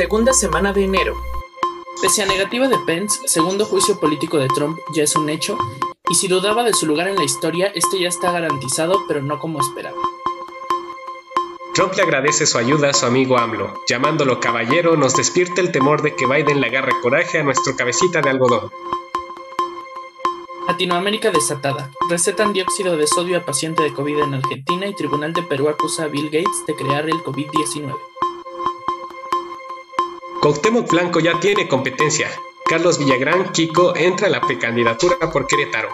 Segunda 0.00 0.32
semana 0.32 0.72
de 0.72 0.84
enero. 0.84 1.14
Pese 2.00 2.22
a 2.22 2.26
negativa 2.26 2.68
de 2.68 2.78
Pence, 2.86 3.20
segundo 3.26 3.66
juicio 3.66 4.00
político 4.00 4.38
de 4.38 4.48
Trump 4.48 4.78
ya 4.94 5.02
es 5.02 5.14
un 5.14 5.28
hecho, 5.28 5.58
y 6.08 6.14
si 6.14 6.26
dudaba 6.26 6.64
de 6.64 6.72
su 6.72 6.86
lugar 6.86 7.08
en 7.08 7.16
la 7.16 7.24
historia, 7.24 7.70
este 7.74 8.00
ya 8.00 8.08
está 8.08 8.32
garantizado, 8.32 9.04
pero 9.06 9.20
no 9.20 9.38
como 9.38 9.60
esperaba. 9.60 9.98
Trump 11.74 11.92
le 11.96 12.02
agradece 12.02 12.46
su 12.46 12.56
ayuda 12.56 12.88
a 12.88 12.92
su 12.94 13.04
amigo 13.04 13.36
AMLO. 13.36 13.74
Llamándolo 13.86 14.40
caballero, 14.40 14.96
nos 14.96 15.14
despierta 15.14 15.60
el 15.60 15.70
temor 15.70 16.00
de 16.00 16.16
que 16.16 16.26
Biden 16.26 16.62
le 16.62 16.68
agarre 16.68 16.98
coraje 17.02 17.36
a 17.36 17.42
nuestro 17.42 17.76
cabecita 17.76 18.22
de 18.22 18.30
algodón. 18.30 18.70
Latinoamérica 20.66 21.30
desatada. 21.30 21.90
Recetan 22.08 22.54
dióxido 22.54 22.96
de 22.96 23.06
sodio 23.06 23.36
a 23.36 23.44
paciente 23.44 23.82
de 23.82 23.92
COVID 23.92 24.20
en 24.20 24.32
Argentina 24.32 24.86
y 24.86 24.94
Tribunal 24.94 25.34
de 25.34 25.42
Perú 25.42 25.68
acusa 25.68 26.04
a 26.04 26.08
Bill 26.08 26.30
Gates 26.30 26.64
de 26.66 26.74
crear 26.74 27.06
el 27.10 27.22
COVID-19. 27.22 28.09
Cuauhtémoc 30.40 30.90
Blanco 30.90 31.20
ya 31.20 31.38
tiene 31.38 31.68
competencia. 31.68 32.30
Carlos 32.64 32.98
Villagrán 32.98 33.52
Kiko 33.52 33.94
entra 33.94 34.26
a 34.26 34.30
la 34.30 34.40
precandidatura 34.40 35.30
por 35.30 35.46
Querétaro. 35.46 35.90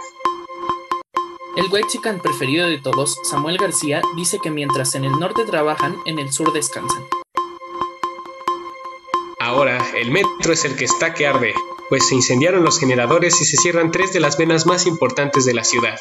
El 1.56 1.64
whitezican 1.72 2.20
preferido 2.20 2.68
de 2.68 2.78
todos, 2.78 3.18
Samuel 3.24 3.58
García, 3.58 4.02
dice 4.14 4.38
que 4.40 4.52
mientras 4.52 4.94
en 4.94 5.04
el 5.04 5.18
norte 5.18 5.44
trabajan, 5.44 5.96
en 6.04 6.20
el 6.20 6.30
sur 6.32 6.52
descansan. 6.52 7.04
Ahora, 9.40 9.84
el 9.96 10.12
metro 10.12 10.52
es 10.52 10.64
el 10.64 10.76
que 10.76 10.84
está 10.84 11.12
que 11.12 11.26
arde, 11.26 11.52
pues 11.88 12.06
se 12.06 12.14
incendiaron 12.14 12.62
los 12.62 12.78
generadores 12.78 13.40
y 13.40 13.44
se 13.46 13.56
cierran 13.56 13.90
tres 13.90 14.12
de 14.12 14.20
las 14.20 14.38
venas 14.38 14.64
más 14.64 14.86
importantes 14.86 15.44
de 15.44 15.54
la 15.54 15.64
ciudad. 15.64 15.98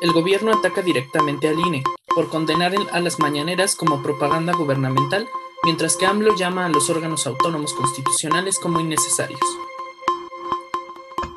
El 0.00 0.12
gobierno 0.12 0.52
ataca 0.52 0.82
directamente 0.82 1.48
al 1.48 1.58
INE 1.58 1.82
por 2.14 2.28
condenar 2.28 2.72
a 2.92 3.00
las 3.00 3.18
mañaneras 3.18 3.74
como 3.74 4.00
propaganda 4.00 4.52
gubernamental 4.52 5.28
mientras 5.64 5.96
que 5.96 6.06
AMLO 6.06 6.36
llama 6.36 6.66
a 6.66 6.68
los 6.68 6.88
órganos 6.90 7.26
autónomos 7.26 7.74
constitucionales 7.74 8.58
como 8.58 8.80
innecesarios. 8.80 9.40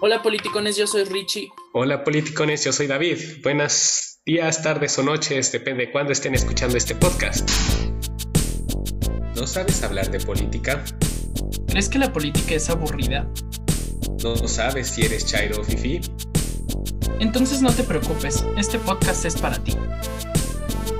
Hola 0.02 0.22
politicones, 0.23 0.77
yo 0.77 0.88
soy 0.88 1.03
Richie. 1.05 1.52
Hola 1.73 2.03
politicones, 2.03 2.64
yo 2.64 2.73
soy 2.73 2.88
David. 2.88 3.17
Buenas 3.44 4.19
días, 4.25 4.64
tardes 4.64 4.97
o 4.97 5.03
noches, 5.03 5.52
depende 5.52 5.86
de 5.86 5.92
cuándo 5.92 6.11
estén 6.11 6.33
escuchando 6.33 6.77
este 6.77 6.95
podcast. 6.95 7.49
¿No 9.36 9.47
sabes 9.47 9.83
hablar 9.83 10.09
de 10.11 10.19
política? 10.19 10.83
¿Crees 11.67 11.89
que 11.89 11.99
la 11.99 12.11
política 12.11 12.55
es 12.55 12.69
aburrida? 12.69 13.30
¿No 14.23 14.36
sabes 14.47 14.89
si 14.89 15.03
eres 15.03 15.25
Chairo 15.25 15.61
o 15.61 15.64
Fifi? 15.64 16.02
Entonces 17.19 17.61
no 17.61 17.72
te 17.72 17.83
preocupes, 17.83 18.45
este 18.58 18.77
podcast 18.80 19.25
es 19.25 19.39
para 19.39 19.64
ti. 19.64 19.75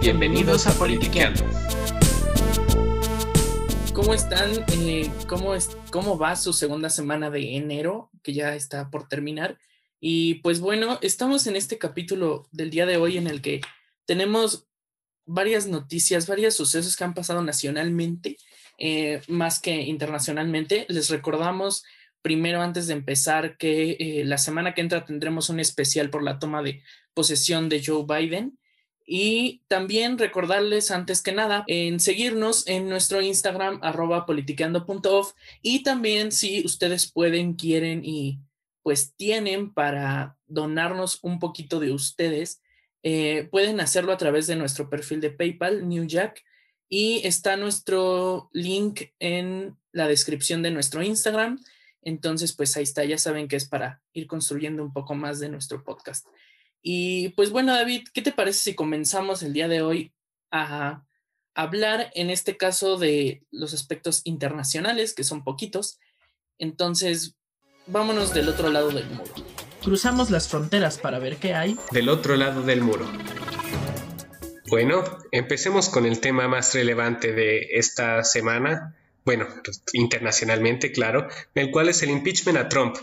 Bienvenidos, 0.02 0.66
a 0.68 0.72
Politiqueando. 0.74 1.44
¿Cómo 3.94 4.14
están? 4.14 4.52
Eh, 4.74 5.12
¿cómo, 5.28 5.54
es, 5.54 5.76
¿Cómo 5.92 6.18
va 6.18 6.38
su 6.38 6.54
segunda 6.54 6.90
semana 6.90 7.30
de 7.30 7.58
enero, 7.58 8.10
que 8.24 8.32
ya 8.32 8.56
está 8.56 8.90
por 8.90 9.10
terminar? 9.10 9.58
Y 10.00 10.36
pues 10.36 10.62
bueno, 10.62 10.98
estamos 11.02 11.46
en 11.46 11.58
este 11.58 11.78
capítulo 11.78 12.48
del 12.52 12.70
día 12.70 12.86
de 12.86 12.96
hoy 12.96 13.18
en 13.18 13.28
el 13.28 13.42
que 13.42 13.60
tenemos 14.06 14.68
varias 15.26 15.68
noticias, 15.68 16.26
varios 16.26 16.56
sucesos 16.56 16.96
que 16.96 17.04
han 17.04 17.14
pasado 17.14 17.44
nacionalmente, 17.44 18.38
eh, 18.78 19.22
más 19.28 19.60
que 19.60 19.82
internacionalmente. 19.82 20.86
Les 20.88 21.10
recordamos 21.10 21.84
primero, 22.22 22.62
antes 22.62 22.88
de 22.88 22.94
empezar, 22.94 23.58
que 23.58 23.98
eh, 24.00 24.24
la 24.24 24.38
semana 24.38 24.74
que 24.74 24.82
entra 24.82 25.06
tendremos 25.06 25.50
un 25.50 25.60
especial 25.60 26.10
por 26.10 26.24
la 26.24 26.40
toma 26.40 26.64
de 26.64 26.82
posesión 27.14 27.68
de 27.68 27.84
Joe 27.86 28.06
Biden. 28.08 28.58
Y 29.14 29.62
también 29.68 30.18
recordarles 30.18 30.90
antes 30.90 31.22
que 31.22 31.34
nada 31.34 31.66
en 31.68 32.00
seguirnos 32.00 32.66
en 32.66 32.88
nuestro 32.88 33.22
Instagram 33.22 33.80
arroba 33.82 34.26
politiqueando.off 34.26 35.34
y 35.62 35.84
también 35.84 36.32
si 36.32 36.66
ustedes 36.66 37.12
pueden, 37.12 37.56
quieren 37.56 38.06
y 38.06 38.40
pues 38.84 39.14
tienen 39.18 39.74
para 39.74 40.38
donarnos 40.48 41.20
un 41.24 41.40
poquito 41.40 41.82
de 41.82 41.92
ustedes, 41.92 42.62
eh, 43.04 43.50
pueden 43.52 43.82
hacerlo 43.82 44.14
a 44.14 44.18
través 44.18 44.48
de 44.48 44.56
nuestro 44.56 44.90
perfil 44.90 45.20
de 45.20 45.32
PayPal, 45.32 45.90
New 45.90 46.06
Jack, 46.06 46.42
y 46.88 47.20
está 47.28 47.58
nuestro 47.58 48.50
link 48.54 49.02
en 49.20 49.76
la 49.92 50.08
descripción 50.08 50.64
de 50.64 50.72
nuestro 50.72 51.04
Instagram. 51.04 51.60
Entonces, 52.02 52.54
pues 52.54 52.78
ahí 52.78 52.84
está, 52.84 53.04
ya 53.04 53.18
saben 53.18 53.50
que 53.50 53.58
es 53.58 53.68
para 53.68 54.02
ir 54.14 54.26
construyendo 54.28 54.82
un 54.82 54.94
poco 54.94 55.16
más 55.16 55.42
de 55.42 55.50
nuestro 55.50 55.84
podcast. 55.84 56.26
Y 56.82 57.30
pues 57.30 57.52
bueno, 57.52 57.74
David, 57.74 58.08
¿qué 58.14 58.22
te 58.22 58.32
parece 58.32 58.60
si 58.60 58.76
comenzamos 58.76 59.44
el 59.44 59.54
día 59.54 59.68
de 59.68 59.82
hoy 59.82 60.14
a 60.52 61.06
hablar 61.54 62.12
en 62.16 62.30
este 62.30 62.58
caso 62.58 62.98
de 62.98 63.44
los 63.52 63.74
aspectos 63.74 64.22
internacionales, 64.24 65.14
que 65.14 65.24
son 65.24 65.44
poquitos? 65.44 66.00
Entonces, 66.58 67.36
vámonos 67.88 68.34
del 68.34 68.50
otro 68.50 68.70
lado 68.70 68.90
del 68.90 69.10
muro. 69.10 69.34
Cruzamos 69.84 70.30
las 70.30 70.48
fronteras 70.48 70.98
para 70.98 71.20
ver 71.20 71.38
qué 71.38 71.54
hay. 71.54 71.78
Del 71.92 72.10
otro 72.10 72.36
lado 72.36 72.62
del 72.62 72.82
muro. 72.82 73.12
Bueno, 74.70 75.04
empecemos 75.32 75.90
con 75.90 76.06
el 76.06 76.20
tema 76.20 76.48
más 76.48 76.74
relevante 76.74 77.34
de 77.34 77.68
esta 77.74 78.24
semana, 78.24 78.96
bueno, 79.26 79.46
internacionalmente, 79.92 80.92
claro, 80.92 81.28
el 81.56 81.72
cual 81.72 81.90
es 81.90 82.02
el 82.04 82.10
impeachment 82.10 82.58
a 82.58 82.70
Trump. 82.70 82.96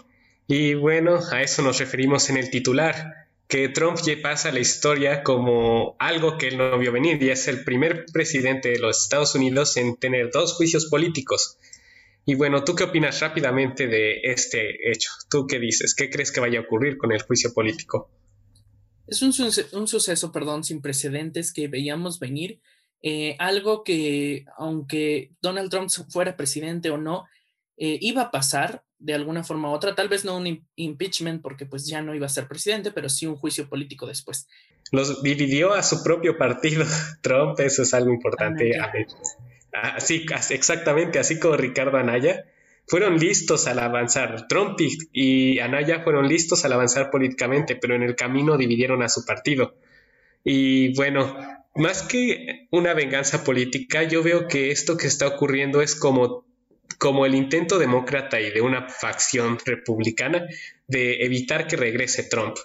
Y 0.47 0.75
bueno, 0.75 1.21
a 1.31 1.43
eso 1.43 1.61
nos 1.63 1.79
referimos 1.79 2.31
en 2.31 2.39
el 2.39 2.49
titular 2.49 3.28
que 3.49 3.71
Trump 3.71 3.99
ya 4.05 4.15
pasa 4.23 4.51
a 4.51 4.53
la 4.53 4.61
historia 4.61 5.23
como 5.23 5.97
algo 5.99 6.37
que 6.37 6.49
él 6.49 6.59
no 6.59 6.79
vio 6.79 6.93
venir 6.93 7.21
y 7.23 7.31
es 7.31 7.49
el 7.49 7.65
primer 7.65 8.05
presidente 8.13 8.69
de 8.69 8.79
los 8.79 9.03
Estados 9.03 9.35
Unidos 9.35 9.77
en 9.79 9.97
tener 9.97 10.31
dos 10.31 10.55
juicios 10.55 10.87
políticos. 10.87 11.59
Y 12.27 12.35
bueno, 12.35 12.63
¿tú 12.63 12.75
qué 12.75 12.85
opinas 12.85 13.21
rápidamente 13.21 13.87
de 13.87 14.21
este 14.23 14.91
hecho? 14.91 15.11
¿Tú 15.31 15.47
qué 15.47 15.59
dices? 15.59 15.95
¿Qué 15.95 16.11
crees 16.11 16.31
que 16.31 16.41
vaya 16.41 16.59
a 16.59 16.63
ocurrir 16.63 16.99
con 16.99 17.11
el 17.11 17.23
juicio 17.23 17.55
político? 17.55 18.11
Es 19.07 19.23
un, 19.23 19.33
suceso, 19.33 20.31
perdón, 20.31 20.63
sin 20.63 20.83
precedentes 20.83 21.55
que 21.55 21.69
veíamos 21.69 22.19
venir. 22.19 22.61
Eh, 23.01 23.35
algo 23.39 23.83
que, 23.83 24.45
aunque 24.59 25.33
Donald 25.41 25.71
Trump 25.71 25.89
fuera 26.11 26.37
presidente 26.37 26.91
o 26.91 26.99
no, 26.99 27.25
eh, 27.79 27.97
iba 28.03 28.23
a 28.23 28.31
pasar 28.31 28.85
de 28.99 29.15
alguna 29.15 29.45
forma 29.45 29.71
u 29.71 29.73
otra, 29.73 29.95
tal 29.95 30.09
vez 30.09 30.25
no 30.25 30.37
un 30.37 30.67
impeachment 30.77 31.43
porque 31.43 31.67
pues 31.67 31.87
ya 31.87 32.03
no 32.03 32.15
iba 32.15 32.27
a 32.27 32.31
ser 32.31 32.49
presidente, 32.49 32.91
pero 32.91 33.09
sí 33.09 33.27
un 33.27 33.37
juicio 33.37 33.69
político 33.69 34.07
después. 34.07 34.49
Los 34.91 35.23
dividió 35.23 35.75
a 35.75 35.83
su 35.83 36.03
propio 36.03 36.37
partido 36.37 36.85
Trump, 37.23 37.59
eso 37.61 37.83
es 37.83 37.95
algo 37.95 38.13
importante. 38.13 38.73
Así, 39.73 40.25
exactamente, 40.51 41.19
así 41.19 41.39
como 41.39 41.57
Ricardo 41.57 41.99
Anaya, 41.99 42.45
fueron 42.87 43.19
listos 43.19 43.67
al 43.67 43.79
avanzar. 43.79 44.49
Trump 44.49 44.79
y 45.13 45.59
Anaya 45.61 46.01
fueron 46.03 46.27
listos 46.27 46.65
al 46.65 46.73
avanzar 46.73 47.11
políticamente, 47.11 47.77
pero 47.77 47.95
en 47.95 48.03
el 48.03 48.17
camino 48.17 48.57
dividieron 48.57 49.03
a 49.03 49.09
su 49.09 49.25
partido. 49.25 49.77
Y 50.43 50.95
bueno, 50.95 51.37
más 51.75 52.03
que 52.03 52.67
una 52.71 52.95
venganza 52.95 53.45
política, 53.45 54.03
yo 54.05 54.23
veo 54.23 54.49
que 54.49 54.71
esto 54.71 54.97
que 54.97 55.07
está 55.07 55.29
ocurriendo 55.29 55.83
es 55.83 55.95
como 55.95 56.48
como 56.99 57.25
el 57.25 57.35
intento 57.35 57.79
demócrata 57.79 58.41
y 58.41 58.51
de 58.51 58.61
una 58.61 58.89
facción 58.89 59.59
republicana 59.65 60.47
de 60.89 61.25
evitar 61.25 61.67
que 61.67 61.77
regrese 61.77 62.25
Trump. 62.25 62.57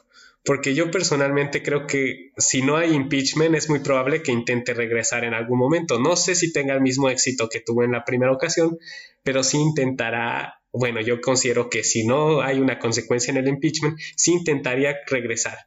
Porque 0.43 0.73
yo 0.73 0.91
personalmente 0.91 1.63
creo 1.63 1.87
que 1.87 2.31
si 2.37 2.61
no 2.61 2.75
hay 2.75 2.93
impeachment 2.93 3.55
es 3.55 3.69
muy 3.69 3.79
probable 3.79 4.23
que 4.23 4.33
intente 4.33 4.73
regresar 4.73 5.23
en 5.23 5.33
algún 5.33 5.57
momento. 5.57 5.99
No 5.99 6.17
sé 6.17 6.35
si 6.35 6.51
tenga 6.51 6.73
el 6.73 6.81
mismo 6.81 7.09
éxito 7.09 7.47
que 7.47 7.61
tuvo 7.61 7.83
en 7.83 7.93
la 7.93 8.03
primera 8.03 8.33
ocasión, 8.33 8.77
pero 9.23 9.43
sí 9.43 9.57
intentará, 9.57 10.59
bueno, 10.73 10.99
yo 10.99 11.21
considero 11.21 11.69
que 11.69 11.83
si 11.83 12.05
no 12.05 12.41
hay 12.41 12.59
una 12.59 12.77
consecuencia 12.77 13.31
en 13.31 13.37
el 13.37 13.47
impeachment, 13.47 13.97
sí 14.17 14.33
intentaría 14.33 14.97
regresar. 15.07 15.57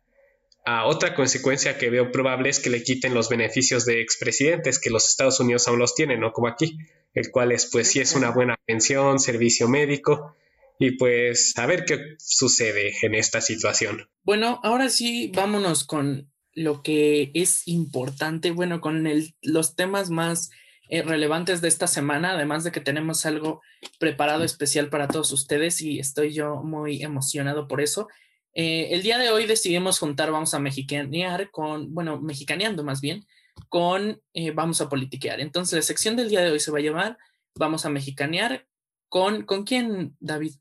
A 0.66 0.86
otra 0.86 1.14
consecuencia 1.14 1.78
que 1.78 1.88
veo 1.88 2.10
probable 2.10 2.50
es 2.50 2.58
que 2.58 2.70
le 2.70 2.82
quiten 2.82 3.14
los 3.14 3.30
beneficios 3.30 3.86
de 3.86 4.02
expresidentes, 4.02 4.80
que 4.80 4.90
los 4.90 5.08
Estados 5.08 5.40
Unidos 5.40 5.68
aún 5.68 5.78
los 5.78 5.94
tienen, 5.94 6.20
no 6.20 6.32
como 6.32 6.48
aquí 6.48 6.76
el 7.16 7.30
cual 7.30 7.50
es 7.50 7.68
pues 7.72 7.88
sí 7.88 7.98
es 7.98 8.14
una 8.14 8.30
buena 8.30 8.56
pensión, 8.66 9.18
servicio 9.18 9.68
médico 9.68 10.36
y 10.78 10.92
pues 10.92 11.56
a 11.56 11.66
ver 11.66 11.86
qué 11.86 12.14
sucede 12.18 12.92
en 13.02 13.14
esta 13.14 13.40
situación. 13.40 14.08
Bueno, 14.22 14.60
ahora 14.62 14.90
sí, 14.90 15.32
vámonos 15.34 15.84
con 15.84 16.30
lo 16.52 16.82
que 16.82 17.30
es 17.34 17.66
importante, 17.66 18.50
bueno, 18.50 18.82
con 18.82 19.06
el, 19.06 19.34
los 19.40 19.76
temas 19.76 20.10
más 20.10 20.50
eh, 20.90 21.02
relevantes 21.02 21.62
de 21.62 21.68
esta 21.68 21.86
semana, 21.86 22.32
además 22.32 22.64
de 22.64 22.72
que 22.72 22.80
tenemos 22.80 23.24
algo 23.24 23.62
preparado 23.98 24.44
especial 24.44 24.90
para 24.90 25.08
todos 25.08 25.32
ustedes 25.32 25.80
y 25.80 25.98
estoy 25.98 26.34
yo 26.34 26.56
muy 26.56 27.02
emocionado 27.02 27.66
por 27.66 27.80
eso. 27.80 28.08
Eh, 28.52 28.88
el 28.90 29.02
día 29.02 29.16
de 29.16 29.30
hoy 29.30 29.46
decidimos 29.46 29.98
juntar, 29.98 30.30
vamos 30.30 30.52
a 30.52 30.58
mexicanear 30.58 31.50
con, 31.50 31.94
bueno, 31.94 32.20
mexicaneando 32.20 32.84
más 32.84 33.00
bien, 33.00 33.26
con 33.68 34.22
eh, 34.34 34.50
Vamos 34.50 34.80
a 34.80 34.88
politiquear. 34.88 35.40
Entonces, 35.40 35.76
la 35.76 35.82
sección 35.82 36.16
del 36.16 36.28
día 36.28 36.40
de 36.40 36.50
hoy 36.50 36.60
se 36.60 36.70
va 36.70 36.78
a 36.78 36.82
llamar 36.82 37.18
Vamos 37.58 37.86
a 37.86 37.90
mexicanear 37.90 38.66
con, 39.08 39.44
¿con 39.44 39.64
quién, 39.64 40.14
David? 40.20 40.56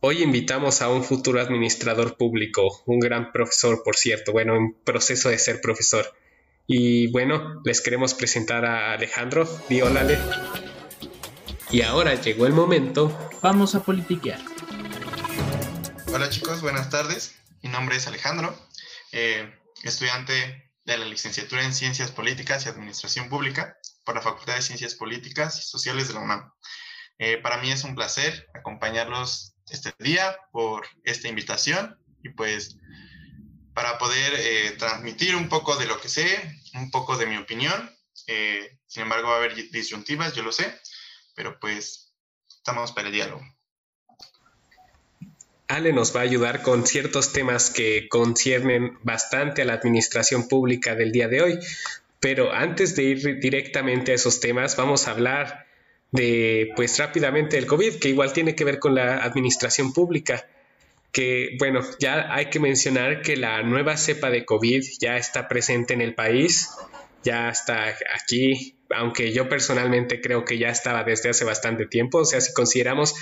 Hoy 0.00 0.22
invitamos 0.22 0.82
a 0.82 0.88
un 0.88 1.04
futuro 1.04 1.40
administrador 1.40 2.16
público, 2.16 2.82
un 2.86 2.98
gran 2.98 3.30
profesor, 3.30 3.82
por 3.84 3.96
cierto, 3.96 4.32
bueno, 4.32 4.56
en 4.56 4.74
proceso 4.84 5.28
de 5.28 5.38
ser 5.38 5.60
profesor. 5.60 6.06
Y 6.66 7.10
bueno, 7.12 7.62
les 7.64 7.80
queremos 7.80 8.14
presentar 8.14 8.64
a 8.64 8.92
Alejandro. 8.92 9.48
Di 9.68 9.80
hola, 9.80 10.06
Y 11.70 11.82
ahora 11.82 12.14
llegó 12.14 12.46
el 12.46 12.52
momento. 12.52 13.16
Vamos 13.40 13.74
a 13.74 13.82
politiquear. 13.82 14.40
Hola 16.12 16.28
chicos, 16.30 16.62
buenas 16.62 16.90
tardes. 16.90 17.36
Mi 17.62 17.70
nombre 17.70 17.96
es 17.96 18.06
Alejandro, 18.06 18.54
eh, 19.12 19.54
estudiante 19.84 20.63
de 20.84 20.98
la 20.98 21.04
licenciatura 21.06 21.64
en 21.64 21.74
Ciencias 21.74 22.10
Políticas 22.10 22.64
y 22.64 22.68
Administración 22.68 23.28
Pública 23.28 23.76
por 24.04 24.14
la 24.14 24.20
Facultad 24.20 24.56
de 24.56 24.62
Ciencias 24.62 24.94
Políticas 24.94 25.58
y 25.58 25.62
Sociales 25.62 26.08
de 26.08 26.14
la 26.14 26.20
UNAM. 26.20 26.52
Eh, 27.18 27.38
para 27.38 27.58
mí 27.58 27.70
es 27.70 27.84
un 27.84 27.94
placer 27.94 28.48
acompañarlos 28.54 29.54
este 29.70 29.94
día 29.98 30.36
por 30.52 30.86
esta 31.04 31.28
invitación 31.28 31.98
y 32.22 32.30
pues 32.30 32.76
para 33.74 33.98
poder 33.98 34.34
eh, 34.36 34.72
transmitir 34.78 35.36
un 35.36 35.48
poco 35.48 35.76
de 35.76 35.86
lo 35.86 36.00
que 36.00 36.08
sé, 36.08 36.60
un 36.74 36.90
poco 36.90 37.16
de 37.16 37.26
mi 37.26 37.36
opinión. 37.36 37.90
Eh, 38.26 38.78
sin 38.86 39.02
embargo, 39.04 39.28
va 39.28 39.34
a 39.34 39.38
haber 39.38 39.54
disyuntivas, 39.70 40.34
yo 40.34 40.42
lo 40.42 40.52
sé, 40.52 40.80
pero 41.34 41.58
pues 41.58 42.14
estamos 42.48 42.92
para 42.92 43.08
el 43.08 43.14
diálogo. 43.14 43.42
Ale 45.68 45.92
nos 45.92 46.14
va 46.14 46.20
a 46.20 46.24
ayudar 46.24 46.62
con 46.62 46.86
ciertos 46.86 47.32
temas 47.32 47.70
que 47.70 48.08
conciernen 48.08 48.98
bastante 49.02 49.62
a 49.62 49.64
la 49.64 49.74
administración 49.74 50.48
pública 50.48 50.94
del 50.94 51.12
día 51.12 51.28
de 51.28 51.42
hoy. 51.42 51.58
Pero 52.20 52.52
antes 52.52 52.96
de 52.96 53.02
ir 53.04 53.40
directamente 53.40 54.12
a 54.12 54.14
esos 54.14 54.40
temas, 54.40 54.76
vamos 54.76 55.08
a 55.08 55.12
hablar 55.12 55.66
de, 56.10 56.70
pues 56.76 56.98
rápidamente, 56.98 57.56
del 57.56 57.66
COVID, 57.66 57.96
que 57.96 58.08
igual 58.08 58.32
tiene 58.32 58.54
que 58.54 58.64
ver 58.64 58.78
con 58.78 58.94
la 58.94 59.18
administración 59.18 59.92
pública 59.92 60.46
que, 61.14 61.56
bueno, 61.60 61.80
ya 62.00 62.34
hay 62.34 62.46
que 62.46 62.58
mencionar 62.58 63.22
que 63.22 63.36
la 63.36 63.62
nueva 63.62 63.96
cepa 63.96 64.30
de 64.30 64.44
COVID 64.44 64.82
ya 64.98 65.16
está 65.16 65.46
presente 65.46 65.94
en 65.94 66.00
el 66.00 66.14
país, 66.14 66.70
ya 67.22 67.48
está 67.50 67.94
aquí, 68.20 68.73
aunque 68.94 69.32
yo 69.32 69.48
personalmente 69.48 70.20
creo 70.20 70.44
que 70.44 70.58
ya 70.58 70.68
estaba 70.68 71.04
desde 71.04 71.30
hace 71.30 71.44
bastante 71.44 71.86
tiempo, 71.86 72.18
o 72.18 72.24
sea, 72.24 72.40
si 72.40 72.52
consideramos 72.52 73.14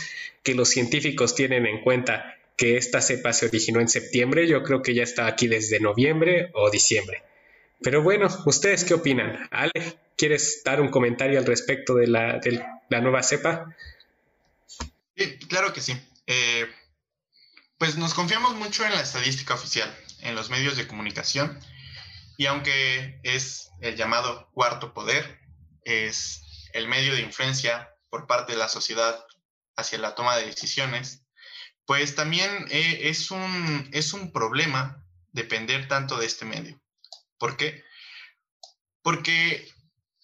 que 0.42 0.54
los 0.54 0.68
científicos 0.68 1.34
tienen 1.34 1.66
en 1.66 1.80
cuenta 1.82 2.36
que 2.56 2.76
esta 2.76 3.00
cepa 3.00 3.32
se 3.32 3.46
originó 3.46 3.80
en 3.80 3.88
septiembre, 3.88 4.46
yo 4.46 4.62
creo 4.62 4.82
que 4.82 4.94
ya 4.94 5.02
está 5.02 5.26
aquí 5.26 5.48
desde 5.48 5.80
noviembre 5.80 6.50
o 6.54 6.70
diciembre. 6.70 7.22
Pero 7.82 8.02
bueno, 8.02 8.28
¿ustedes 8.46 8.84
qué 8.84 8.94
opinan? 8.94 9.48
Ale, 9.50 9.98
¿quieres 10.16 10.62
dar 10.64 10.80
un 10.80 10.88
comentario 10.88 11.38
al 11.38 11.46
respecto 11.46 11.94
de 11.94 12.06
la, 12.06 12.40
nueva 13.00 13.22
cepa? 13.22 13.74
Sí, 15.16 15.38
claro 15.48 15.72
que 15.72 15.80
sí. 15.80 15.96
Eh, 16.26 16.66
pues 17.78 17.96
nos 17.96 18.14
confiamos 18.14 18.54
mucho 18.54 18.84
en 18.84 18.92
la 18.92 19.00
estadística 19.00 19.54
oficial, 19.54 19.92
en 20.20 20.36
los 20.36 20.50
medios 20.50 20.76
de 20.76 20.86
comunicación, 20.86 21.58
y 22.36 22.46
aunque 22.46 23.18
es 23.24 23.72
el 23.80 23.96
llamado 23.96 24.48
cuarto 24.52 24.94
poder, 24.94 25.41
es 25.84 26.68
el 26.72 26.88
medio 26.88 27.14
de 27.14 27.22
influencia 27.22 27.90
por 28.10 28.26
parte 28.26 28.52
de 28.52 28.58
la 28.58 28.68
sociedad 28.68 29.24
hacia 29.76 29.98
la 29.98 30.14
toma 30.14 30.36
de 30.36 30.46
decisiones, 30.46 31.24
pues 31.86 32.14
también 32.14 32.66
eh, 32.70 33.08
es, 33.08 33.30
un, 33.30 33.88
es 33.92 34.12
un 34.12 34.32
problema 34.32 35.04
depender 35.32 35.88
tanto 35.88 36.16
de 36.16 36.26
este 36.26 36.44
medio. 36.44 36.80
¿Por 37.38 37.56
qué? 37.56 37.82
Porque, 39.02 39.68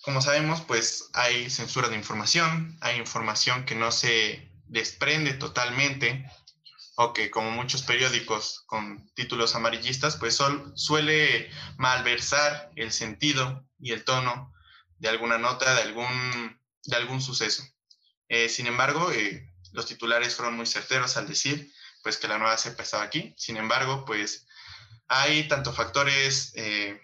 como 0.03 0.23
sabemos, 0.23 0.61
pues 0.61 1.11
hay 1.15 1.51
censura 1.51 1.89
de 1.89 1.97
información, 1.97 2.79
hay 2.81 2.97
información 2.99 3.65
que 3.65 3.75
no 3.75 3.91
se 3.91 4.53
desprende 4.67 5.35
totalmente 5.35 6.31
o 6.97 7.13
que 7.13 7.31
como 7.31 7.51
muchos 7.51 7.83
periódicos 7.83 8.65
con 8.67 9.09
títulos 9.15 9.55
amarillistas, 9.55 10.17
pues 10.17 10.39
suele 10.75 11.51
malversar 11.77 12.71
el 12.77 12.93
sentido 12.93 13.65
y 13.79 13.93
el 13.93 14.05
tono 14.05 14.53
de 14.99 15.09
alguna 15.09 15.39
nota, 15.39 15.75
de 15.75 15.83
algún, 15.83 16.61
de 16.85 16.97
algún 16.97 17.21
suceso. 17.21 17.63
Eh, 18.29 18.49
sin 18.49 18.67
embargo, 18.67 19.11
eh, 19.13 19.53
los 19.73 19.87
titulares 19.87 20.35
fueron 20.35 20.57
muy 20.57 20.67
certeros 20.67 21.17
al 21.17 21.29
decir 21.29 21.73
pues 22.03 22.17
que 22.17 22.29
la 22.29 22.39
nueva 22.39 22.57
cepa 22.57 22.83
estaba 22.83 23.03
aquí. 23.03 23.35
Sin 23.37 23.57
embargo, 23.57 24.05
pues 24.05 24.47
hay 25.09 25.49
tanto 25.49 25.73
factores 25.73 26.53
eh, 26.55 27.01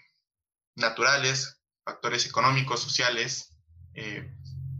naturales, 0.75 1.59
factores 1.83 2.25
económicos, 2.25 2.81
sociales, 2.81 3.51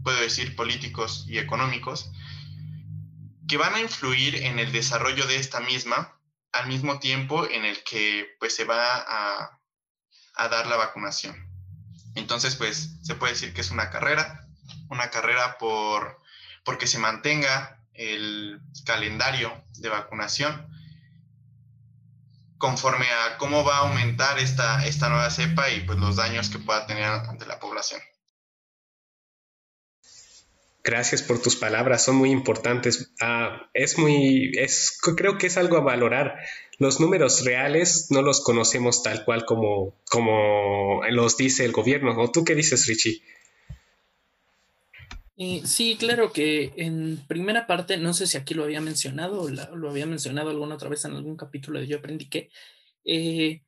puedo 0.02 0.20
decir 0.20 0.54
políticos 0.56 1.24
y 1.26 1.38
económicos, 1.38 2.10
que 3.48 3.56
van 3.56 3.74
a 3.74 3.80
influir 3.80 4.36
en 4.36 4.58
el 4.58 4.70
desarrollo 4.72 5.26
de 5.26 5.36
esta 5.36 5.60
misma 5.60 6.16
al 6.52 6.68
mismo 6.68 6.98
tiempo 6.98 7.48
en 7.48 7.64
el 7.64 7.82
que 7.84 8.36
pues 8.38 8.54
se 8.54 8.64
va 8.64 9.04
a, 9.06 9.60
dar 10.48 10.66
la 10.66 10.76
vacunación. 10.76 11.45
Entonces 12.16 12.56
pues 12.56 12.96
se 13.02 13.14
puede 13.14 13.34
decir 13.34 13.54
que 13.54 13.60
es 13.60 13.70
una 13.70 13.90
carrera, 13.90 14.46
una 14.88 15.10
carrera 15.10 15.58
por 15.58 16.20
porque 16.64 16.88
se 16.88 16.98
mantenga 16.98 17.80
el 17.94 18.60
calendario 18.84 19.64
de 19.78 19.88
vacunación 19.88 20.68
conforme 22.58 23.06
a 23.06 23.38
cómo 23.38 23.64
va 23.64 23.76
a 23.76 23.88
aumentar 23.88 24.38
esta, 24.38 24.84
esta 24.86 25.08
nueva 25.08 25.30
cepa 25.30 25.70
y 25.70 25.80
pues 25.80 25.98
los 25.98 26.16
daños 26.16 26.50
que 26.50 26.58
pueda 26.58 26.86
tener 26.86 27.04
ante 27.04 27.46
la 27.46 27.60
población. 27.60 28.00
Gracias 30.82 31.22
por 31.22 31.42
tus 31.42 31.56
palabras, 31.56 32.04
son 32.04 32.16
muy 32.16 32.30
importantes. 32.30 33.12
Ah, 33.20 33.68
es 33.74 33.98
muy, 33.98 34.52
es, 34.56 34.98
creo 35.16 35.36
que 35.36 35.48
es 35.48 35.56
algo 35.56 35.76
a 35.76 35.80
valorar. 35.80 36.38
Los 36.78 37.00
números 37.00 37.44
reales 37.44 38.08
no 38.10 38.22
los 38.22 38.42
conocemos 38.42 39.02
tal 39.02 39.24
cual 39.24 39.44
como, 39.44 39.94
como 40.10 41.02
los 41.10 41.36
dice 41.36 41.64
el 41.64 41.72
gobierno. 41.72 42.14
¿O 42.20 42.30
tú 42.30 42.44
qué 42.44 42.54
dices, 42.54 42.86
Richie? 42.86 43.22
sí, 45.64 45.96
claro 45.98 46.32
que 46.32 46.72
en 46.76 47.22
primera 47.28 47.66
parte, 47.66 47.98
no 47.98 48.14
sé 48.14 48.26
si 48.26 48.36
aquí 48.36 48.54
lo 48.54 48.64
había 48.64 48.80
mencionado 48.80 49.42
o 49.42 49.48
lo 49.48 49.90
había 49.90 50.06
mencionado 50.06 50.50
alguna 50.50 50.76
otra 50.76 50.88
vez 50.88 51.04
en 51.04 51.12
algún 51.12 51.36
capítulo 51.36 51.78
de 51.78 51.86
Yo 51.86 51.98
aprendí 51.98 52.26
que, 52.26 52.50
eh, 53.04 53.62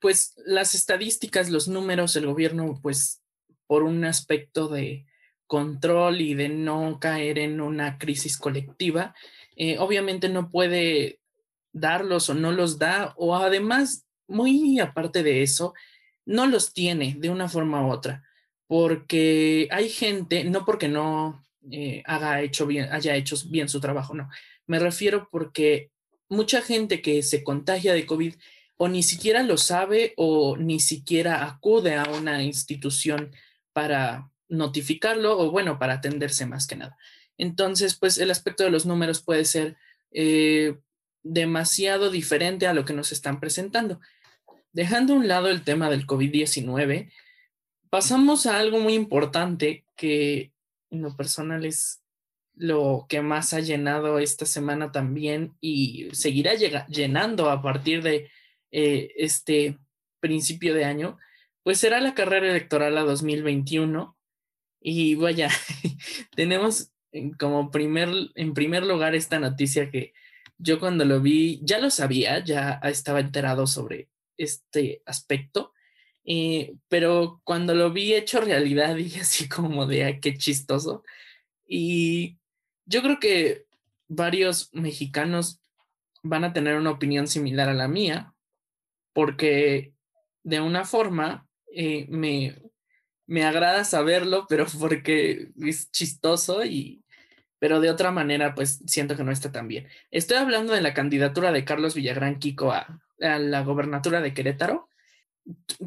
pues 0.00 0.34
las 0.46 0.74
estadísticas, 0.74 1.50
los 1.50 1.68
números, 1.68 2.16
el 2.16 2.26
gobierno, 2.26 2.78
pues 2.82 3.20
por 3.66 3.82
un 3.82 4.04
aspecto 4.04 4.68
de, 4.68 5.04
control 5.52 6.22
y 6.22 6.32
de 6.32 6.48
no 6.48 6.98
caer 6.98 7.38
en 7.38 7.60
una 7.60 7.98
crisis 7.98 8.38
colectiva, 8.38 9.14
eh, 9.54 9.76
obviamente 9.78 10.30
no 10.30 10.50
puede 10.50 11.20
darlos 11.72 12.28
o 12.30 12.34
no 12.34 12.52
los 12.52 12.78
da, 12.78 13.14
o 13.16 13.34
además, 13.36 14.06
muy 14.28 14.78
aparte 14.80 15.22
de 15.22 15.42
eso, 15.42 15.74
no 16.24 16.46
los 16.46 16.72
tiene 16.72 17.16
de 17.18 17.30
una 17.30 17.48
forma 17.48 17.86
u 17.86 17.90
otra, 17.90 18.22
porque 18.66 19.68
hay 19.70 19.88
gente, 19.88 20.44
no 20.44 20.64
porque 20.64 20.88
no 20.88 21.42
eh, 21.70 22.02
haga 22.06 22.42
hecho 22.42 22.66
bien, 22.66 22.92
haya 22.92 23.16
hecho 23.16 23.36
bien 23.46 23.68
su 23.68 23.80
trabajo, 23.80 24.14
no, 24.14 24.28
me 24.66 24.78
refiero 24.78 25.28
porque 25.30 25.90
mucha 26.28 26.62
gente 26.62 27.02
que 27.02 27.22
se 27.22 27.44
contagia 27.44 27.92
de 27.92 28.06
COVID 28.06 28.34
o 28.76 28.88
ni 28.88 29.02
siquiera 29.02 29.42
lo 29.42 29.58
sabe 29.58 30.14
o 30.16 30.56
ni 30.56 30.80
siquiera 30.80 31.44
acude 31.44 31.94
a 31.94 32.04
una 32.04 32.42
institución 32.42 33.32
para 33.72 34.30
notificarlo 34.48 35.38
o 35.38 35.50
bueno, 35.50 35.78
para 35.78 35.94
atenderse 35.94 36.46
más 36.46 36.66
que 36.66 36.76
nada. 36.76 36.96
Entonces, 37.38 37.94
pues 37.94 38.18
el 38.18 38.30
aspecto 38.30 38.64
de 38.64 38.70
los 38.70 38.86
números 38.86 39.22
puede 39.22 39.44
ser 39.44 39.76
eh, 40.10 40.76
demasiado 41.22 42.10
diferente 42.10 42.66
a 42.66 42.74
lo 42.74 42.84
que 42.84 42.92
nos 42.92 43.12
están 43.12 43.40
presentando. 43.40 44.00
Dejando 44.72 45.12
a 45.12 45.16
un 45.16 45.28
lado 45.28 45.48
el 45.48 45.62
tema 45.62 45.90
del 45.90 46.06
COVID-19, 46.06 47.10
pasamos 47.90 48.46
a 48.46 48.58
algo 48.58 48.80
muy 48.80 48.94
importante 48.94 49.84
que 49.96 50.52
en 50.90 51.02
lo 51.02 51.16
personal 51.16 51.64
es 51.64 52.02
lo 52.54 53.06
que 53.08 53.22
más 53.22 53.54
ha 53.54 53.60
llenado 53.60 54.18
esta 54.18 54.46
semana 54.46 54.92
también 54.92 55.54
y 55.60 56.08
seguirá 56.12 56.54
llenando 56.54 57.50
a 57.50 57.62
partir 57.62 58.02
de 58.02 58.30
eh, 58.70 59.12
este 59.16 59.78
principio 60.20 60.74
de 60.74 60.84
año, 60.84 61.18
pues 61.62 61.78
será 61.78 62.00
la 62.00 62.14
carrera 62.14 62.48
electoral 62.48 62.96
a 62.98 63.02
2021 63.02 64.16
y 64.80 65.14
vaya, 65.14 65.48
tenemos 66.36 66.92
como 67.38 67.70
primer, 67.70 68.08
en 68.34 68.54
primer 68.54 68.84
lugar 68.84 69.14
esta 69.14 69.38
noticia 69.38 69.90
que 69.90 70.12
yo 70.58 70.78
cuando 70.80 71.04
lo 71.04 71.20
vi, 71.20 71.60
ya 71.62 71.78
lo 71.78 71.90
sabía, 71.90 72.44
ya 72.44 72.80
estaba 72.84 73.20
enterado 73.20 73.66
sobre 73.66 74.08
este 74.36 75.02
aspecto, 75.06 75.72
eh, 76.24 76.74
pero 76.88 77.40
cuando 77.44 77.74
lo 77.74 77.92
vi 77.92 78.14
hecho 78.14 78.40
realidad 78.40 78.94
dije 78.96 79.20
así 79.20 79.48
como 79.48 79.86
de, 79.86 80.04
ay, 80.04 80.20
qué 80.20 80.34
chistoso. 80.36 81.02
Y 81.66 82.38
yo 82.84 83.02
creo 83.02 83.18
que 83.18 83.66
varios 84.08 84.70
mexicanos 84.72 85.60
van 86.22 86.44
a 86.44 86.52
tener 86.52 86.76
una 86.76 86.90
opinión 86.90 87.26
similar 87.26 87.68
a 87.68 87.74
la 87.74 87.88
mía, 87.88 88.34
porque 89.12 89.94
de 90.44 90.60
una 90.60 90.84
forma 90.84 91.48
eh, 91.74 92.06
me, 92.08 92.62
me 93.26 93.44
agrada 93.44 93.84
saberlo, 93.84 94.46
pero 94.48 94.66
porque 94.78 95.50
es 95.56 95.90
chistoso 95.90 96.64
y, 96.64 97.01
pero 97.62 97.80
de 97.80 97.90
otra 97.90 98.10
manera, 98.10 98.56
pues 98.56 98.80
siento 98.88 99.16
que 99.16 99.22
no 99.22 99.30
está 99.30 99.52
tan 99.52 99.68
bien. 99.68 99.86
Estoy 100.10 100.38
hablando 100.38 100.72
de 100.72 100.80
la 100.80 100.94
candidatura 100.94 101.52
de 101.52 101.64
Carlos 101.64 101.94
Villagrán 101.94 102.40
Kiko 102.40 102.72
a, 102.72 103.00
la 103.20 103.62
gobernatura 103.62 104.20
de 104.20 104.34
Querétaro. 104.34 104.88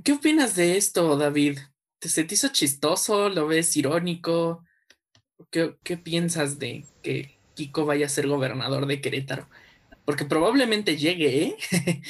¿Qué 0.06 0.14
opinas 0.14 0.56
de 0.56 0.78
esto, 0.78 1.18
David? 1.18 1.60
¿Te, 2.00 2.08
¿Se 2.08 2.24
te 2.24 2.36
hizo 2.36 2.48
chistoso? 2.48 3.28
¿Lo 3.28 3.48
ves 3.48 3.76
irónico? 3.76 4.64
¿Qué, 5.52 5.76
¿Qué 5.84 5.98
piensas 5.98 6.60
de 6.60 6.86
que 7.04 7.38
Kiko 7.56 7.86
vaya 7.86 8.06
a 8.06 8.10
ser 8.10 8.28
gobernador 8.28 8.86
de 8.86 9.02
Querétaro? 9.02 9.50
Porque 10.06 10.24
probablemente 10.24 10.96
llegue, 10.96 11.44
¿eh? 11.44 11.58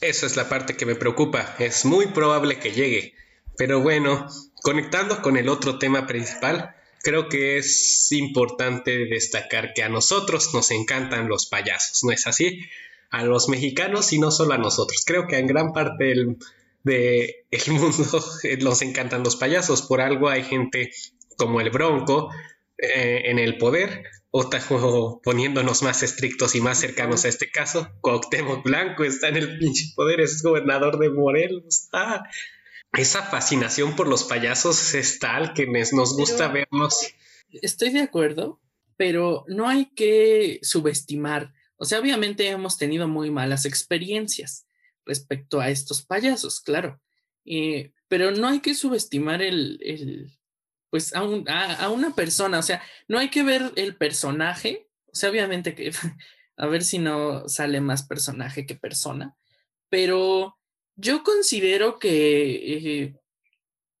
Eso 0.00 0.26
es 0.26 0.36
la 0.36 0.48
parte 0.48 0.76
que 0.76 0.86
me 0.86 0.94
preocupa. 0.94 1.56
Es 1.58 1.84
muy 1.84 2.06
probable 2.06 2.60
que 2.60 2.70
llegue. 2.70 3.14
Pero 3.56 3.80
bueno, 3.80 4.28
conectando 4.62 5.22
con 5.22 5.36
el 5.36 5.48
otro 5.48 5.80
tema 5.80 6.06
principal, 6.06 6.76
creo 7.06 7.28
que 7.28 7.58
es 7.58 8.10
importante 8.10 9.06
destacar 9.06 9.74
que 9.74 9.84
a 9.84 9.88
nosotros 9.88 10.52
nos 10.52 10.72
encantan 10.72 11.28
los 11.28 11.46
payasos, 11.46 12.02
¿no 12.02 12.10
es 12.10 12.26
así? 12.26 12.62
A 13.10 13.22
los 13.22 13.48
mexicanos 13.48 14.12
y 14.12 14.18
no 14.18 14.32
solo 14.32 14.54
a 14.54 14.58
nosotros. 14.58 15.04
Creo 15.06 15.28
que 15.28 15.38
en 15.38 15.46
gran 15.46 15.72
parte 15.72 16.02
del 16.02 16.36
de 16.82 17.46
el 17.52 17.72
mundo 17.72 18.24
nos 18.60 18.82
encantan 18.82 19.22
los 19.22 19.36
payasos. 19.36 19.82
Por 19.82 20.00
algo 20.00 20.28
hay 20.28 20.42
gente 20.42 20.90
como 21.36 21.60
el 21.60 21.70
Bronco 21.70 22.30
eh, 22.76 23.22
en 23.26 23.38
el 23.38 23.56
poder, 23.56 24.02
o, 24.32 25.20
poniéndonos 25.22 25.84
más 25.84 26.02
estrictos 26.02 26.56
y 26.56 26.60
más 26.60 26.80
cercanos 26.80 27.24
a 27.24 27.28
este 27.28 27.52
caso, 27.52 27.88
Cuauhtémoc 28.00 28.64
Blanco 28.64 29.04
está 29.04 29.28
en 29.28 29.36
el 29.36 29.58
pinche 29.58 29.92
poder, 29.94 30.20
es 30.20 30.42
gobernador 30.42 30.98
de 30.98 31.10
Morelos. 31.10 31.88
Ah, 31.92 32.24
esa 32.96 33.22
fascinación 33.22 33.96
por 33.96 34.08
los 34.08 34.24
payasos 34.24 34.94
es 34.94 35.18
tal 35.18 35.54
que 35.54 35.66
nos 35.66 36.16
gusta 36.16 36.48
vernos. 36.48 37.06
Estoy 37.50 37.90
de 37.90 38.00
acuerdo, 38.00 38.60
pero 38.96 39.44
no 39.48 39.68
hay 39.68 39.86
que 39.94 40.58
subestimar. 40.62 41.52
O 41.76 41.84
sea, 41.84 42.00
obviamente 42.00 42.48
hemos 42.48 42.78
tenido 42.78 43.06
muy 43.08 43.30
malas 43.30 43.66
experiencias 43.66 44.66
respecto 45.04 45.60
a 45.60 45.70
estos 45.70 46.04
payasos, 46.04 46.60
claro. 46.60 47.00
Eh, 47.44 47.92
pero 48.08 48.30
no 48.30 48.48
hay 48.48 48.60
que 48.60 48.74
subestimar 48.74 49.42
el, 49.42 50.32
pues 50.90 51.14
a, 51.14 51.20
a, 51.20 51.90
una 51.90 52.14
persona, 52.14 52.58
o 52.58 52.62
sea, 52.62 52.82
no 53.08 53.18
hay 53.18 53.30
que 53.30 53.42
ver 53.42 53.72
el 53.76 53.96
personaje, 53.96 54.88
o 55.06 55.14
sea, 55.14 55.30
obviamente 55.30 55.74
que 55.74 55.92
a 56.56 56.66
ver 56.66 56.82
si 56.82 56.98
no 56.98 57.48
sale 57.48 57.80
más 57.80 58.02
personaje 58.04 58.66
que 58.66 58.74
persona, 58.74 59.36
pero 59.88 60.55
yo 60.96 61.22
considero 61.22 61.98
que 61.98 63.02
eh, 63.04 63.16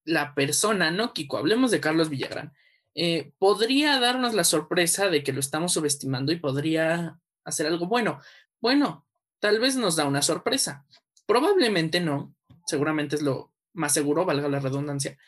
la 0.04 0.34
persona, 0.34 0.90
¿no, 0.90 1.12
Kiko? 1.12 1.36
Hablemos 1.36 1.70
de 1.70 1.80
Carlos 1.80 2.08
Villagrán. 2.08 2.52
Eh, 2.94 3.32
podría 3.38 4.00
darnos 4.00 4.32
la 4.32 4.44
sorpresa 4.44 5.10
de 5.10 5.22
que 5.22 5.32
lo 5.32 5.40
estamos 5.40 5.74
subestimando 5.74 6.32
y 6.32 6.36
podría 6.36 7.20
hacer 7.44 7.66
algo 7.66 7.86
bueno. 7.86 8.20
Bueno, 8.60 9.06
tal 9.38 9.60
vez 9.60 9.76
nos 9.76 9.96
da 9.96 10.06
una 10.06 10.22
sorpresa. 10.22 10.86
Probablemente 11.26 12.00
no, 12.00 12.34
seguramente 12.64 13.16
es 13.16 13.22
lo 13.22 13.52
más 13.74 13.92
seguro, 13.92 14.24
valga 14.24 14.48
la 14.48 14.60
redundancia, 14.60 15.18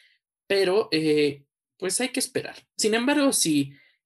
pero 0.46 0.88
eh, 0.92 1.44
pues 1.78 2.00
hay 2.00 2.08
que 2.08 2.20
esperar. 2.20 2.56
Sin 2.76 2.94
embargo, 2.94 3.30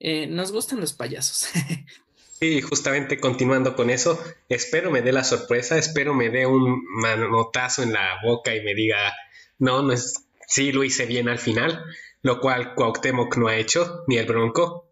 eh, 0.00 0.26
nos 0.26 0.50
gustan 0.50 0.80
los 0.80 0.92
payasos. 0.92 1.48
Sí, 2.42 2.60
justamente 2.60 3.20
continuando 3.20 3.76
con 3.76 3.88
eso, 3.88 4.20
espero 4.48 4.90
me 4.90 5.00
dé 5.00 5.12
la 5.12 5.22
sorpresa, 5.22 5.78
espero 5.78 6.12
me 6.12 6.28
dé 6.28 6.44
un 6.44 6.84
manotazo 6.86 7.84
en 7.84 7.92
la 7.92 8.18
boca 8.20 8.52
y 8.52 8.60
me 8.64 8.74
diga, 8.74 9.14
no, 9.60 9.80
no 9.82 9.92
es, 9.92 10.26
sí 10.48 10.72
lo 10.72 10.82
hice 10.82 11.06
bien 11.06 11.28
al 11.28 11.38
final, 11.38 11.84
lo 12.20 12.40
cual 12.40 12.74
Cuauhtémoc 12.74 13.36
no 13.36 13.46
ha 13.46 13.54
hecho, 13.54 14.02
ni 14.08 14.18
el 14.18 14.26
Bronco. 14.26 14.88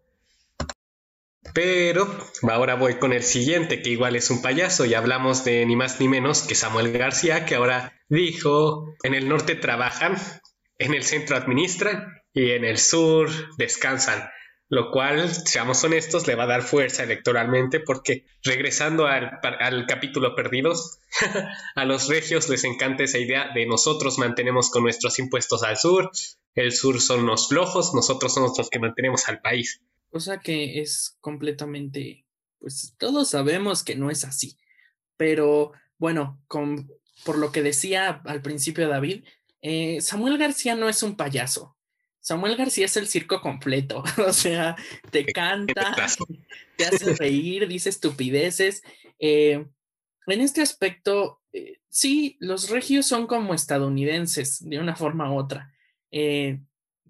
Pero 1.53 2.07
ahora 2.43 2.75
voy 2.75 2.99
con 2.99 3.11
el 3.11 3.21
siguiente, 3.21 3.81
que 3.81 3.89
igual 3.89 4.15
es 4.15 4.29
un 4.29 4.41
payaso, 4.41 4.85
y 4.85 4.93
hablamos 4.93 5.43
de 5.43 5.65
ni 5.65 5.75
más 5.75 5.99
ni 5.99 6.07
menos 6.07 6.43
que 6.43 6.55
Samuel 6.55 6.93
García, 6.93 7.45
que 7.45 7.55
ahora 7.55 7.99
dijo, 8.07 8.95
en 9.03 9.13
el 9.13 9.27
norte 9.27 9.55
trabajan, 9.55 10.15
en 10.77 10.93
el 10.93 11.03
centro 11.03 11.35
administran 11.35 12.21
y 12.33 12.51
en 12.51 12.63
el 12.63 12.77
sur 12.77 13.29
descansan, 13.57 14.29
lo 14.71 14.89
cual, 14.89 15.29
seamos 15.29 15.83
honestos, 15.83 16.27
le 16.27 16.35
va 16.35 16.45
a 16.45 16.47
dar 16.47 16.61
fuerza 16.61 17.03
electoralmente 17.03 17.81
porque 17.81 18.25
regresando 18.41 19.05
al, 19.05 19.41
capítulo 19.85 20.33
perdidos, 20.33 20.99
a 21.75 21.83
los 21.83 22.07
regios 22.07 22.47
les 22.47 22.63
encanta 22.63 23.03
esa 23.03 23.17
idea 23.17 23.51
de 23.53 23.65
nosotros 23.65 24.17
mantenemos 24.17 24.71
con 24.71 24.83
nuestros 24.83 25.19
impuestos 25.19 25.63
al 25.63 25.75
sur, 25.75 26.09
el 26.55 26.71
sur 26.71 27.01
son 27.01 27.25
los 27.25 27.49
flojos, 27.49 27.93
nosotros 27.93 28.33
somos 28.33 28.57
los 28.57 28.69
que 28.69 28.79
mantenemos 28.79 29.27
al 29.27 29.41
país. 29.41 29.81
O 30.09 30.21
sea 30.21 30.39
que 30.39 30.79
es 30.79 31.17
completamente, 31.19 32.25
pues 32.57 32.95
todos 32.97 33.29
sabemos 33.29 33.83
que 33.83 33.97
no 33.97 34.09
es 34.09 34.23
así, 34.23 34.57
pero 35.17 35.73
bueno, 35.97 36.41
con, 36.47 36.89
por 37.25 37.37
lo 37.37 37.51
que 37.51 37.61
decía 37.61 38.21
al 38.23 38.41
principio 38.41 38.87
David, 38.87 39.25
eh, 39.61 39.99
Samuel 39.99 40.37
García 40.37 40.75
no 40.75 40.87
es 40.87 41.03
un 41.03 41.17
payaso, 41.17 41.75
Samuel 42.21 42.55
García 42.55 42.85
es 42.85 42.95
el 42.97 43.07
circo 43.07 43.41
completo, 43.41 44.03
o 44.27 44.31
sea, 44.31 44.75
te 45.09 45.25
canta, 45.25 45.95
te 46.77 46.85
hace 46.85 47.15
reír, 47.15 47.67
dice 47.67 47.89
estupideces. 47.89 48.83
Eh, 49.19 49.65
en 50.27 50.41
este 50.41 50.61
aspecto, 50.61 51.41
eh, 51.51 51.79
sí, 51.89 52.37
los 52.39 52.69
regios 52.69 53.07
son 53.07 53.27
como 53.27 53.53
estadounidenses, 53.53 54.67
de 54.67 54.79
una 54.79 54.95
forma 54.95 55.31
u 55.31 55.37
otra. 55.37 55.73
Eh, 56.11 56.61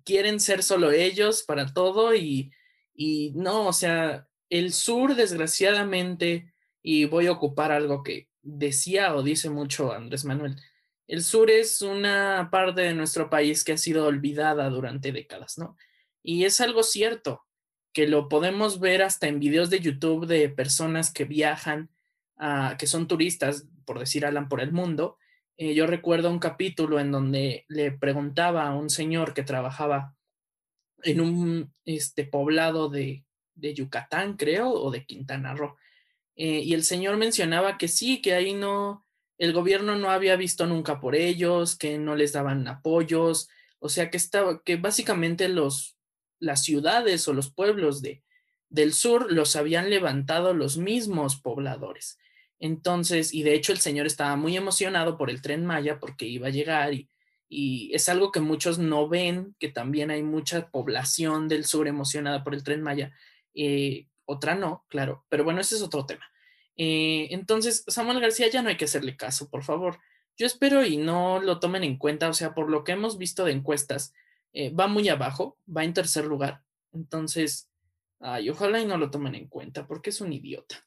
quieren 0.05 0.39
ser 0.39 0.63
solo 0.63 0.91
ellos 0.91 1.43
para 1.43 1.73
todo 1.73 2.15
y, 2.15 2.51
y 2.93 3.33
no, 3.35 3.67
o 3.67 3.73
sea, 3.73 4.27
el 4.49 4.71
sur, 4.71 5.15
desgraciadamente, 5.15 6.53
y 6.81 7.05
voy 7.05 7.27
a 7.27 7.33
ocupar 7.33 7.71
algo 7.71 8.01
que 8.01 8.29
decía 8.41 9.13
o 9.15 9.23
dice 9.23 9.49
mucho 9.49 9.91
Andrés 9.91 10.25
Manuel, 10.25 10.55
el 11.11 11.25
sur 11.25 11.51
es 11.51 11.81
una 11.81 12.47
parte 12.49 12.79
de 12.79 12.93
nuestro 12.93 13.29
país 13.29 13.65
que 13.65 13.73
ha 13.73 13.77
sido 13.77 14.05
olvidada 14.05 14.69
durante 14.69 15.11
décadas, 15.11 15.57
¿no? 15.57 15.75
Y 16.23 16.45
es 16.45 16.61
algo 16.61 16.83
cierto, 16.83 17.45
que 17.91 18.07
lo 18.07 18.29
podemos 18.29 18.79
ver 18.79 19.01
hasta 19.01 19.27
en 19.27 19.41
videos 19.41 19.69
de 19.69 19.81
YouTube 19.81 20.25
de 20.25 20.47
personas 20.47 21.11
que 21.11 21.25
viajan, 21.25 21.89
que 22.79 22.87
son 22.87 23.09
turistas, 23.09 23.67
por 23.83 23.99
decir 23.99 24.25
Alan, 24.25 24.47
por 24.47 24.61
el 24.61 24.71
mundo. 24.71 25.17
Eh, 25.57 25.73
yo 25.73 25.85
recuerdo 25.85 26.31
un 26.31 26.39
capítulo 26.39 26.97
en 26.97 27.11
donde 27.11 27.65
le 27.67 27.91
preguntaba 27.91 28.65
a 28.65 28.73
un 28.73 28.89
señor 28.89 29.33
que 29.33 29.43
trabajaba 29.43 30.15
en 31.03 31.19
un 31.19 31.73
este, 31.83 32.23
poblado 32.23 32.87
de, 32.87 33.25
Yucatán, 33.55 34.37
creo, 34.37 34.71
o 34.71 34.89
de 34.91 35.05
Quintana 35.05 35.55
Roo. 35.55 35.75
Eh, 36.37 36.61
y 36.61 36.73
el 36.73 36.85
señor 36.85 37.17
mencionaba 37.17 37.77
que 37.77 37.89
sí, 37.89 38.21
que 38.21 38.33
ahí 38.33 38.53
no, 38.53 39.05
el 39.41 39.53
gobierno 39.53 39.95
no 39.95 40.11
había 40.11 40.35
visto 40.35 40.67
nunca 40.67 40.99
por 40.99 41.15
ellos, 41.15 41.75
que 41.75 41.97
no 41.97 42.15
les 42.15 42.31
daban 42.31 42.67
apoyos, 42.67 43.49
o 43.79 43.89
sea 43.89 44.11
que 44.11 44.17
estaba, 44.17 44.61
que 44.63 44.75
básicamente 44.75 45.49
los, 45.49 45.97
las 46.37 46.63
ciudades 46.63 47.27
o 47.27 47.33
los 47.33 47.51
pueblos 47.51 48.03
de, 48.03 48.21
del 48.69 48.93
sur 48.93 49.31
los 49.31 49.55
habían 49.55 49.89
levantado 49.89 50.53
los 50.53 50.77
mismos 50.77 51.37
pobladores. 51.37 52.19
Entonces, 52.59 53.33
y 53.33 53.41
de 53.41 53.55
hecho 53.55 53.71
el 53.71 53.79
señor 53.79 54.05
estaba 54.05 54.35
muy 54.35 54.55
emocionado 54.55 55.17
por 55.17 55.31
el 55.31 55.41
tren 55.41 55.65
Maya 55.65 55.99
porque 55.99 56.27
iba 56.27 56.49
a 56.49 56.51
llegar 56.51 56.93
y, 56.93 57.09
y 57.49 57.91
es 57.95 58.09
algo 58.09 58.31
que 58.31 58.41
muchos 58.41 58.77
no 58.77 59.09
ven, 59.09 59.55
que 59.57 59.69
también 59.69 60.11
hay 60.11 60.21
mucha 60.21 60.69
población 60.69 61.47
del 61.47 61.65
sur 61.65 61.87
emocionada 61.87 62.43
por 62.43 62.53
el 62.53 62.63
tren 62.63 62.83
Maya, 62.83 63.11
eh, 63.55 64.05
otra 64.25 64.53
no, 64.53 64.85
claro, 64.87 65.25
pero 65.29 65.43
bueno, 65.43 65.61
ese 65.61 65.77
es 65.77 65.81
otro 65.81 66.05
tema. 66.05 66.30
Eh, 66.77 67.27
entonces, 67.31 67.83
Samuel 67.87 68.19
García 68.19 68.49
ya 68.49 68.61
no 68.61 68.69
hay 68.69 68.77
que 68.77 68.85
hacerle 68.85 69.17
caso, 69.17 69.49
por 69.49 69.63
favor. 69.63 69.99
Yo 70.37 70.45
espero 70.45 70.85
y 70.85 70.97
no 70.97 71.39
lo 71.39 71.59
tomen 71.59 71.83
en 71.83 71.97
cuenta, 71.97 72.29
o 72.29 72.33
sea, 72.33 72.53
por 72.53 72.69
lo 72.69 72.83
que 72.83 72.93
hemos 72.93 73.17
visto 73.17 73.45
de 73.45 73.51
encuestas, 73.51 74.13
eh, 74.53 74.71
va 74.73 74.87
muy 74.87 75.07
abajo, 75.09 75.57
va 75.65 75.83
en 75.83 75.93
tercer 75.93 76.25
lugar. 76.25 76.63
Entonces, 76.93 77.69
ay, 78.19 78.49
ojalá 78.49 78.79
y 78.79 78.85
no 78.85 78.97
lo 78.97 79.11
tomen 79.11 79.35
en 79.35 79.47
cuenta, 79.47 79.87
porque 79.87 80.09
es 80.09 80.21
un 80.21 80.33
idiota. 80.33 80.85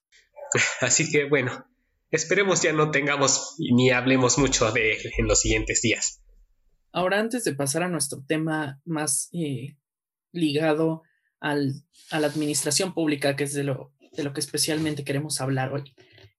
Así 0.80 1.10
que 1.10 1.28
bueno, 1.28 1.66
esperemos 2.10 2.62
ya 2.62 2.72
no 2.72 2.90
tengamos 2.90 3.56
ni 3.58 3.90
hablemos 3.90 4.38
mucho 4.38 4.70
de 4.72 4.92
él 4.92 5.12
en 5.18 5.28
los 5.28 5.40
siguientes 5.40 5.82
días. 5.82 6.22
Ahora, 6.92 7.18
antes 7.18 7.44
de 7.44 7.54
pasar 7.54 7.82
a 7.82 7.88
nuestro 7.88 8.24
tema 8.26 8.80
más 8.84 9.28
eh, 9.32 9.76
ligado 10.30 11.02
al, 11.40 11.82
a 12.10 12.20
la 12.20 12.28
administración 12.28 12.94
pública, 12.94 13.34
que 13.34 13.44
es 13.44 13.52
de 13.52 13.64
lo 13.64 13.93
de 14.16 14.24
lo 14.24 14.32
que 14.32 14.40
especialmente 14.40 15.04
queremos 15.04 15.40
hablar 15.40 15.72
hoy. 15.72 15.94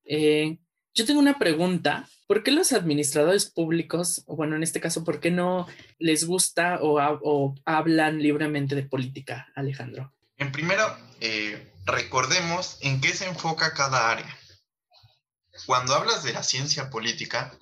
Eh, 0.05 0.57
yo 0.93 1.05
tengo 1.05 1.19
una 1.19 1.37
pregunta. 1.37 2.07
¿Por 2.27 2.41
qué 2.41 2.51
los 2.51 2.71
administradores 2.71 3.45
públicos, 3.45 4.23
o 4.25 4.35
bueno, 4.35 4.55
en 4.55 4.63
este 4.63 4.79
caso, 4.79 5.03
por 5.03 5.19
qué 5.19 5.29
no 5.29 5.67
les 5.99 6.25
gusta 6.25 6.79
o, 6.81 7.55
hablan 7.65 8.19
libremente 8.19 8.75
de 8.75 8.83
política, 8.83 9.47
Alejandro? 9.55 10.13
En 10.37 10.51
primero, 10.51 10.83
eh, 11.19 11.71
recordemos 11.85 12.77
en 12.81 13.01
qué 13.01 13.09
se 13.09 13.25
enfoca 13.25 13.73
cada 13.73 14.09
área. 14.09 14.37
Cuando 15.65 15.93
hablas 15.93 16.23
de 16.23 16.33
la 16.33 16.43
ciencia 16.43 16.89
política, 16.89 17.57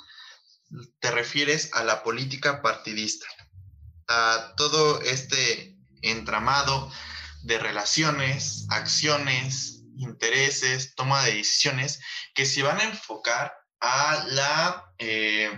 te 1.00 1.12
refieres 1.12 1.70
a 1.74 1.84
la 1.84 2.04
política 2.04 2.62
partidista, 2.62 3.28
a 4.08 4.54
todo 4.58 5.02
este 5.02 5.76
entramado 6.02 6.92
de 7.44 7.60
relaciones, 7.60 8.66
acciones, 8.70 9.73
intereses, 9.98 10.96
toma 10.96 11.24
de 11.24 11.36
decisiones 11.36 12.00
que 12.34 12.46
se 12.46 12.64
van 12.64 12.80
a 12.80 12.84
enfocar 12.84 13.54
a 13.80 14.26
la, 14.30 14.94
eh, 14.98 15.52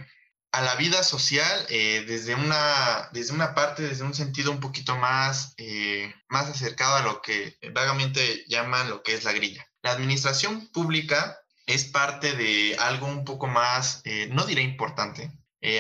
a 0.51 0.62
la 0.62 0.75
vida 0.75 1.04
social 1.04 1.65
eh, 1.70 2.04
desde, 2.08 2.34
una, 2.34 3.10
desde 3.13 3.34
una 3.34 3.54
parte, 3.54 3.84
desde 3.84 4.04
un 4.04 4.13
sentido 4.13 4.51
un 4.51 4.60
poquito 4.60 4.96
más, 4.98 5.54
eh, 5.58 6.13
más 6.27 6.50
acercado 6.50 6.96
a 6.96 7.04
lo 7.04 7.22
que 7.22 7.58
vagamente 7.74 8.44
llaman 8.48 8.89
lo 8.89 9.04
que 9.04 9.13
es 9.13 9.24
la 9.24 9.34
grilla. 9.34 9.65
La 9.84 9.92
administración 9.92 10.68
pública 10.72 11.38
es 11.68 11.86
parte 11.86 12.34
de 12.34 12.75
algo 12.80 13.08
un 13.08 13.25
poco 13.25 13.48
más, 13.48 14.01
no 14.30 14.46
diré 14.46 14.62
importante, 14.62 15.32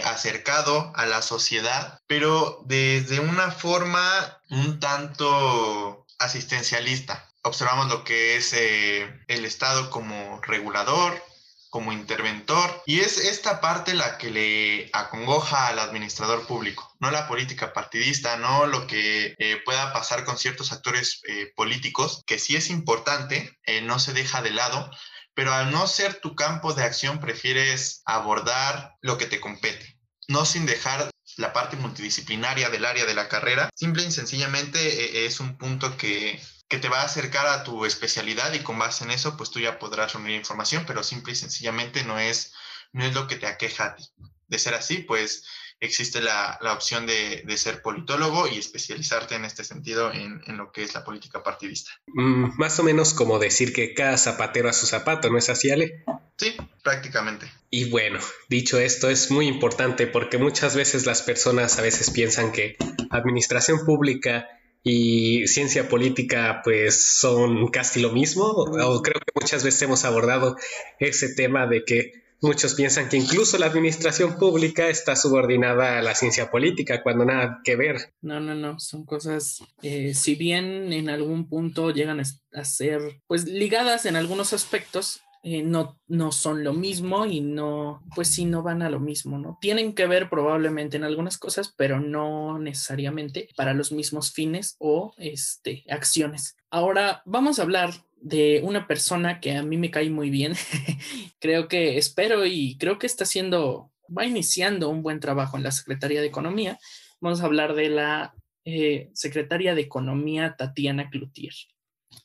acercado 0.03 0.91
a 0.95 1.05
la 1.05 1.21
sociedad, 1.21 1.99
pero 2.07 2.63
desde 2.65 3.19
una 3.19 3.51
forma 3.51 4.41
un 4.49 4.79
tanto 4.79 6.07
asistencialista. 6.19 7.31
Observamos 7.45 7.87
lo 7.89 8.03
que 8.03 8.37
es 8.37 8.53
el 8.53 9.45
Estado 9.45 9.89
como 9.91 10.41
regulador, 10.41 11.21
como 11.75 11.91
interventor 11.91 12.83
y 12.85 13.01
es 13.01 13.17
esta 13.17 13.59
parte 13.59 13.93
la 13.93 14.17
que 14.17 14.31
le 14.31 14.89
acongoja 14.93 15.67
al 15.67 15.79
administrador 15.79 16.47
público, 16.47 16.95
no 17.01 17.11
la 17.11 17.27
política 17.27 17.73
partidista, 17.73 18.37
no 18.37 18.65
lo 18.65 18.87
que 18.87 19.35
eh, 19.37 19.61
pueda 19.65 19.91
pasar 19.91 20.23
con 20.23 20.37
ciertos 20.37 20.71
actores 20.71 21.21
eh, 21.27 21.51
políticos, 21.53 22.23
que 22.25 22.39
sí 22.39 22.55
es 22.55 22.69
importante, 22.69 23.59
eh, 23.65 23.81
no 23.81 23.99
se 23.99 24.13
deja 24.13 24.41
de 24.41 24.51
lado, 24.51 24.89
pero 25.33 25.53
al 25.53 25.69
no 25.69 25.85
ser 25.85 26.21
tu 26.21 26.33
campo 26.33 26.73
de 26.73 26.83
acción 26.83 27.19
prefieres 27.19 28.03
abordar 28.05 28.95
lo 29.01 29.17
que 29.17 29.25
te 29.25 29.41
compete, 29.41 29.99
no 30.29 30.45
sin 30.45 30.65
dejar 30.65 31.11
la 31.35 31.51
parte 31.51 31.75
multidisciplinaria 31.75 32.69
del 32.69 32.85
área 32.85 33.05
de 33.05 33.15
la 33.15 33.27
carrera, 33.27 33.69
simple 33.75 34.05
y 34.05 34.11
sencillamente 34.11 35.25
es 35.25 35.41
un 35.41 35.57
punto 35.57 35.97
que 35.97 36.41
que 36.67 36.77
te 36.77 36.89
va 36.89 37.01
a 37.01 37.05
acercar 37.05 37.45
a 37.47 37.63
tu 37.63 37.85
especialidad 37.85 38.53
y 38.53 38.59
con 38.59 38.79
base 38.79 39.03
en 39.03 39.11
eso, 39.11 39.37
pues 39.37 39.51
tú 39.51 39.59
ya 39.59 39.77
podrás 39.77 40.13
reunir 40.13 40.35
información, 40.35 40.83
pero 40.87 41.03
simple 41.03 41.33
y 41.33 41.35
sencillamente 41.35 42.03
no 42.03 42.19
es, 42.19 42.53
no 42.91 43.05
es 43.05 43.13
lo 43.13 43.27
que 43.27 43.35
te 43.35 43.47
aqueja 43.47 43.85
a 43.85 43.95
ti. 43.95 44.03
De 44.47 44.59
ser 44.59 44.73
así, 44.73 44.99
pues 44.99 45.45
existe 45.79 46.21
la, 46.21 46.57
la 46.61 46.73
opción 46.73 47.05
de, 47.05 47.43
de, 47.45 47.57
ser 47.57 47.81
politólogo 47.81 48.47
y 48.47 48.57
especializarte 48.57 49.35
en 49.35 49.45
este 49.45 49.63
sentido 49.63 50.11
en, 50.11 50.41
en 50.47 50.57
lo 50.57 50.71
que 50.71 50.83
es 50.83 50.93
la 50.93 51.03
política 51.03 51.43
partidista. 51.43 51.91
Mm, 52.07 52.57
más 52.57 52.79
o 52.79 52.83
menos 52.83 53.13
como 53.13 53.39
decir 53.39 53.73
que 53.73 53.93
cada 53.93 54.17
zapatero 54.17 54.69
a 54.69 54.73
su 54.73 54.85
zapato, 54.85 55.29
¿no 55.29 55.37
es 55.37 55.49
así, 55.49 55.69
Ale? 55.71 56.03
Sí, 56.37 56.55
prácticamente. 56.83 57.51
Y 57.69 57.89
bueno, 57.89 58.19
dicho 58.49 58.79
esto, 58.79 59.09
es 59.09 59.31
muy 59.31 59.47
importante 59.47 60.07
porque 60.07 60.37
muchas 60.37 60.75
veces 60.75 61.05
las 61.05 61.21
personas 61.21 61.77
a 61.77 61.81
veces 61.81 62.09
piensan 62.11 62.51
que 62.51 62.77
administración 63.09 63.85
pública 63.85 64.47
y 64.87 65.47
ciencia 65.47 65.89
política 65.89 66.61
pues 66.63 67.03
son 67.17 67.69
casi 67.69 67.99
lo 67.99 68.11
mismo, 68.11 68.45
o 68.45 69.01
creo 69.01 69.19
que 69.19 69.41
muchas 69.41 69.63
veces 69.63 69.81
hemos 69.81 70.05
abordado 70.05 70.55
ese 70.99 71.33
tema 71.33 71.65
de 71.65 71.83
que 71.83 72.23
muchos 72.39 72.75
piensan 72.75 73.09
que 73.09 73.17
incluso 73.17 73.57
la 73.57 73.65
administración 73.65 74.37
pública 74.37 74.87
está 74.87 75.15
subordinada 75.15 75.97
a 75.97 76.01
la 76.03 76.13
ciencia 76.13 76.51
política 76.51 77.01
cuando 77.01 77.25
nada 77.25 77.61
que 77.63 77.75
ver. 77.75 78.13
No, 78.21 78.39
no, 78.39 78.53
no, 78.53 78.79
son 78.79 79.05
cosas, 79.05 79.63
eh, 79.81 80.13
si 80.13 80.35
bien 80.35 80.93
en 80.93 81.09
algún 81.09 81.49
punto 81.49 81.89
llegan 81.89 82.19
a 82.19 82.63
ser 82.63 83.21
pues 83.25 83.45
ligadas 83.45 84.05
en 84.05 84.15
algunos 84.15 84.53
aspectos, 84.53 85.24
eh, 85.47 85.61
no, 85.61 86.01
no 86.07 86.31
son 86.31 86.63
lo 86.63 86.73
mismo 86.73 87.27
y 87.27 87.39
no, 87.39 88.01
pues 88.15 88.29
sí, 88.29 88.45
no 88.45 88.63
van 88.63 88.81
a 88.81 88.89
lo 88.89 88.99
mismo, 88.99 89.37
¿no? 89.37 89.59
Tienen 89.61 89.93
que 89.93 90.07
ver 90.07 90.27
probablemente 90.27 90.97
en 90.97 91.03
algunas 91.03 91.37
cosas, 91.37 91.71
pero 91.77 91.99
no 91.99 92.57
necesariamente 92.57 93.49
para 93.55 93.75
los 93.75 93.91
mismos 93.91 94.33
fines 94.33 94.75
o 94.79 95.13
este, 95.17 95.83
acciones. 95.87 96.57
Ahora 96.71 97.21
vamos 97.25 97.59
a 97.59 97.61
hablar 97.61 97.91
de 98.15 98.61
una 98.63 98.87
persona 98.87 99.39
que 99.39 99.55
a 99.55 99.61
mí 99.61 99.77
me 99.77 99.91
cae 99.91 100.09
muy 100.09 100.31
bien. 100.31 100.55
creo 101.39 101.67
que 101.67 101.99
espero 101.99 102.47
y 102.47 102.75
creo 102.79 102.97
que 102.97 103.05
está 103.05 103.23
haciendo, 103.23 103.91
va 104.05 104.25
iniciando 104.25 104.89
un 104.89 105.03
buen 105.03 105.19
trabajo 105.19 105.57
en 105.57 105.63
la 105.63 105.71
Secretaría 105.71 106.21
de 106.21 106.27
Economía. 106.27 106.79
Vamos 107.21 107.41
a 107.41 107.45
hablar 107.45 107.75
de 107.75 107.89
la 107.89 108.33
eh, 108.63 109.11
Secretaria 109.13 109.75
de 109.75 109.81
Economía 109.81 110.55
Tatiana 110.57 111.11
Cloutier. 111.11 111.53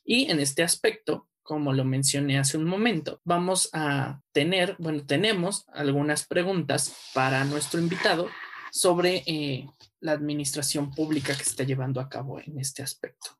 Y 0.03 0.31
en 0.31 0.39
este 0.39 0.63
aspecto, 0.63 1.27
como 1.43 1.73
lo 1.73 1.83
mencioné 1.83 2.37
hace 2.37 2.57
un 2.57 2.65
momento, 2.65 3.19
vamos 3.23 3.69
a 3.73 4.21
tener, 4.31 4.75
bueno, 4.79 5.05
tenemos 5.05 5.65
algunas 5.73 6.25
preguntas 6.25 6.95
para 7.13 7.43
nuestro 7.45 7.79
invitado 7.79 8.29
sobre 8.71 9.23
eh, 9.25 9.67
la 9.99 10.13
administración 10.13 10.91
pública 10.91 11.35
que 11.35 11.43
está 11.43 11.63
llevando 11.63 11.99
a 11.99 12.09
cabo 12.09 12.39
en 12.39 12.59
este 12.59 12.83
aspecto. 12.83 13.37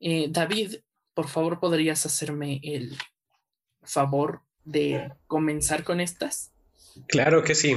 Eh, 0.00 0.26
David, 0.30 0.76
por 1.14 1.28
favor, 1.28 1.58
¿podrías 1.58 2.06
hacerme 2.06 2.60
el 2.62 2.96
favor 3.82 4.42
de 4.64 5.12
comenzar 5.26 5.84
con 5.84 6.00
estas? 6.00 6.52
Claro 7.08 7.42
que 7.42 7.54
sí. 7.54 7.76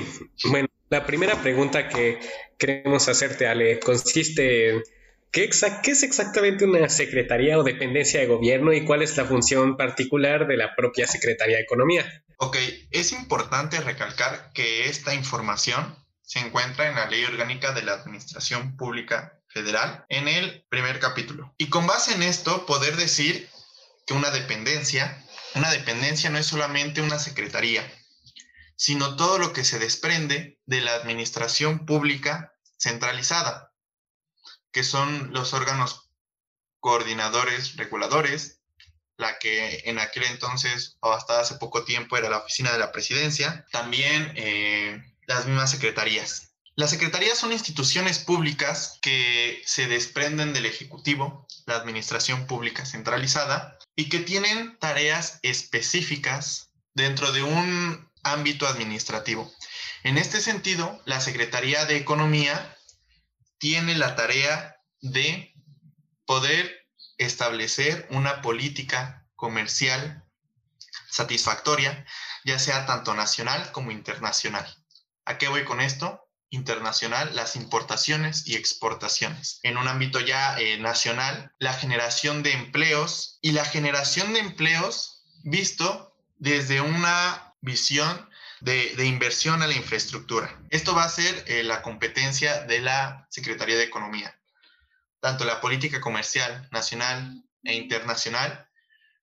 Bueno, 0.50 0.68
la 0.90 1.06
primera 1.06 1.42
pregunta 1.42 1.88
que 1.88 2.20
queremos 2.58 3.08
hacerte, 3.08 3.48
Ale, 3.48 3.80
consiste 3.80 4.70
en 4.70 4.84
¿Qué, 5.32 5.44
es 5.44 6.04
exactamente 6.04 6.66
una 6.66 6.90
secretaría 6.90 7.60
o 7.60 7.64
dependencia 7.64 8.20
de 8.20 8.26
gobierno 8.26 8.74
y 8.74 8.84
cuál 8.84 9.04
es 9.04 9.16
la 9.16 9.26
función 9.26 9.78
particular 9.78 10.48
de 10.48 10.58
la 10.58 10.76
propia 10.76 11.06
Secretaría 11.06 11.58
de 11.58 11.64
Economía? 11.64 12.24
Ok, 12.38 12.58
es 12.90 13.12
importante 13.12 13.80
recalcar 13.80 14.52
que 14.54 14.86
esta 14.86 15.14
información 15.14 15.96
se 16.24 16.40
encuentra 16.40 16.90
en 16.90 16.96
la 16.96 17.08
Ley 17.08 17.24
Orgánica 17.26 17.74
de 17.74 17.84
la 17.84 17.94
Administración 17.94 18.76
Pública 18.76 19.40
Federal 19.48 20.04
en 20.10 20.28
el 20.28 20.66
primer 20.70 21.00
capítulo. 21.00 21.54
Y 21.60 21.70
con 21.70 21.86
base 21.86 22.16
en 22.16 22.24
esto, 22.24 22.66
poder 22.66 22.96
decir 22.96 23.48
que 24.08 24.16
una 24.16 24.32
dependencia, 24.32 25.24
una 25.54 25.70
dependencia 25.70 26.32
no 26.32 26.40
es 26.40 26.48
solamente 26.48 27.02
una 27.02 27.20
secretaría, 27.20 27.84
sino 28.76 29.16
todo 29.16 29.38
lo 29.38 29.54
que 29.54 29.64
se 29.64 29.78
desprende 29.78 30.60
de 30.66 30.82
la 30.82 30.96
administración 30.96 31.86
pública 31.86 32.54
centralizada 32.80 33.69
que 34.72 34.84
son 34.84 35.34
los 35.34 35.54
órganos 35.54 36.10
coordinadores 36.80 37.76
reguladores, 37.76 38.62
la 39.18 39.38
que 39.38 39.84
en 39.86 40.00
aquel 40.00 40.24
entonces 40.24 40.98
o 41.02 41.12
hasta 41.12 41.40
hace 41.40 41.56
poco 41.56 41.84
tiempo 41.84 42.18
era 42.18 42.30
la 42.30 42.38
oficina 42.38 42.72
de 42.72 42.80
la 42.80 42.92
presidencia, 42.92 43.66
también 43.72 44.32
eh, 44.36 45.04
las 45.28 45.46
mismas 45.46 45.72
secretarías. 45.72 46.54
Las 46.76 46.92
secretarías 46.92 47.38
son 47.38 47.52
instituciones 47.52 48.20
públicas 48.20 49.00
que 49.02 49.62
se 49.66 49.88
desprenden 49.88 50.54
del 50.54 50.66
Ejecutivo, 50.66 51.46
la 51.66 51.76
Administración 51.76 52.48
Pública 52.48 52.86
Centralizada, 52.86 53.78
y 53.98 54.08
que 54.08 54.20
tienen 54.20 54.78
tareas 54.80 55.40
específicas 55.44 56.72
dentro 56.94 57.34
de 57.34 57.44
un 57.44 58.10
ámbito 58.24 58.66
administrativo. 58.66 59.52
En 60.04 60.18
este 60.18 60.40
sentido, 60.40 61.02
la 61.06 61.20
Secretaría 61.20 61.86
de 61.86 61.98
Economía 61.98 62.78
tiene 63.60 63.96
la 63.96 64.16
tarea 64.16 64.78
de 65.02 65.54
poder 66.26 66.88
establecer 67.18 68.08
una 68.10 68.42
política 68.42 69.28
comercial 69.36 70.24
satisfactoria, 71.10 72.06
ya 72.46 72.60
sea 72.60 72.86
tanto 72.86 73.14
nacional 73.14 73.72
como 73.72 73.92
internacional. 73.92 74.66
¿A 75.26 75.38
qué 75.38 75.48
voy 75.48 75.66
con 75.66 75.82
esto? 75.82 76.28
Internacional, 76.50 77.36
las 77.36 77.56
importaciones 77.56 78.48
y 78.48 78.56
exportaciones. 78.56 79.60
En 79.64 79.78
un 79.78 79.88
ámbito 79.88 80.20
ya 80.20 80.58
eh, 80.60 80.80
nacional, 80.80 81.54
la 81.60 81.74
generación 81.74 82.42
de 82.42 82.54
empleos 82.54 83.38
y 83.42 83.52
la 83.52 83.66
generación 83.66 84.34
de 84.34 84.40
empleos 84.40 85.24
visto 85.44 86.16
desde 86.38 86.82
una 86.82 87.54
visión 87.62 88.29
de, 88.62 89.06
inversión 89.06 89.62
a 89.62 89.68
la 89.68 89.76
infraestructura. 89.76 90.60
Esto 90.70 90.94
va 90.94 91.04
a 91.04 91.10
ser 91.10 91.44
eh, 91.48 91.64
la 91.64 91.82
competencia 91.82 92.66
de 92.66 92.80
la 92.80 93.28
Secretaría 93.30 93.78
de 93.78 93.84
Economía. 93.84 94.36
Tanto 95.20 95.46
la 95.46 95.62
política 95.62 96.02
comercial 96.02 96.68
nacional 96.72 97.44
e 97.64 97.76
internacional 97.76 98.68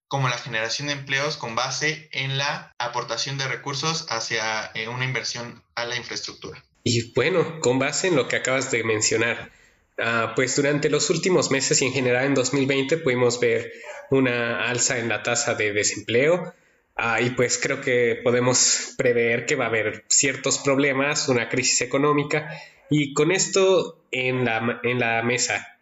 como 0.09 0.29
la 0.29 0.39
generación 0.39 0.89
de 0.89 0.95
empleos 0.95 1.37
con 1.37 1.57
base 1.57 2.09
en 2.13 2.39
la 2.39 2.75
aportación 2.79 3.39
de 3.39 3.49
recursos 3.49 4.07
hacia 4.11 4.71
eh, 4.75 4.89
una 4.89 5.05
inversión 5.05 5.63
a 5.75 5.85
la 5.85 5.97
infraestructura. 5.97 6.63
Y 6.85 7.13
bueno, 7.15 7.61
con 7.61 7.79
base 7.79 8.09
en 8.09 8.17
lo 8.17 8.29
que 8.29 8.37
acabas 8.37 8.71
de 8.71 8.85
mencionar, 8.85 9.51
ah, 9.99 10.33
pues 10.37 10.55
durante 10.55 10.89
los 10.89 11.11
últimos 11.11 11.51
meses 11.51 11.83
y 11.83 11.87
en 11.87 11.93
general 11.93 12.27
en 12.27 12.35
2020 12.35 12.99
pudimos 12.99 13.41
ver 13.41 13.73
una 14.11 14.69
alza 14.69 14.99
en 14.99 15.09
la 15.09 15.25
tasa 15.25 15.55
de 15.55 15.73
desempleo, 15.73 16.55
Ah, 16.97 17.21
y 17.21 17.31
pues 17.31 17.59
creo 17.59 17.83
que 17.83 18.21
podemos 18.25 18.95
prever 18.97 19.45
que 19.45 19.55
va 19.55 19.67
a 19.67 19.69
haber 19.69 20.07
ciertos 20.09 20.59
problemas, 20.59 21.29
una 21.29 21.51
crisis 21.51 21.83
económica. 21.83 22.49
Y 22.89 23.13
con 23.13 23.33
esto 23.33 24.03
en 24.11 24.47
la, 24.47 24.81
en 24.83 24.99
la 24.99 25.23
mesa, 25.23 25.79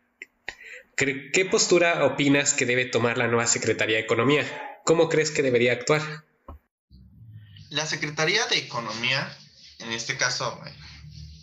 ¿qué 0.97 1.49
postura 1.49 2.05
opinas 2.05 2.53
que 2.53 2.67
debe 2.67 2.85
tomar 2.85 3.17
la 3.17 3.29
nueva 3.29 3.47
Secretaría 3.47 3.97
de 3.97 4.03
Economía? 4.03 4.45
¿Cómo 4.85 5.09
crees 5.09 5.31
que 5.31 5.43
debería 5.43 5.73
actuar? 5.73 6.03
La 7.71 7.87
Secretaría 7.87 8.45
de 8.47 8.59
Economía, 8.59 9.37
en 9.79 9.93
este 9.93 10.17
caso 10.17 10.61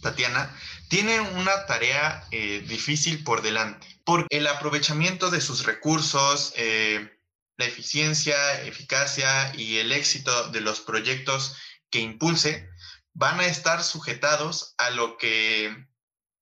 Tatiana, 0.01 0.53
tiene 0.89 1.21
una 1.21 1.65
tarea 1.65 2.25
eh, 2.31 2.63
difícil 2.67 3.23
por 3.23 3.41
delante, 3.41 3.87
por 4.03 4.27
el 4.29 4.47
aprovechamiento 4.47 5.29
de 5.29 5.39
sus 5.39 5.65
recursos, 5.65 6.53
eh, 6.57 7.09
la 7.57 7.65
eficiencia, 7.65 8.61
eficacia 8.61 9.53
y 9.55 9.77
el 9.77 9.91
éxito 9.91 10.49
de 10.49 10.61
los 10.61 10.81
proyectos 10.81 11.57
que 11.89 11.99
impulse, 11.99 12.69
van 13.13 13.39
a 13.39 13.45
estar 13.45 13.83
sujetados 13.83 14.73
a 14.77 14.89
lo 14.89 15.17
que 15.17 15.87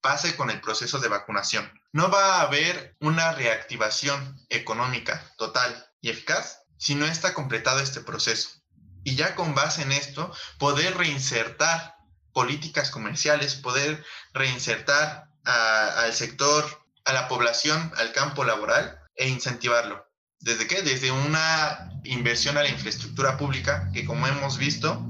pase 0.02 0.36
con 0.36 0.50
el 0.50 0.62
proceso 0.62 1.00
de 1.00 1.08
vacunación. 1.08 1.72
No 1.91 2.10
va 2.10 2.36
a 2.36 2.41
haber 2.41 2.95
una 3.00 3.32
reactivación 3.34 4.39
económica 4.50 5.34
total 5.38 5.88
y 6.02 6.10
eficaz 6.10 6.62
si 6.78 6.95
no 6.95 7.06
está 7.06 7.34
completado 7.34 7.80
este 7.80 8.02
proceso. 8.02 8.50
Y 9.04 9.15
ya 9.15 9.36
con 9.36 9.56
base 9.56 9.82
en 9.82 9.91
esto, 9.91 10.34
poder 10.58 10.95
reinsertar 10.98 11.95
políticas 12.32 12.91
comerciales, 12.91 13.56
poder 13.56 14.06
reinsertar 14.34 15.30
al 15.43 16.13
sector, 16.13 16.86
a 17.06 17.13
la 17.13 17.28
población, 17.28 17.91
al 17.98 18.12
campo 18.13 18.43
laboral 18.43 19.00
e 19.15 19.28
incentivarlo. 19.28 20.09
¿Desde 20.39 20.67
qué? 20.67 20.82
Desde 20.82 21.12
una 21.12 21.91
inversión 22.04 22.58
a 22.58 22.63
la 22.63 22.69
infraestructura 22.69 23.38
pública 23.38 23.89
que 23.93 24.06
como 24.06 24.28
hemos 24.28 24.58
visto 24.58 25.06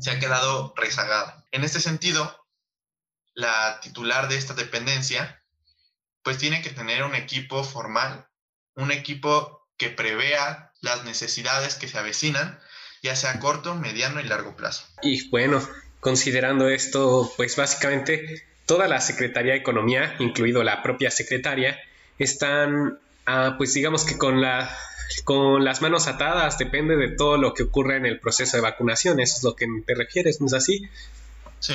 se 0.00 0.10
ha 0.10 0.18
quedado 0.18 0.74
rezagada. 0.76 1.44
En 1.52 1.64
este 1.64 1.80
sentido, 1.80 2.46
la 3.34 3.80
titular 3.80 4.28
de 4.28 4.36
esta 4.36 4.54
dependencia 4.54 5.42
pues 6.22 6.38
tiene 6.38 6.60
que 6.60 6.70
tener 6.70 7.04
un 7.04 7.14
equipo 7.14 7.62
formal, 7.62 8.26
un 8.74 8.90
equipo 8.90 9.68
que 9.76 9.90
prevea 9.90 10.72
las 10.80 11.04
necesidades 11.04 11.76
que 11.76 11.86
se 11.86 11.98
avecinan, 11.98 12.58
ya 13.02 13.14
sea 13.14 13.32
a 13.32 13.40
corto, 13.40 13.74
mediano 13.76 14.20
y 14.20 14.24
largo 14.24 14.56
plazo. 14.56 14.86
Y 15.02 15.28
bueno, 15.28 15.62
considerando 16.00 16.68
esto, 16.68 17.32
pues 17.36 17.54
básicamente 17.56 18.44
toda 18.66 18.88
la 18.88 19.00
Secretaría 19.00 19.52
de 19.52 19.58
Economía, 19.58 20.16
incluido 20.18 20.64
la 20.64 20.82
propia 20.82 21.10
secretaria, 21.10 21.78
están, 22.18 22.98
ah, 23.26 23.54
pues 23.58 23.74
digamos 23.74 24.04
que 24.04 24.16
con, 24.16 24.40
la, 24.40 24.74
con 25.24 25.64
las 25.64 25.82
manos 25.82 26.06
atadas, 26.06 26.58
depende 26.58 26.96
de 26.96 27.08
todo 27.08 27.36
lo 27.36 27.54
que 27.54 27.64
ocurra 27.64 27.96
en 27.96 28.06
el 28.06 28.20
proceso 28.20 28.56
de 28.56 28.62
vacunación, 28.62 29.20
eso 29.20 29.36
es 29.36 29.44
lo 29.44 29.54
que 29.54 29.66
te 29.86 29.94
refieres, 29.94 30.40
¿no 30.40 30.46
es 30.46 30.54
así? 30.54 30.82
Sí. 31.60 31.74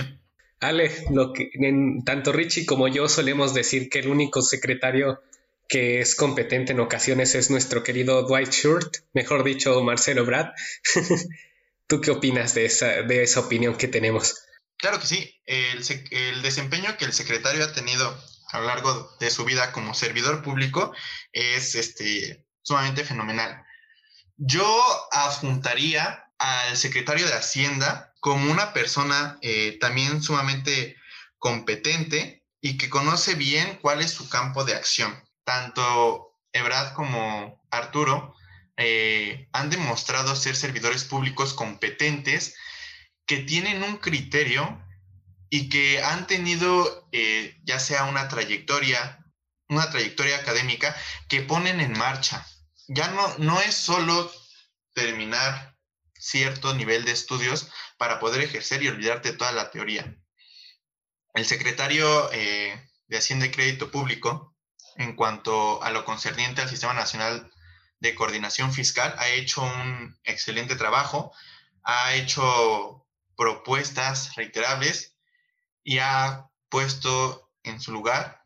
Ale, 0.60 0.92
lo 1.10 1.34
que 1.34 1.50
en, 1.54 2.04
tanto 2.04 2.32
Richie 2.32 2.66
como 2.66 2.88
yo 2.88 3.10
solemos 3.10 3.54
decir 3.54 3.90
que 3.90 4.00
el 4.00 4.08
único 4.08 4.42
secretario 4.42 5.22
que 5.68 6.02
es 6.02 6.16
competente 6.16 6.74
en 6.74 6.82
ocasiones 6.82 7.34
es 7.34 7.50
nuestro 7.50 7.82
querido 7.82 8.24
Dwight 8.24 8.52
Schrute, 8.52 9.00
mejor 9.14 9.44
dicho, 9.46 9.82
Marcelo 9.82 10.26
Brad. 10.26 10.48
¿Tú 11.88 12.02
qué 12.02 12.12
opinas 12.12 12.54
de 12.54 12.66
esa, 12.66 13.04
de 13.04 13.24
esa 13.24 13.40
opinión 13.40 13.76
que 13.76 13.88
tenemos? 13.88 14.36
Claro 14.76 15.00
que 15.00 15.08
sí. 15.08 15.42
El, 15.46 15.82
el, 16.12 16.42
desempeño 16.42 16.98
que 16.98 17.06
el 17.06 17.14
secretario 17.14 17.64
ha 17.64 17.74
tenido 17.74 18.18
a 18.52 18.60
lo 18.60 18.66
largo 18.66 19.16
de 19.20 19.30
su 19.30 19.46
vida 19.46 19.72
como 19.72 19.94
servidor 19.94 20.44
público 20.44 20.94
es 21.32 21.76
este, 21.76 22.46
sumamente 22.62 23.04
fenomenal. 23.04 23.64
Yo 24.38 24.84
adjuntaría 25.12 26.26
al 26.38 26.76
secretario 26.76 27.28
de 27.28 27.34
Hacienda 27.34 28.14
como 28.20 28.52
una 28.52 28.74
persona 28.74 29.38
eh, 29.42 29.78
también 29.80 30.22
sumamente 30.22 30.96
competente 31.38 32.44
y 32.62 32.78
que 32.78 32.90
conoce 32.90 33.36
bien 33.36 33.80
cuál 33.82 34.02
es 34.02 34.12
su 34.12 34.30
campo 34.30 34.64
de 34.64 34.76
acción. 34.76 35.24
Tanto 35.44 36.38
Ebrad 36.54 36.94
como 36.94 37.62
Arturo 37.72 38.36
eh, 38.78 39.48
han 39.54 39.70
demostrado 39.70 40.36
ser 40.36 40.56
servidores 40.56 41.04
públicos 41.04 41.54
competentes 41.54 42.56
que 43.26 43.38
tienen 43.38 43.84
un 43.84 43.98
criterio 43.98 44.84
y 45.54 45.68
que 45.68 46.02
han 46.02 46.28
tenido 46.28 47.10
eh, 47.12 47.60
ya 47.64 47.78
sea 47.78 48.06
una 48.06 48.30
trayectoria, 48.30 49.24
una 49.68 49.92
trayectoria 49.92 50.38
académica 50.38 50.96
que 51.28 51.42
ponen 51.42 51.82
en 51.82 51.92
marcha. 51.92 52.48
Ya 52.88 53.10
no, 53.10 53.38
no 53.38 53.60
es 53.60 53.76
solo 53.76 54.32
terminar 54.94 55.76
cierto 56.18 56.74
nivel 56.74 57.04
de 57.04 57.12
estudios 57.12 57.70
para 57.98 58.20
poder 58.22 58.42
ejercer 58.42 58.82
y 58.82 58.88
olvidarte 58.88 59.34
toda 59.34 59.52
la 59.52 59.72
teoría. 59.72 60.16
El 61.34 61.46
secretario 61.46 62.32
eh, 62.32 62.90
de 63.08 63.18
Hacienda 63.18 63.46
y 63.46 63.52
Crédito 63.52 63.92
Público, 63.92 64.56
en 64.96 65.18
cuanto 65.18 65.84
a 65.84 65.92
lo 65.92 66.06
concerniente 66.06 66.62
al 66.62 66.70
Sistema 66.70 66.94
Nacional 66.94 67.52
de 68.00 68.16
Coordinación 68.16 68.72
Fiscal, 68.72 69.14
ha 69.18 69.28
hecho 69.28 69.64
un 69.64 70.18
excelente 70.24 70.78
trabajo, 70.78 71.34
ha 71.84 72.14
hecho 72.14 73.06
propuestas 73.36 74.34
reiterables 74.36 75.11
y 75.84 76.00
ha 76.00 76.48
puesto 76.70 77.50
en 77.64 77.80
su 77.80 77.92
lugar 77.92 78.44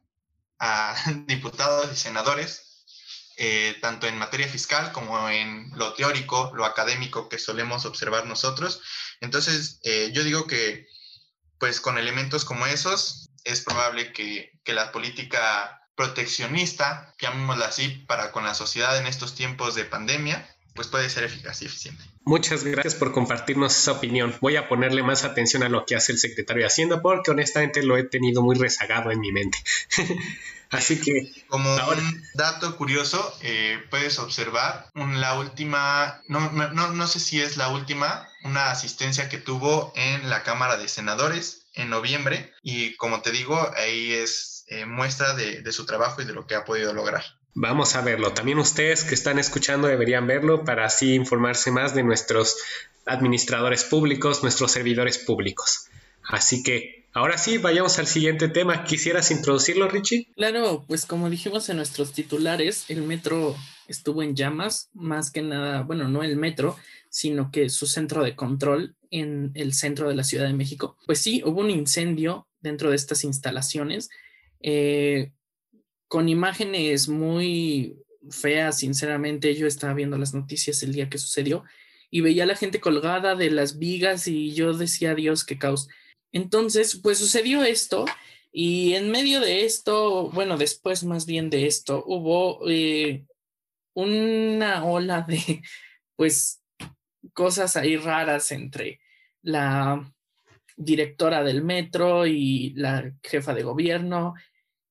a 0.60 0.96
diputados 1.28 1.92
y 1.92 1.96
senadores, 1.96 2.86
eh, 3.38 3.78
tanto 3.82 4.08
en 4.08 4.18
materia 4.18 4.48
fiscal 4.48 4.92
como 4.92 5.30
en 5.30 5.70
lo 5.76 5.94
teórico, 5.94 6.52
lo 6.56 6.66
académico 6.66 7.28
que 7.28 7.40
solemos 7.40 7.86
observar 7.86 8.26
nosotros. 8.26 8.82
Entonces, 9.20 9.80
eh, 9.84 10.12
yo 10.14 10.24
digo 10.24 10.48
que, 10.48 10.88
pues 11.60 11.82
con 11.82 11.98
elementos 11.98 12.46
como 12.46 12.66
esos, 12.66 13.30
es 13.44 13.62
probable 13.62 14.12
que, 14.14 14.52
que 14.64 14.74
la 14.74 14.92
política 14.92 15.82
proteccionista, 15.96 17.14
llamémosla 17.20 17.68
así, 17.68 17.90
para 18.08 18.32
con 18.32 18.44
la 18.44 18.54
sociedad 18.54 18.98
en 18.98 19.08
estos 19.08 19.36
tiempos 19.36 19.76
de 19.76 19.86
pandemia, 19.86 20.55
pues 20.76 20.88
puede 20.88 21.10
ser 21.10 21.24
eficaz 21.24 21.62
y 21.62 21.66
eficiente. 21.66 22.04
Muchas 22.26 22.64
gracias 22.64 22.96
por 22.96 23.14
compartirnos 23.14 23.76
esa 23.78 23.94
opinión. 23.94 24.36
Voy 24.42 24.58
a 24.58 24.68
ponerle 24.68 25.04
más 25.04 25.24
atención 25.24 25.64
a 25.64 25.70
lo 25.70 25.86
que 25.86 25.96
hace 25.96 26.12
el 26.12 26.20
secretario 26.20 26.64
de 26.64 26.68
Hacienda 26.68 27.02
porque 27.02 27.32
honestamente 27.32 27.82
lo 27.82 27.98
he 27.98 28.04
tenido 28.04 28.42
muy 28.42 28.56
rezagado 28.56 29.12
en 29.12 29.20
mi 29.20 29.32
mente. 29.32 29.58
Así 30.72 31.00
que... 31.00 31.32
Como 31.48 31.74
un 31.74 32.24
dato 32.34 32.76
curioso, 32.76 33.34
eh, 33.42 33.80
puedes 33.90 34.20
observar 34.20 34.90
la 34.94 35.40
última, 35.40 36.22
no, 36.28 36.52
no, 36.52 36.92
no 36.92 37.08
sé 37.08 37.20
si 37.22 37.40
es 37.40 37.56
la 37.56 37.70
última, 37.70 38.28
una 38.44 38.72
asistencia 38.72 39.30
que 39.30 39.38
tuvo 39.38 39.94
en 39.96 40.30
la 40.30 40.44
Cámara 40.44 40.78
de 40.78 40.90
Senadores 40.90 41.68
en 41.74 41.90
noviembre 41.90 42.52
y 42.64 42.96
como 42.96 43.22
te 43.22 43.32
digo, 43.32 43.72
ahí 43.78 44.12
es 44.12 44.66
eh, 44.68 44.86
muestra 44.86 45.34
de, 45.36 45.62
de 45.62 45.72
su 45.72 45.86
trabajo 45.86 46.22
y 46.22 46.26
de 46.26 46.34
lo 46.34 46.48
que 46.48 46.56
ha 46.56 46.66
podido 46.66 46.92
lograr. 46.94 47.24
Vamos 47.58 47.96
a 47.96 48.02
verlo. 48.02 48.34
También 48.34 48.60
ustedes 48.60 49.06
que 49.06 49.16
están 49.16 49.40
escuchando 49.40 49.88
deberían 49.88 50.28
verlo 50.28 50.66
para 50.66 50.86
así 50.86 51.14
informarse 51.14 51.72
más 51.72 51.96
de 51.96 52.04
nuestros 52.04 52.58
administradores 53.06 53.86
públicos, 53.86 54.44
nuestros 54.44 54.74
servidores 54.74 55.18
públicos. 55.18 55.88
Así 56.28 56.64
que 56.64 57.06
ahora 57.14 57.38
sí, 57.38 57.58
vayamos 57.58 57.98
al 57.98 58.08
siguiente 58.08 58.50
tema. 58.50 58.84
¿Quisieras 58.84 59.32
introducirlo, 59.32 59.88
Richie? 59.88 60.28
Claro, 60.36 60.84
pues 60.86 61.06
como 61.06 61.30
dijimos 61.30 61.70
en 61.70 61.78
nuestros 61.78 62.12
titulares, 62.12 62.90
el 62.90 63.04
metro 63.04 63.56
estuvo 63.88 64.22
en 64.22 64.36
llamas, 64.36 64.90
más 64.94 65.32
que 65.32 65.42
nada, 65.42 65.84
bueno, 65.84 66.10
no 66.10 66.24
el 66.24 66.36
metro, 66.36 66.76
sino 67.10 67.52
que 67.52 67.70
su 67.70 67.88
centro 67.88 68.22
de 68.22 68.36
control 68.36 68.98
en 69.12 69.52
el 69.54 69.74
centro 69.74 70.10
de 70.10 70.16
la 70.16 70.26
Ciudad 70.26 70.48
de 70.48 70.54
México. 70.54 70.98
Pues 71.06 71.20
sí, 71.20 71.42
hubo 71.46 71.62
un 71.62 71.70
incendio 71.70 72.50
dentro 72.60 72.90
de 72.90 72.98
estas 72.98 73.24
instalaciones. 73.24 74.10
Eh, 74.60 75.32
con 76.08 76.30
imágenes 76.30 77.08
muy 77.08 77.98
feas, 78.30 78.80
sinceramente. 78.80 79.56
Yo 79.56 79.68
estaba 79.68 79.94
viendo 79.94 80.18
las 80.18 80.34
noticias 80.34 80.82
el 80.84 80.94
día 80.94 81.10
que 81.10 81.18
sucedió 81.18 81.64
y 82.10 82.22
veía 82.22 82.44
a 82.44 82.48
la 82.48 82.56
gente 82.56 82.80
colgada 82.80 83.36
de 83.36 83.52
las 83.52 83.78
vigas 83.78 84.28
y 84.28 84.54
yo 84.54 84.74
decía, 84.74 85.16
Dios, 85.16 85.44
qué 85.44 85.58
caos. 85.58 85.88
Entonces, 86.32 87.00
pues 87.02 87.18
sucedió 87.18 87.64
esto 87.64 88.06
y 88.52 88.94
en 88.94 89.12
medio 89.12 89.42
de 89.42 89.66
esto, 89.66 90.30
bueno, 90.32 90.58
después 90.58 91.04
más 91.04 91.26
bien 91.26 91.50
de 91.50 91.68
esto, 91.68 92.04
hubo 92.08 92.70
eh, 92.70 93.26
una 93.94 94.86
ola 94.86 95.22
de, 95.28 95.62
pues, 96.16 96.62
cosas 97.34 97.76
ahí 97.76 97.98
raras 97.98 98.52
entre 98.52 99.00
la 99.42 100.10
directora 100.78 101.44
del 101.44 101.64
metro 101.64 102.26
y 102.28 102.74
la 102.76 103.14
jefa 103.24 103.54
de 103.54 103.64
gobierno 103.64 104.36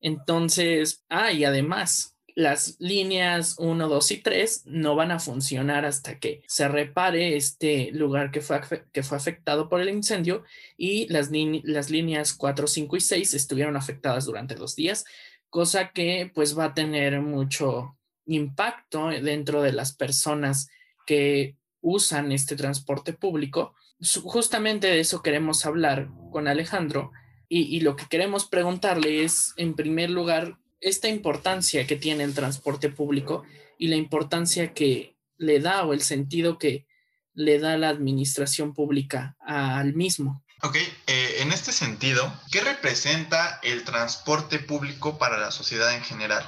entonces, 0.05 1.03
ah, 1.09 1.33
y 1.33 1.47
además, 1.47 2.15
las 2.35 2.77
líneas 2.79 3.57
1, 3.59 3.89
2 3.89 4.11
y 4.11 4.17
3 4.19 4.65
no 4.67 4.97
van 4.97 5.11
a 5.11 5.19
funcionar 5.19 5.87
hasta 5.87 6.19
que 6.19 6.43
se 6.47 6.69
repare 6.69 7.37
este 7.37 7.91
lugar 7.91 8.31
que 8.31 8.43
fue, 8.43 8.61
que 8.93 9.03
fue 9.03 9.17
afectado 9.17 9.71
por 9.71 9.81
el 9.81 9.89
incendio 9.89 10.45
y 10.77 11.09
las, 11.11 11.31
líneas 11.31 12.35
4, 12.35 12.67
5 12.67 12.97
y 12.99 13.01
6 13.01 13.33
estuvieron 13.33 13.79
afectadas 13.79 14.27
durante 14.27 14.57
dos 14.57 14.77
días, 14.77 15.07
cosa 15.49 15.89
que 15.93 16.31
pues 16.35 16.59
va 16.59 16.67
a 16.67 16.75
tener 16.75 17.23
mucho 17.23 17.97
impacto 18.27 19.09
dentro 19.09 19.63
de 19.63 19.73
las 19.73 19.97
personas 19.97 20.69
que 21.07 21.57
usan 21.81 22.31
este 22.31 22.57
transporte 22.57 23.15
público. 23.15 23.75
Justamente 24.23 24.89
de 24.89 25.01
eso 25.01 25.23
queremos 25.23 25.65
hablar 25.65 26.11
con 26.31 26.47
Alejandro 26.47 27.11
y, 27.57 27.81
lo 27.81 27.95
que 27.95 28.07
queremos 28.07 28.47
preguntarle 28.47 29.25
es, 29.25 29.53
en 29.57 29.75
primer 29.75 30.11
lugar, 30.11 30.59
esta 30.81 31.09
importancia 31.09 31.87
que 31.87 31.95
tiene 31.95 32.25
el 32.25 32.35
transporte 32.35 32.91
público 32.91 33.45
y 33.79 33.89
la 33.89 33.97
importancia 33.97 34.75
que 34.75 35.17
le 35.37 35.61
da 35.61 35.85
o 35.85 35.93
el 35.93 36.03
sentido 36.03 36.59
que 36.59 36.87
le 37.33 37.61
da 37.61 37.77
la 37.77 37.91
administración 37.91 38.75
pública 38.75 39.37
al 39.41 39.95
mismo. 39.95 40.45
Ok, 40.63 40.77
eh, 40.77 41.37
en 41.39 41.53
este 41.53 41.71
sentido, 41.71 42.33
¿qué 42.51 42.61
representa 42.61 43.61
el 43.63 43.85
transporte 43.85 44.59
público 44.59 45.19
para 45.19 45.39
la 45.39 45.51
sociedad 45.51 45.95
en 45.95 46.03
general? 46.03 46.45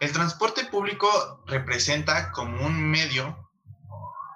El 0.00 0.12
transporte 0.12 0.64
público 0.64 1.42
representa 1.46 2.32
como 2.32 2.64
un 2.64 2.80
medio 2.80 3.50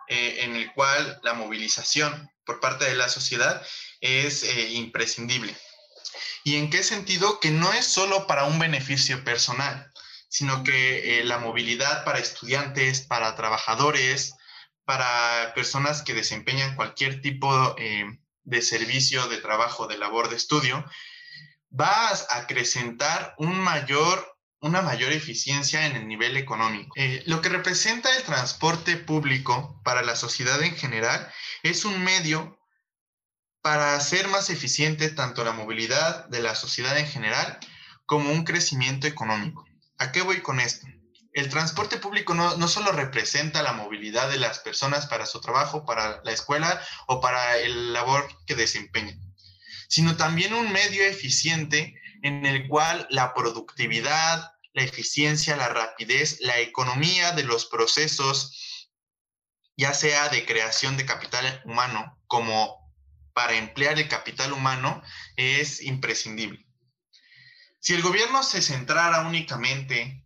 eh, 0.08 0.44
en 0.44 0.56
el 0.56 0.72
cual 0.72 1.20
la 1.22 1.34
movilización 1.34 2.30
por 2.44 2.60
parte 2.60 2.86
de 2.86 2.94
la 2.94 3.08
sociedad 3.08 3.62
es 4.00 4.42
eh, 4.42 4.70
imprescindible. 4.72 5.56
¿Y 6.44 6.56
en 6.56 6.70
qué 6.70 6.82
sentido? 6.82 7.40
Que 7.40 7.50
no 7.50 7.72
es 7.72 7.86
solo 7.86 8.26
para 8.26 8.44
un 8.44 8.58
beneficio 8.58 9.22
personal, 9.24 9.90
sino 10.28 10.62
que 10.64 11.20
eh, 11.20 11.24
la 11.24 11.38
movilidad 11.38 12.04
para 12.04 12.18
estudiantes, 12.18 13.00
para 13.02 13.34
trabajadores, 13.36 14.34
para 14.84 15.52
personas 15.54 16.02
que 16.02 16.14
desempeñan 16.14 16.74
cualquier 16.76 17.20
tipo 17.20 17.76
eh, 17.78 18.06
de 18.44 18.62
servicio, 18.62 19.28
de 19.28 19.38
trabajo, 19.38 19.86
de 19.86 19.98
labor, 19.98 20.30
de 20.30 20.36
estudio, 20.36 20.84
va 21.78 22.08
a 22.08 22.38
acrecentar 22.38 23.34
una 23.38 24.82
mayor 24.82 25.12
eficiencia 25.12 25.86
en 25.86 25.96
el 25.96 26.08
nivel 26.08 26.36
económico. 26.36 26.94
Eh, 26.96 27.22
lo 27.26 27.42
que 27.42 27.50
representa 27.50 28.14
el 28.16 28.22
transporte 28.22 28.96
público 28.96 29.80
para 29.84 30.02
la 30.02 30.16
sociedad 30.16 30.62
en 30.62 30.74
general 30.74 31.30
es 31.62 31.84
un 31.84 32.02
medio 32.02 32.57
para 33.62 33.94
hacer 33.94 34.28
más 34.28 34.50
eficiente 34.50 35.10
tanto 35.10 35.44
la 35.44 35.52
movilidad 35.52 36.26
de 36.28 36.40
la 36.40 36.54
sociedad 36.54 36.96
en 36.98 37.06
general 37.06 37.58
como 38.06 38.30
un 38.32 38.44
crecimiento 38.44 39.06
económico. 39.06 39.66
¿A 39.98 40.12
qué 40.12 40.22
voy 40.22 40.40
con 40.40 40.60
esto? 40.60 40.86
El 41.32 41.50
transporte 41.50 41.98
público 41.98 42.34
no, 42.34 42.56
no, 42.56 42.68
solo 42.68 42.92
representa 42.92 43.62
la 43.62 43.72
movilidad 43.72 44.30
de 44.30 44.38
las 44.38 44.60
personas 44.60 45.06
para 45.06 45.26
su 45.26 45.40
trabajo, 45.40 45.84
para 45.84 46.20
la 46.24 46.32
escuela 46.32 46.80
o 47.06 47.20
para 47.20 47.58
el 47.58 47.92
labor 47.92 48.28
que 48.46 48.54
desempeñan, 48.54 49.20
sino 49.88 50.16
también 50.16 50.54
un 50.54 50.72
medio 50.72 51.04
eficiente 51.04 52.00
en 52.22 52.46
el 52.46 52.66
cual 52.68 53.06
la 53.10 53.34
productividad, 53.34 54.52
la 54.72 54.82
eficiencia, 54.82 55.56
la 55.56 55.68
rapidez, 55.68 56.38
la 56.40 56.58
economía 56.58 57.32
de 57.32 57.44
los 57.44 57.66
procesos, 57.66 58.88
ya 59.76 59.94
sea 59.94 60.28
de 60.28 60.44
creación 60.44 60.96
de 60.96 61.06
capital 61.06 61.62
humano 61.64 62.18
como 62.26 62.87
para 63.38 63.54
emplear 63.54 63.96
el 64.00 64.08
capital 64.08 64.52
humano, 64.52 65.00
es 65.36 65.80
imprescindible. 65.80 66.66
Si 67.78 67.94
el 67.94 68.02
gobierno 68.02 68.42
se 68.42 68.60
centrara 68.60 69.20
únicamente, 69.20 70.24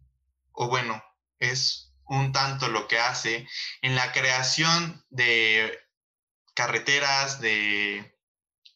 o 0.52 0.68
bueno, 0.68 1.04
es 1.38 1.92
un 2.06 2.32
tanto 2.32 2.68
lo 2.68 2.88
que 2.88 2.98
hace, 2.98 3.46
en 3.82 3.96
la 3.96 4.12
creación 4.12 5.04
de 5.10 5.78
carreteras, 6.54 7.38
de 7.42 8.18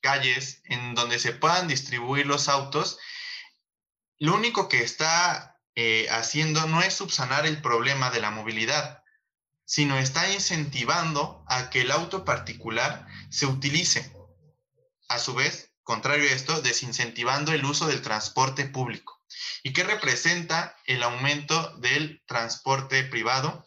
calles, 0.02 0.60
en 0.64 0.94
donde 0.94 1.18
se 1.18 1.32
puedan 1.32 1.66
distribuir 1.66 2.26
los 2.26 2.50
autos, 2.50 2.98
lo 4.18 4.34
único 4.34 4.68
que 4.68 4.82
está 4.82 5.56
eh, 5.76 6.08
haciendo 6.10 6.66
no 6.66 6.82
es 6.82 6.92
subsanar 6.92 7.46
el 7.46 7.62
problema 7.62 8.10
de 8.10 8.20
la 8.20 8.30
movilidad, 8.30 9.02
sino 9.64 9.96
está 9.96 10.30
incentivando 10.30 11.42
a 11.48 11.70
que 11.70 11.80
el 11.80 11.90
auto 11.90 12.26
particular 12.26 13.06
se 13.30 13.46
utilice. 13.46 14.14
A 15.08 15.18
su 15.18 15.34
vez, 15.34 15.72
contrario 15.82 16.28
a 16.28 16.32
esto, 16.32 16.60
desincentivando 16.62 17.52
el 17.52 17.64
uso 17.64 17.86
del 17.86 18.02
transporte 18.02 18.64
público. 18.66 19.22
¿Y 19.62 19.72
qué 19.72 19.84
representa 19.84 20.76
el 20.84 21.02
aumento 21.02 21.76
del 21.78 22.22
transporte 22.26 23.04
privado? 23.04 23.64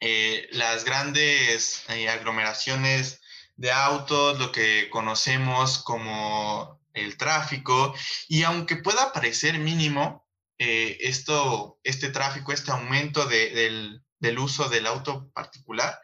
Eh, 0.00 0.48
las 0.52 0.84
grandes 0.84 1.84
eh, 1.88 2.08
aglomeraciones 2.08 3.20
de 3.56 3.70
autos, 3.70 4.38
lo 4.38 4.50
que 4.50 4.88
conocemos 4.90 5.82
como 5.82 6.80
el 6.94 7.16
tráfico, 7.16 7.94
y 8.26 8.42
aunque 8.42 8.76
pueda 8.76 9.12
parecer 9.12 9.58
mínimo, 9.58 10.26
eh, 10.58 10.96
esto, 11.00 11.78
este 11.84 12.10
tráfico, 12.10 12.52
este 12.52 12.70
aumento 12.70 13.26
del, 13.26 14.02
del 14.18 14.38
uso 14.38 14.68
del 14.68 14.86
auto 14.86 15.30
particular, 15.32 16.00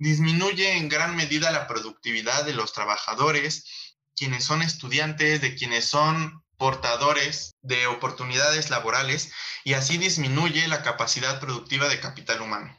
disminuye 0.00 0.78
en 0.78 0.88
gran 0.88 1.14
medida 1.14 1.52
la 1.52 1.68
productividad 1.68 2.44
de 2.44 2.54
los 2.54 2.72
trabajadores, 2.72 3.96
quienes 4.16 4.44
son 4.44 4.62
estudiantes, 4.62 5.40
de 5.40 5.54
quienes 5.54 5.84
son 5.84 6.42
portadores 6.56 7.52
de 7.62 7.86
oportunidades 7.86 8.70
laborales 8.70 9.30
y 9.62 9.74
así 9.74 9.98
disminuye 9.98 10.66
la 10.68 10.82
capacidad 10.82 11.38
productiva 11.38 11.88
de 11.88 12.00
capital 12.00 12.40
humano. 12.40 12.76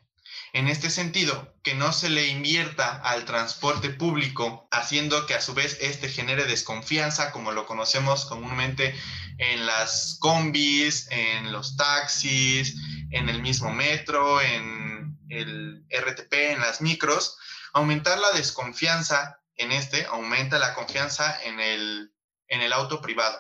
En 0.54 0.68
este 0.68 0.90
sentido, 0.90 1.56
que 1.64 1.76
no 1.76 1.94
se 1.94 2.10
le 2.10 2.28
invierta 2.28 2.98
al 2.98 3.24
transporte 3.24 3.90
público, 3.90 4.68
haciendo 4.72 5.26
que 5.26 5.34
a 5.34 5.42
su 5.42 5.54
vez 5.54 5.78
este 5.80 6.10
genere 6.10 6.44
desconfianza, 6.44 7.32
como 7.32 7.54
lo 7.54 7.66
conocemos 7.66 8.26
comúnmente 8.26 8.94
en 9.38 9.66
las 9.66 10.18
combis, 10.20 11.08
en 11.10 11.54
los 11.54 11.78
taxis, 11.78 12.76
en 13.12 13.30
el 13.30 13.42
mismo 13.42 13.72
metro, 13.74 14.42
en 14.42 14.91
el 15.34 15.86
RTP, 15.90 16.34
en 16.34 16.60
las 16.60 16.82
micros, 16.82 17.38
aumentar 17.74 18.18
la 18.20 18.32
desconfianza 18.32 19.42
en 19.56 19.72
este 19.72 20.06
aumenta 20.06 20.60
la 20.60 20.74
confianza 20.74 21.40
en 21.44 21.60
el, 21.60 22.14
en 22.48 22.62
el 22.62 22.74
auto 22.74 23.02
privado. 23.02 23.40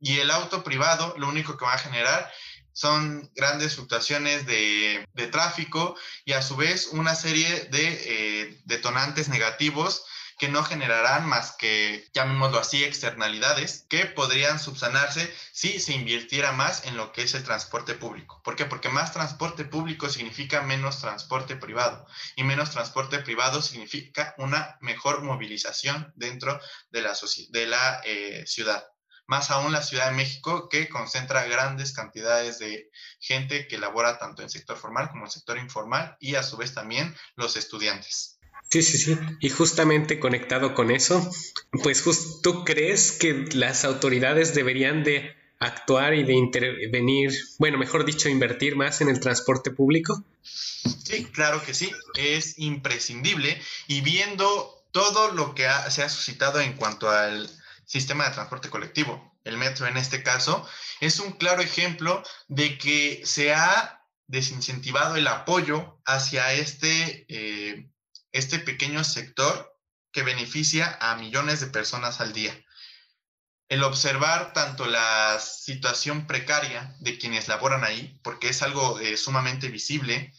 Y 0.00 0.18
el 0.18 0.30
auto 0.30 0.62
privado 0.64 1.14
lo 1.16 1.28
único 1.28 1.56
que 1.56 1.64
va 1.64 1.74
a 1.74 1.78
generar 1.78 2.30
son 2.72 3.30
grandes 3.34 3.74
fluctuaciones 3.74 4.46
de, 4.46 5.06
de 5.12 5.26
tráfico 5.28 5.96
y 6.24 6.32
a 6.32 6.42
su 6.42 6.56
vez 6.56 6.88
una 6.88 7.14
serie 7.14 7.64
de 7.70 8.00
eh, 8.04 8.60
detonantes 8.64 9.28
negativos 9.28 10.04
que 10.42 10.48
no 10.48 10.64
generarán 10.64 11.24
más 11.28 11.52
que, 11.52 12.04
llamémoslo 12.12 12.58
así, 12.58 12.82
externalidades 12.82 13.86
que 13.88 14.06
podrían 14.06 14.58
subsanarse 14.58 15.32
si 15.52 15.78
se 15.78 15.92
invirtiera 15.92 16.50
más 16.50 16.84
en 16.84 16.96
lo 16.96 17.12
que 17.12 17.22
es 17.22 17.34
el 17.34 17.44
transporte 17.44 17.94
público. 17.94 18.42
¿Por 18.42 18.56
qué? 18.56 18.64
Porque 18.64 18.88
más 18.88 19.12
transporte 19.12 19.64
público 19.64 20.08
significa 20.08 20.60
menos 20.62 21.00
transporte 21.00 21.54
privado 21.54 22.04
y 22.34 22.42
menos 22.42 22.72
transporte 22.72 23.20
privado 23.20 23.62
significa 23.62 24.34
una 24.36 24.78
mejor 24.80 25.22
movilización 25.22 26.12
dentro 26.16 26.60
de 26.90 27.02
la, 27.02 28.00
eh, 28.04 28.42
ciudad 28.44 28.84
más 29.28 29.52
aún 29.52 29.70
la 29.70 29.82
Ciudad 29.82 30.06
de 30.10 30.16
México, 30.16 30.68
que 30.68 30.88
concentra 30.88 31.44
grandes 31.44 31.92
cantidades 31.92 32.58
de 32.58 32.90
gente 33.20 33.68
que 33.68 33.78
labora 33.78 34.18
tanto 34.18 34.42
en 34.42 34.50
sector 34.50 34.76
formal 34.76 35.08
como 35.08 35.24
en 35.24 35.30
sector 35.30 35.56
informal 35.56 36.16
y 36.18 36.34
a 36.34 36.42
su 36.42 36.56
vez 36.56 36.74
también 36.74 37.14
los 37.36 37.56
estudiantes. 37.56 38.40
Sí, 38.70 38.82
sí, 38.82 38.98
sí. 38.98 39.18
Y 39.40 39.50
justamente 39.50 40.18
conectado 40.18 40.74
con 40.74 40.90
eso, 40.90 41.30
pues 41.82 42.02
¿tú 42.42 42.64
crees 42.64 43.12
que 43.12 43.46
las 43.52 43.84
autoridades 43.84 44.54
deberían 44.54 45.04
de 45.04 45.34
actuar 45.58 46.14
y 46.14 46.24
de 46.24 46.34
intervenir, 46.34 47.32
bueno, 47.58 47.78
mejor 47.78 48.04
dicho, 48.04 48.28
invertir 48.28 48.76
más 48.76 49.00
en 49.00 49.08
el 49.08 49.20
transporte 49.20 49.70
público? 49.70 50.24
Sí, 50.42 51.24
claro 51.26 51.62
que 51.62 51.74
sí, 51.74 51.90
es 52.16 52.58
imprescindible 52.58 53.60
y 53.86 54.00
viendo 54.00 54.82
todo 54.90 55.32
lo 55.32 55.54
que 55.54 55.68
se 55.90 56.02
ha 56.02 56.08
suscitado 56.08 56.60
en 56.60 56.74
cuanto 56.74 57.10
al 57.10 57.48
sistema 57.84 58.24
de 58.24 58.34
transporte 58.34 58.70
colectivo, 58.70 59.32
el 59.44 59.58
metro 59.58 59.86
en 59.86 59.96
este 59.96 60.22
caso, 60.22 60.66
es 61.00 61.18
un 61.18 61.32
claro 61.32 61.62
ejemplo 61.62 62.22
de 62.48 62.78
que 62.78 63.22
se 63.24 63.52
ha 63.52 64.02
desincentivado 64.26 65.16
el 65.16 65.26
apoyo 65.26 65.98
hacia 66.04 66.52
este 66.54 67.26
eh, 67.28 67.88
este 68.32 68.58
pequeño 68.58 69.04
sector 69.04 69.78
que 70.12 70.22
beneficia 70.22 70.98
a 71.00 71.16
millones 71.16 71.60
de 71.60 71.68
personas 71.68 72.20
al 72.20 72.32
día. 72.32 72.54
El 73.68 73.84
observar 73.84 74.52
tanto 74.52 74.86
la 74.86 75.38
situación 75.38 76.26
precaria 76.26 76.94
de 77.00 77.18
quienes 77.18 77.48
laboran 77.48 77.84
ahí, 77.84 78.20
porque 78.22 78.48
es 78.48 78.62
algo 78.62 78.98
eh, 79.00 79.16
sumamente 79.16 79.68
visible, 79.68 80.32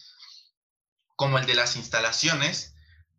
como 1.16 1.40
el 1.40 1.46
de 1.46 1.56
las 1.56 1.76
instalaciones, 1.76 2.76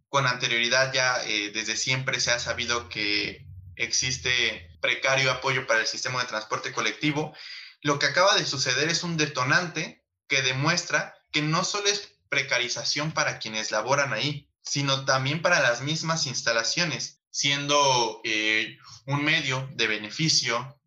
con 0.08 0.26
anterioridad 0.26 0.92
ya 0.92 1.20
eh, 1.24 1.50
desde 1.52 1.76
siempre 1.76 2.20
se 2.20 2.30
ha 2.30 2.38
sabido 2.38 2.88
que 2.88 3.44
existe 3.74 4.70
precario 4.80 5.32
apoyo 5.32 5.66
para 5.66 5.80
el 5.80 5.86
sistema 5.86 6.20
de 6.20 6.28
transporte 6.28 6.72
colectivo. 6.72 7.34
Lo 7.80 7.98
que 7.98 8.06
acaba 8.06 8.36
de 8.36 8.46
suceder 8.46 8.88
es 8.88 9.02
un 9.02 9.16
detonante 9.16 10.04
que 10.28 10.42
demuestra 10.42 11.16
que 11.32 11.42
no 11.42 11.64
solo 11.64 11.88
es 11.88 12.12
precarización 12.28 13.12
para 13.12 13.40
quienes 13.40 13.72
laboran 13.72 14.12
ahí, 14.12 14.48
sino 14.64 15.04
también 15.04 15.42
para 15.42 15.60
las 15.60 15.82
mismas 15.82 16.26
instalaciones, 16.26 17.20
siendo 17.30 18.20
eh, 18.24 18.78
un 19.06 19.24
medio 19.24 19.68
de 19.74 19.86
beneficio 19.86 20.80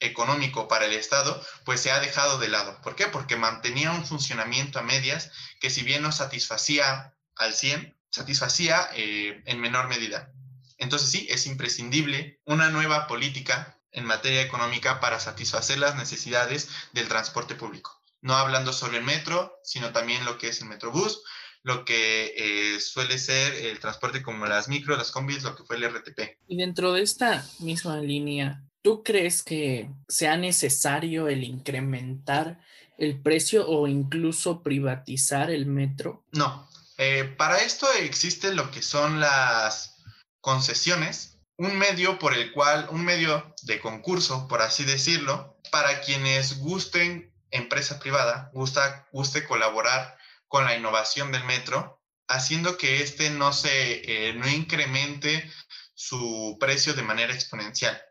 económico 0.00 0.66
para 0.66 0.86
el 0.86 0.94
Estado, 0.94 1.40
pues 1.64 1.80
se 1.80 1.90
ha 1.90 2.00
dejado 2.00 2.38
de 2.38 2.48
lado. 2.48 2.80
¿Por 2.82 2.96
qué? 2.96 3.06
Porque 3.06 3.36
mantenía 3.36 3.92
un 3.92 4.04
funcionamiento 4.04 4.78
a 4.78 4.82
medias 4.82 5.30
que 5.60 5.70
si 5.70 5.82
bien 5.82 6.02
no 6.02 6.10
satisfacía 6.10 7.14
al 7.36 7.54
100, 7.54 7.96
satisfacía 8.10 8.88
eh, 8.94 9.42
en 9.46 9.60
menor 9.60 9.88
medida. 9.88 10.32
Entonces 10.78 11.10
sí, 11.10 11.26
es 11.30 11.46
imprescindible 11.46 12.40
una 12.44 12.70
nueva 12.70 13.06
política 13.06 13.78
en 13.92 14.06
materia 14.06 14.40
económica 14.40 15.00
para 15.00 15.20
satisfacer 15.20 15.78
las 15.78 15.96
necesidades 15.96 16.68
del 16.92 17.08
transporte 17.08 17.54
público. 17.54 18.02
No 18.22 18.34
hablando 18.34 18.72
solo 18.72 18.96
el 18.96 19.04
metro, 19.04 19.60
sino 19.64 19.92
también 19.92 20.24
lo 20.24 20.38
que 20.38 20.48
es 20.48 20.60
el 20.60 20.68
metrobús, 20.68 21.22
lo 21.62 21.84
que 21.84 22.34
eh, 22.36 22.80
suele 22.80 23.18
ser 23.18 23.54
el 23.54 23.78
transporte 23.80 24.22
como 24.22 24.46
las 24.46 24.68
micro, 24.68 24.96
las 24.96 25.10
combis, 25.10 25.42
lo 25.42 25.54
que 25.54 25.64
fue 25.64 25.76
el 25.76 25.84
RTP. 25.84 26.38
Y 26.48 26.56
dentro 26.56 26.92
de 26.92 27.02
esta 27.02 27.46
misma 27.58 27.98
línea, 27.98 28.62
¿tú 28.82 29.02
crees 29.02 29.42
que 29.42 29.90
sea 30.08 30.36
necesario 30.36 31.28
el 31.28 31.44
incrementar 31.44 32.60
el 32.96 33.20
precio 33.20 33.66
o 33.66 33.86
incluso 33.86 34.62
privatizar 34.62 35.50
el 35.50 35.66
metro? 35.66 36.24
No. 36.32 36.68
Eh, 36.98 37.24
para 37.24 37.58
esto 37.58 37.86
existen 38.00 38.56
lo 38.56 38.70
que 38.70 38.82
son 38.82 39.20
las 39.20 39.96
concesiones, 40.40 41.38
un 41.56 41.78
medio 41.78 42.18
por 42.18 42.34
el 42.34 42.52
cual, 42.52 42.88
un 42.90 43.04
medio 43.04 43.54
de 43.62 43.80
concurso, 43.80 44.48
por 44.48 44.62
así 44.62 44.84
decirlo, 44.84 45.58
para 45.70 46.00
quienes 46.00 46.58
gusten, 46.58 47.32
empresa 47.50 47.98
privada, 47.98 48.50
gusta, 48.52 49.06
guste 49.12 49.46
colaborar 49.46 50.19
con 50.50 50.64
la 50.64 50.76
innovación 50.76 51.30
del 51.30 51.44
metro, 51.44 52.02
haciendo 52.26 52.76
que 52.76 53.04
éste 53.04 53.30
no 53.30 53.52
se, 53.52 54.02
eh, 54.02 54.34
no 54.34 54.48
incremente 54.48 55.48
su 55.94 56.56
precio 56.58 56.92
de 56.92 57.02
manera 57.02 57.32
exponencial. 57.32 58.02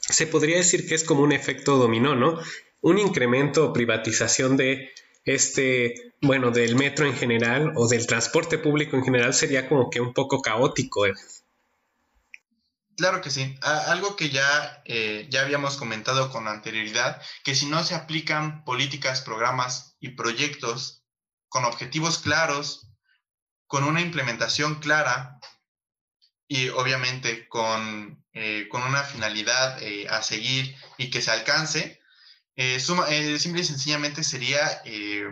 Se 0.00 0.26
podría 0.26 0.56
decir 0.56 0.88
que 0.88 0.94
es 0.94 1.04
como 1.04 1.22
un 1.22 1.32
efecto 1.32 1.76
dominó, 1.76 2.16
¿no? 2.16 2.40
Un 2.80 2.98
incremento 2.98 3.66
o 3.66 3.72
privatización 3.74 4.56
de 4.56 4.90
este, 5.26 6.14
bueno, 6.22 6.50
del 6.50 6.76
metro 6.76 7.06
en 7.06 7.14
general 7.14 7.74
o 7.76 7.86
del 7.86 8.06
transporte 8.06 8.56
público 8.56 8.96
en 8.96 9.04
general 9.04 9.34
sería 9.34 9.68
como 9.68 9.90
que 9.90 10.00
un 10.00 10.14
poco 10.14 10.40
caótico. 10.40 11.06
¿eh? 11.06 11.12
Claro 12.96 13.20
que 13.20 13.30
sí. 13.30 13.54
algo 13.60 14.16
que 14.16 14.30
ya, 14.30 14.82
eh, 14.86 15.26
ya 15.28 15.42
habíamos 15.42 15.76
comentado 15.76 16.30
con 16.30 16.48
anterioridad, 16.48 17.20
que 17.44 17.54
si 17.54 17.66
no 17.66 17.84
se 17.84 17.94
aplican 17.94 18.64
políticas, 18.64 19.20
programas 19.20 19.94
y 20.00 20.10
proyectos 20.10 21.01
con 21.52 21.66
objetivos 21.66 22.18
claros, 22.18 22.88
con 23.66 23.84
una 23.84 24.00
implementación 24.00 24.76
clara 24.76 25.38
y 26.48 26.70
obviamente 26.70 27.46
con, 27.48 28.24
eh, 28.32 28.68
con 28.70 28.82
una 28.82 29.02
finalidad 29.02 29.78
a 30.08 30.22
seguir 30.22 30.74
y 30.96 31.10
que 31.10 31.20
se 31.20 31.30
alcance, 31.30 32.02
eh, 32.56 32.76
eh, 32.76 33.38
simple 33.38 33.62
y 33.62 33.64
sencillamente 33.64 34.22
sería 34.22 34.82
eh, 34.84 35.24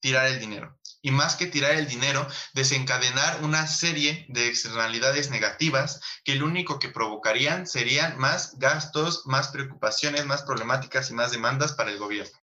tirar 0.00 0.26
el 0.26 0.38
dinero. 0.38 0.78
Y 1.02 1.10
más 1.10 1.36
que 1.36 1.46
tirar 1.46 1.72
el 1.72 1.86
dinero, 1.86 2.26
desencadenar 2.54 3.42
una 3.44 3.66
serie 3.66 4.26
de 4.28 4.48
externalidades 4.48 5.30
negativas 5.30 6.00
que 6.24 6.34
lo 6.34 6.46
único 6.46 6.78
que 6.78 6.88
provocarían 6.88 7.66
serían 7.66 8.18
más 8.18 8.58
gastos, 8.58 9.22
más 9.26 9.48
preocupaciones, 9.48 10.26
más 10.26 10.42
problemáticas 10.42 11.10
y 11.10 11.14
más 11.14 11.32
demandas 11.32 11.72
para 11.72 11.90
el 11.90 11.98
gobierno. 11.98 12.36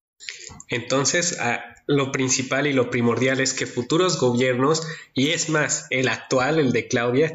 Entonces, 0.69 1.39
lo 1.87 2.13
principal 2.13 2.67
y 2.67 2.73
lo 2.73 2.91
primordial 2.91 3.41
es 3.41 3.55
que 3.55 3.67
futuros 3.67 4.19
gobiernos, 4.19 4.87
y 5.15 5.29
es 5.31 5.49
más, 5.49 5.87
el 5.91 6.09
actual, 6.09 6.59
el 6.59 6.73
de 6.73 6.89
Claudia, 6.89 7.33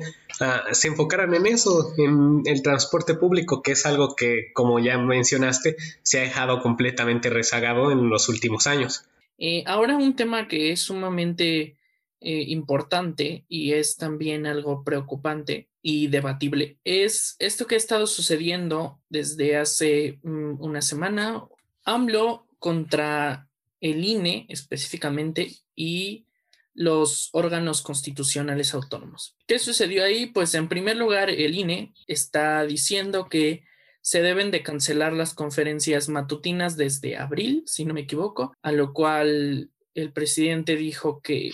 se 0.71 0.87
enfocaran 0.87 1.33
en 1.33 1.45
eso, 1.45 1.93
en 1.97 2.41
el 2.45 2.61
transporte 2.61 3.15
público, 3.15 3.61
que 3.61 3.71
es 3.71 3.85
algo 3.85 4.15
que, 4.15 4.51
como 4.53 4.79
ya 4.79 4.97
mencionaste, 4.97 5.75
se 6.03 6.19
ha 6.19 6.23
dejado 6.23 6.61
completamente 6.61 7.29
rezagado 7.29 7.91
en 7.91 8.09
los 8.09 8.29
últimos 8.29 8.67
años. 8.67 9.03
Eh, 9.37 9.63
ahora 9.67 9.97
un 9.97 10.15
tema 10.15 10.47
que 10.47 10.71
es 10.71 10.81
sumamente 10.81 11.77
eh, 12.19 12.43
importante 12.47 13.45
y 13.47 13.73
es 13.73 13.97
también 13.97 14.47
algo 14.47 14.83
preocupante 14.83 15.69
y 15.83 16.07
debatible 16.07 16.79
es 16.83 17.35
esto 17.37 17.67
que 17.67 17.75
ha 17.75 17.77
estado 17.77 18.07
sucediendo 18.07 18.99
desde 19.09 19.55
hace 19.55 20.19
mm, 20.23 20.59
una 20.59 20.81
semana. 20.81 21.43
AMLO 21.85 22.46
contra 22.59 23.47
el 23.81 24.03
INE 24.03 24.45
específicamente 24.49 25.51
y 25.75 26.25
los 26.73 27.29
órganos 27.33 27.81
constitucionales 27.81 28.73
autónomos. 28.73 29.35
¿Qué 29.47 29.57
sucedió 29.57 30.03
ahí? 30.03 30.27
Pues 30.27 30.53
en 30.53 30.69
primer 30.69 30.95
lugar, 30.95 31.29
el 31.29 31.55
INE 31.55 31.93
está 32.05 32.63
diciendo 32.65 33.29
que 33.29 33.63
se 34.01 34.21
deben 34.21 34.51
de 34.51 34.63
cancelar 34.63 35.11
las 35.11 35.33
conferencias 35.33 36.07
matutinas 36.07 36.77
desde 36.77 37.17
abril, 37.17 37.63
si 37.65 37.83
no 37.83 37.93
me 37.93 38.01
equivoco, 38.01 38.53
a 38.61 38.71
lo 38.71 38.93
cual 38.93 39.71
el 39.95 40.13
presidente 40.13 40.75
dijo 40.75 41.19
que 41.21 41.51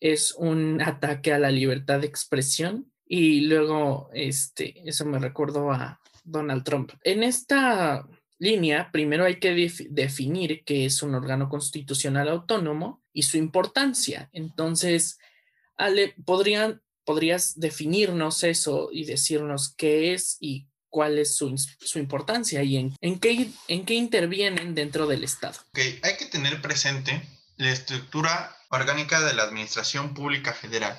es 0.00 0.34
un 0.36 0.82
ataque 0.82 1.32
a 1.32 1.38
la 1.38 1.50
libertad 1.50 2.00
de 2.00 2.08
expresión 2.08 2.92
y 3.06 3.42
luego 3.42 4.10
este 4.12 4.82
eso 4.88 5.04
me 5.06 5.18
recordó 5.18 5.70
a 5.70 6.00
Donald 6.24 6.64
Trump. 6.64 6.92
En 7.04 7.22
esta 7.22 8.06
línea, 8.38 8.90
primero 8.92 9.24
hay 9.24 9.40
que 9.40 9.52
definir 9.90 10.62
qué 10.64 10.84
es 10.84 11.02
un 11.02 11.14
órgano 11.14 11.48
constitucional 11.48 12.28
autónomo 12.28 13.02
y 13.12 13.22
su 13.22 13.36
importancia. 13.36 14.30
Entonces, 14.32 15.18
Ale, 15.76 16.14
¿podrían, 16.24 16.82
¿podrías 17.04 17.58
definirnos 17.58 18.44
eso 18.44 18.90
y 18.92 19.04
decirnos 19.04 19.74
qué 19.76 20.14
es 20.14 20.36
y 20.40 20.68
cuál 20.88 21.18
es 21.18 21.36
su, 21.36 21.54
importancia 21.96 22.62
y 22.62 22.76
en, 22.76 22.96
en, 23.00 23.18
qué, 23.18 23.50
en 23.68 23.84
qué 23.84 23.94
intervienen 23.94 24.74
dentro 24.74 25.06
del 25.06 25.24
Estado? 25.24 25.58
Okay. 25.70 26.00
Hay 26.02 26.16
que 26.16 26.26
tener 26.26 26.62
presente 26.62 27.22
la 27.56 27.70
estructura 27.70 28.56
orgánica 28.70 29.20
de 29.20 29.34
la 29.34 29.42
Administración 29.42 30.14
Pública 30.14 30.52
Federal. 30.52 30.98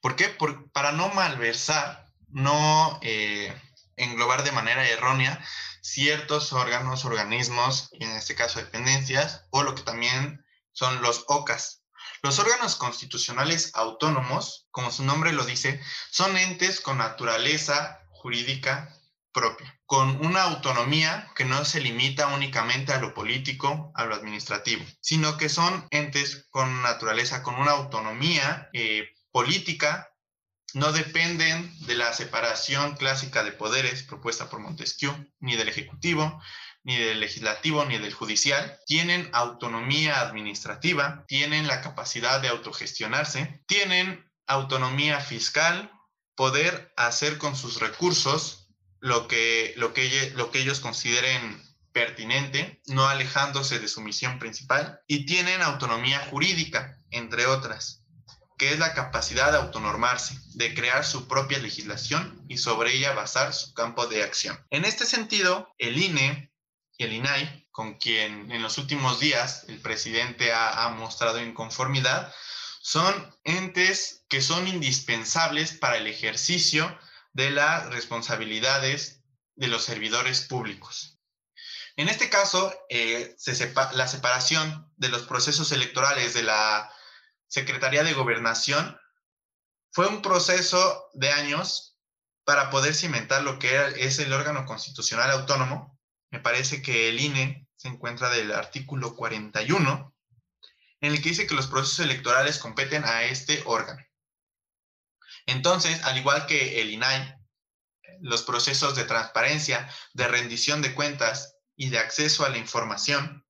¿Por 0.00 0.16
qué? 0.16 0.34
para 0.72 0.92
no 0.92 1.08
malversar, 1.10 2.06
no 2.28 2.98
eh, 3.02 3.52
englobar 3.96 4.44
de 4.44 4.52
manera 4.52 4.88
errónea 4.88 5.44
ciertos 5.82 6.52
órganos, 6.52 7.04
organismos, 7.04 7.88
y 7.92 8.04
en 8.04 8.10
este 8.12 8.34
caso 8.34 8.58
dependencias, 8.58 9.44
o 9.50 9.62
lo 9.62 9.74
que 9.74 9.82
también 9.82 10.44
son 10.72 11.02
los 11.02 11.24
OCAS. 11.28 11.82
Los 12.22 12.38
órganos 12.38 12.76
constitucionales 12.76 13.72
autónomos, 13.74 14.66
como 14.70 14.90
su 14.90 15.04
nombre 15.04 15.32
lo 15.32 15.44
dice, 15.44 15.80
son 16.10 16.36
entes 16.36 16.80
con 16.80 16.98
naturaleza 16.98 18.00
jurídica 18.10 18.94
propia, 19.32 19.80
con 19.86 20.24
una 20.24 20.42
autonomía 20.42 21.30
que 21.34 21.44
no 21.44 21.64
se 21.64 21.80
limita 21.80 22.26
únicamente 22.28 22.92
a 22.92 23.00
lo 23.00 23.14
político, 23.14 23.92
a 23.94 24.04
lo 24.04 24.14
administrativo, 24.14 24.84
sino 25.00 25.36
que 25.36 25.48
son 25.48 25.86
entes 25.90 26.46
con 26.50 26.82
naturaleza, 26.82 27.42
con 27.42 27.54
una 27.54 27.72
autonomía 27.72 28.68
eh, 28.72 29.08
política 29.30 30.09
no 30.74 30.92
dependen 30.92 31.72
de 31.86 31.94
la 31.94 32.12
separación 32.12 32.96
clásica 32.96 33.42
de 33.42 33.52
poderes 33.52 34.02
propuesta 34.02 34.48
por 34.48 34.60
Montesquieu, 34.60 35.14
ni 35.40 35.56
del 35.56 35.68
Ejecutivo, 35.68 36.40
ni 36.82 36.96
del 36.96 37.20
Legislativo, 37.20 37.84
ni 37.84 37.98
del 37.98 38.12
Judicial. 38.12 38.78
Tienen 38.86 39.28
autonomía 39.32 40.20
administrativa, 40.20 41.24
tienen 41.28 41.66
la 41.66 41.80
capacidad 41.80 42.40
de 42.40 42.48
autogestionarse, 42.48 43.62
tienen 43.66 44.30
autonomía 44.46 45.20
fiscal, 45.20 45.92
poder 46.34 46.92
hacer 46.96 47.38
con 47.38 47.56
sus 47.56 47.80
recursos 47.80 48.68
lo 48.98 49.28
que, 49.28 49.74
lo 49.76 49.92
que, 49.92 50.32
lo 50.36 50.50
que 50.50 50.60
ellos 50.60 50.80
consideren 50.80 51.62
pertinente, 51.92 52.80
no 52.86 53.08
alejándose 53.08 53.78
de 53.78 53.88
su 53.88 54.00
misión 54.00 54.38
principal, 54.38 55.00
y 55.06 55.26
tienen 55.26 55.60
autonomía 55.62 56.20
jurídica, 56.30 56.96
entre 57.10 57.46
otras 57.46 57.99
que 58.60 58.74
es 58.74 58.78
la 58.78 58.92
capacidad 58.92 59.52
de 59.52 59.56
autonormarse, 59.56 60.38
de 60.52 60.74
crear 60.74 61.02
su 61.02 61.26
propia 61.26 61.58
legislación 61.58 62.44
y 62.46 62.58
sobre 62.58 62.94
ella 62.94 63.14
basar 63.14 63.54
su 63.54 63.72
campo 63.72 64.06
de 64.06 64.22
acción. 64.22 64.62
En 64.68 64.84
este 64.84 65.06
sentido, 65.06 65.74
el 65.78 65.96
INE 65.96 66.52
y 66.98 67.04
el 67.04 67.14
INAI, 67.14 67.68
con 67.70 67.94
quien 67.94 68.52
en 68.52 68.60
los 68.60 68.76
últimos 68.76 69.18
días 69.18 69.64
el 69.68 69.80
presidente 69.80 70.52
ha, 70.52 70.86
mostrado 70.90 71.42
inconformidad, 71.42 72.34
son 72.82 73.34
entes 73.44 74.26
que 74.28 74.42
son 74.42 74.68
indispensables 74.68 75.72
para 75.72 75.96
el 75.96 76.06
ejercicio 76.06 76.98
de 77.32 77.52
las 77.52 77.86
responsabilidades 77.86 79.22
de 79.54 79.68
los 79.68 79.84
servidores 79.84 80.42
públicos. 80.42 81.18
En 81.96 82.10
este 82.10 82.28
caso, 82.28 82.74
eh, 82.90 83.36
la 83.94 84.06
separación 84.06 84.92
de 84.98 85.08
los 85.08 85.22
procesos 85.22 85.72
electorales 85.72 86.34
de 86.34 86.42
la 86.42 86.92
Secretaría 87.50 88.04
de 88.04 88.14
Gobernación, 88.14 88.96
fue 89.90 90.06
un 90.06 90.22
proceso 90.22 91.10
de 91.14 91.32
años 91.32 91.98
para 92.44 92.70
poder 92.70 92.94
cimentar 92.94 93.42
lo 93.42 93.58
que 93.58 93.76
es 93.96 94.20
el 94.20 94.32
órgano 94.32 94.64
constitucional 94.66 95.32
autónomo. 95.32 95.98
Me 96.30 96.38
parece 96.38 96.80
que 96.80 97.08
el 97.08 97.18
INE 97.18 97.66
se 97.74 97.88
encuentra 97.88 98.30
del 98.30 98.52
artículo 98.52 99.16
41, 99.16 100.14
en 101.00 101.12
el 101.12 101.20
que 101.20 101.30
dice 101.30 101.48
que 101.48 101.56
los 101.56 101.66
procesos 101.66 101.98
electorales 101.98 102.58
competen 102.58 103.04
a 103.04 103.24
este 103.24 103.64
órgano. 103.66 104.00
Entonces, 105.46 106.04
al 106.04 106.18
igual 106.18 106.46
que 106.46 106.80
el 106.80 106.90
INAI, 106.90 107.34
los 108.20 108.44
procesos 108.44 108.94
de 108.94 109.04
transparencia, 109.04 109.92
de 110.12 110.28
rendición 110.28 110.82
de 110.82 110.94
cuentas 110.94 111.56
y 111.74 111.88
de 111.88 111.98
acceso 111.98 112.44
a 112.44 112.48
la 112.48 112.58
información 112.58 113.44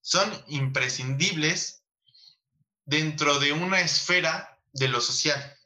son 0.00 0.44
imprescindibles 0.46 1.79
dentro 2.90 3.38
de 3.38 3.52
una 3.52 3.80
esfera 3.80 4.58
de 4.72 4.88
lo 4.88 5.00
social. 5.00 5.56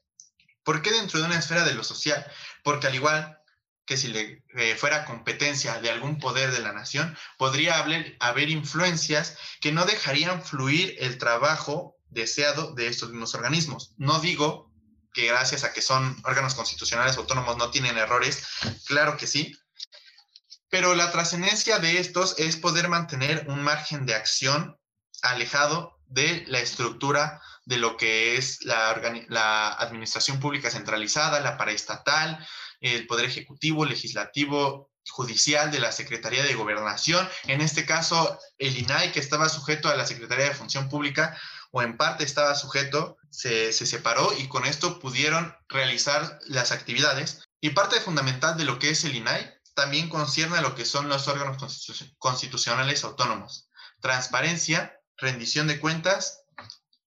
¿Por 0.63 0.83
qué 0.83 0.91
dentro 0.93 1.19
de 1.19 1.27
una 1.27 1.39
esfera 1.39 1.65
de 1.65 1.75
lo 1.75 1.83
social? 1.83 2.25
Porque 2.63 2.87
al 2.87 2.95
igual 2.95 3.41
que 3.87 3.97
si 3.97 4.09
le 4.09 4.45
eh, 4.57 4.77
fuera 4.77 5.07
competencia 5.07 5.81
de 5.81 5.91
algún 5.91 6.19
poder 6.19 6.53
de 6.53 6.61
la 6.61 6.73
nación, 6.73 7.17
podría 7.39 7.79
haber, 7.79 8.17
haber 8.21 8.51
influencias 8.51 9.37
que 9.61 9.73
no 9.73 9.87
dejarían 9.87 10.43
fluir 10.43 10.97
el 10.99 11.17
trabajo 11.19 11.97
deseado 12.11 12.75
de 12.75 12.89
estos 12.89 13.11
mismos 13.11 13.35
organismos. 13.35 13.95
No 13.97 14.21
digo 14.21 14.71
que 15.15 15.27
gracias 15.27 15.65
a 15.65 15.73
que 15.73 15.81
son 15.81 16.17
órganos 16.25 16.55
constitucionales 16.55 17.17
autónomos 17.17 17.57
no 17.57 17.71
tienen 17.71 17.97
errores, 17.97 18.47
claro 18.87 19.17
que 19.17 19.27
sí, 19.27 19.57
pero 20.69 20.95
la 20.95 21.11
trascendencia 21.11 21.79
de 21.79 21.99
estos 21.99 22.35
es 22.39 22.57
poder 22.57 22.89
mantener 22.89 23.47
un 23.49 23.63
margen 23.63 24.07
de 24.07 24.15
acción 24.15 24.79
alejado 25.23 25.94
de 26.15 26.45
la 26.47 26.61
estructura 26.61 27.43
de 27.65 27.79
lo 27.79 27.97
que 27.97 28.37
es 28.37 28.65
la, 28.65 29.69
administración 29.79 30.39
pública 30.39 30.71
centralizada, 30.71 31.41
la 31.41 31.57
paraestatal, 31.57 32.47
el 32.81 33.07
poder 33.07 33.25
ejecutivo, 33.27 33.85
legislativo, 33.85 34.91
judicial 35.11 35.71
de 35.71 35.81
la 35.81 35.93
Secretaría 35.93 36.45
de 36.45 36.55
Gobernación, 36.55 37.29
en 37.45 37.61
este 37.61 37.85
caso 37.85 38.39
el 38.57 38.79
INAI 38.79 39.13
que 39.13 39.21
estaba 39.21 39.51
sujeto 39.51 39.89
a 39.89 39.97
la 39.97 40.07
Secretaría 40.07 40.47
de 40.47 40.55
Función 40.55 40.89
Pública 40.89 41.39
o 41.73 41.83
en 41.83 41.97
parte 41.99 42.25
estaba 42.25 42.55
sujeto, 42.55 43.19
se, 43.29 43.73
se, 43.73 43.85
separó 43.85 44.33
y 44.39 44.49
con 44.49 44.65
esto 44.65 45.01
pudieron 45.01 45.55
realizar 45.69 46.39
las 46.47 46.73
actividades. 46.73 47.43
Y 47.61 47.71
parte 47.71 48.01
fundamental 48.01 48.57
de 48.57 48.65
lo 48.65 48.79
que 48.79 48.91
es 48.91 49.05
el 49.05 49.17
INAI 49.17 49.53
también 49.75 50.09
concierne 50.09 50.59
a 50.59 50.63
lo 50.63 50.75
que 50.75 50.85
son 50.85 51.09
los 51.09 51.29
órganos 51.29 51.59
constitucionales 52.19 53.05
autónomos. 53.05 53.69
Transparencia, 54.01 55.01
rendición 55.17 55.67
de 55.67 55.81
cuentas, 55.81 56.45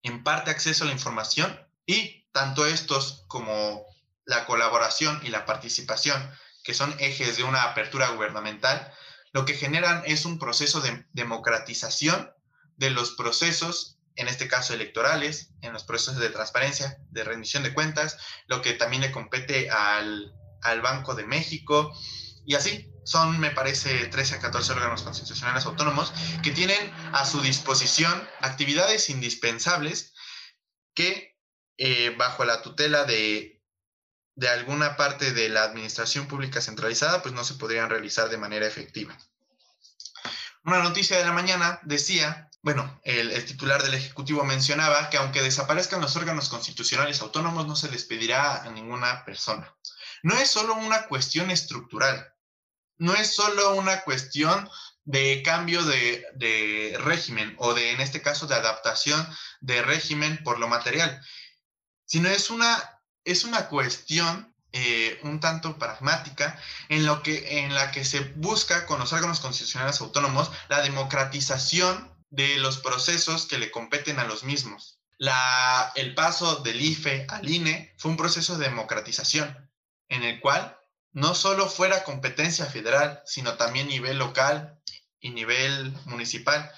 en 0.03 0.24
parte 0.24 0.51
acceso 0.51 0.84
a 0.84 0.88
la 0.88 0.93
información 0.93 1.60
y 1.86 2.26
tanto 2.32 2.66
estos 2.66 3.26
como 3.28 3.86
la 4.26 4.45
colaboración 4.45 5.20
y 5.24 5.30
la 5.30 5.45
participación, 5.45 6.32
que 6.64 6.74
son 6.74 6.93
ejes 6.99 7.38
de 7.38 7.43
una 7.43 7.64
apertura 7.64 8.10
gubernamental, 8.10 8.93
lo 9.34 9.45
que 9.45 9.53
generan 9.53 10.03
es 10.05 10.26
un 10.26 10.39
proceso 10.39 10.82
de 10.82 11.05
democratización 11.14 12.32
de 12.76 12.89
los 12.89 13.12
procesos, 13.12 13.97
en 14.16 14.28
este 14.28 14.47
caso 14.47 14.74
electorales, 14.74 15.51
en 15.62 15.74
los 15.74 15.84
procesos 15.84 16.18
de 16.18 16.30
transparencia, 16.30 16.97
de 17.10 17.24
rendición 17.24 17.64
de 17.64 17.74
cuentas, 17.74 18.18
lo 18.47 18.62
que 18.62 18.74
también 18.74 19.01
le 19.01 19.12
compete 19.12 19.70
al, 19.70 20.34
al 20.62 20.82
Banco 20.82 21.16
de 21.16 21.26
México, 21.26 21.93
y 22.45 22.55
así 22.55 22.91
son, 23.08 23.39
me 23.39 23.51
parece, 23.51 24.08
13 24.08 24.36
a 24.36 24.39
14 24.39 24.74
órganos 24.74 25.01
constitucionales 25.01 25.66
autónomos 25.66 26.12
que 26.43 26.51
tienen 26.51 26.91
a 27.14 27.26
su 27.26 27.39
disposición 27.39 28.12
actividades 28.41 29.10
indispensables 29.10 30.14
que 30.93 31.38
eh, 31.78 32.14
bajo 32.18 32.43
la 32.43 32.62
tutela 32.62 33.05
de, 33.05 33.64
de 34.36 34.49
alguna 34.49 34.97
parte 34.97 35.32
de 35.32 35.47
la 35.47 35.64
administración 35.64 36.28
pública 36.28 36.60
centralizada, 36.60 37.22
pues 37.22 37.34
no 37.34 37.45
se 37.45 37.53
podrían 37.53 37.89
realizar 37.89 38.28
de 38.28 38.38
manera 38.38 38.68
efectiva. 38.68 39.18
Una 40.66 40.84
noticia 40.84 41.18
de 41.18 41.24
la 41.24 41.32
mañana 41.32 41.80
decía, 41.84 42.49
bueno, 42.62 42.99
el, 43.05 43.32
el, 43.32 43.45
titular 43.45 43.84
del 43.84 43.93
Ejecutivo 43.93 44.43
mencionaba 44.43 45.10
que 45.10 45.16
aunque 45.16 45.41
desaparezcan 45.41 46.01
los 46.01 46.18
órganos 46.18 46.49
constitucionales 46.49 47.22
autónomos, 47.22 47.68
no 47.68 47.78
se 47.78 47.88
despedirá 47.88 48.64
a 48.64 48.70
ninguna 48.72 49.24
persona. 49.24 49.74
No 50.24 50.36
es 50.36 50.51
solo 50.51 50.74
una 50.74 51.08
cuestión 51.08 51.51
estructural, 51.51 52.34
no 52.98 53.14
es 53.16 53.36
solo 53.36 53.76
una 53.76 54.02
cuestión 54.02 54.70
de 55.06 55.41
cambio 55.43 55.84
de, 55.84 56.98
régimen 57.00 57.56
o 57.60 57.74
de, 57.74 57.91
en 57.91 58.02
este 58.02 58.22
caso, 58.22 58.45
de 58.45 58.56
adaptación 58.56 59.26
de 59.62 59.82
régimen 59.82 60.43
por 60.43 60.60
lo 60.60 60.68
material, 60.68 61.22
sino 62.06 62.30
es 62.30 62.50
una, 62.50 63.02
es 63.24 63.45
una 63.45 63.68
cuestión 63.70 64.54
eh, 64.74 65.20
un 65.24 65.39
tanto 65.39 65.80
pragmática 65.80 66.60
en, 66.89 67.06
lo 67.06 67.24
que, 67.24 67.60
en 67.60 67.74
la 67.74 67.91
que 67.91 68.04
se 68.04 68.20
busca 68.20 68.86
con 68.86 69.00
los 69.00 69.14
órganos 69.14 69.39
constitucionales 69.39 70.02
autónomos 70.02 70.52
la 70.68 70.82
democratización 70.82 72.14
de 72.30 72.58
los 72.58 72.78
procesos 72.80 73.45
que 73.45 73.60
le 73.60 73.72
competen 73.72 74.20
a 74.20 74.26
los 74.26 74.43
mismos. 74.43 75.00
La, 75.18 75.93
el 75.95 76.14
paso 76.14 76.58
del 76.58 76.82
IFE 76.82 77.26
al 77.30 77.50
INE 77.50 77.95
fue 77.98 78.12
un 78.12 78.18
proceso 78.18 78.58
de 78.58 78.68
democratización 78.68 79.72
en 80.10 80.24
el 80.24 80.39
cual 80.41 80.78
no 81.14 81.36
solo 81.36 81.70
fuera 81.70 82.03
competencia 82.03 82.66
federal, 82.66 83.22
sino 83.26 83.55
también 83.55 83.88
nivel 83.88 84.18
local 84.18 84.80
y 85.20 85.32
nivel 85.32 85.91
municipal, 86.05 86.72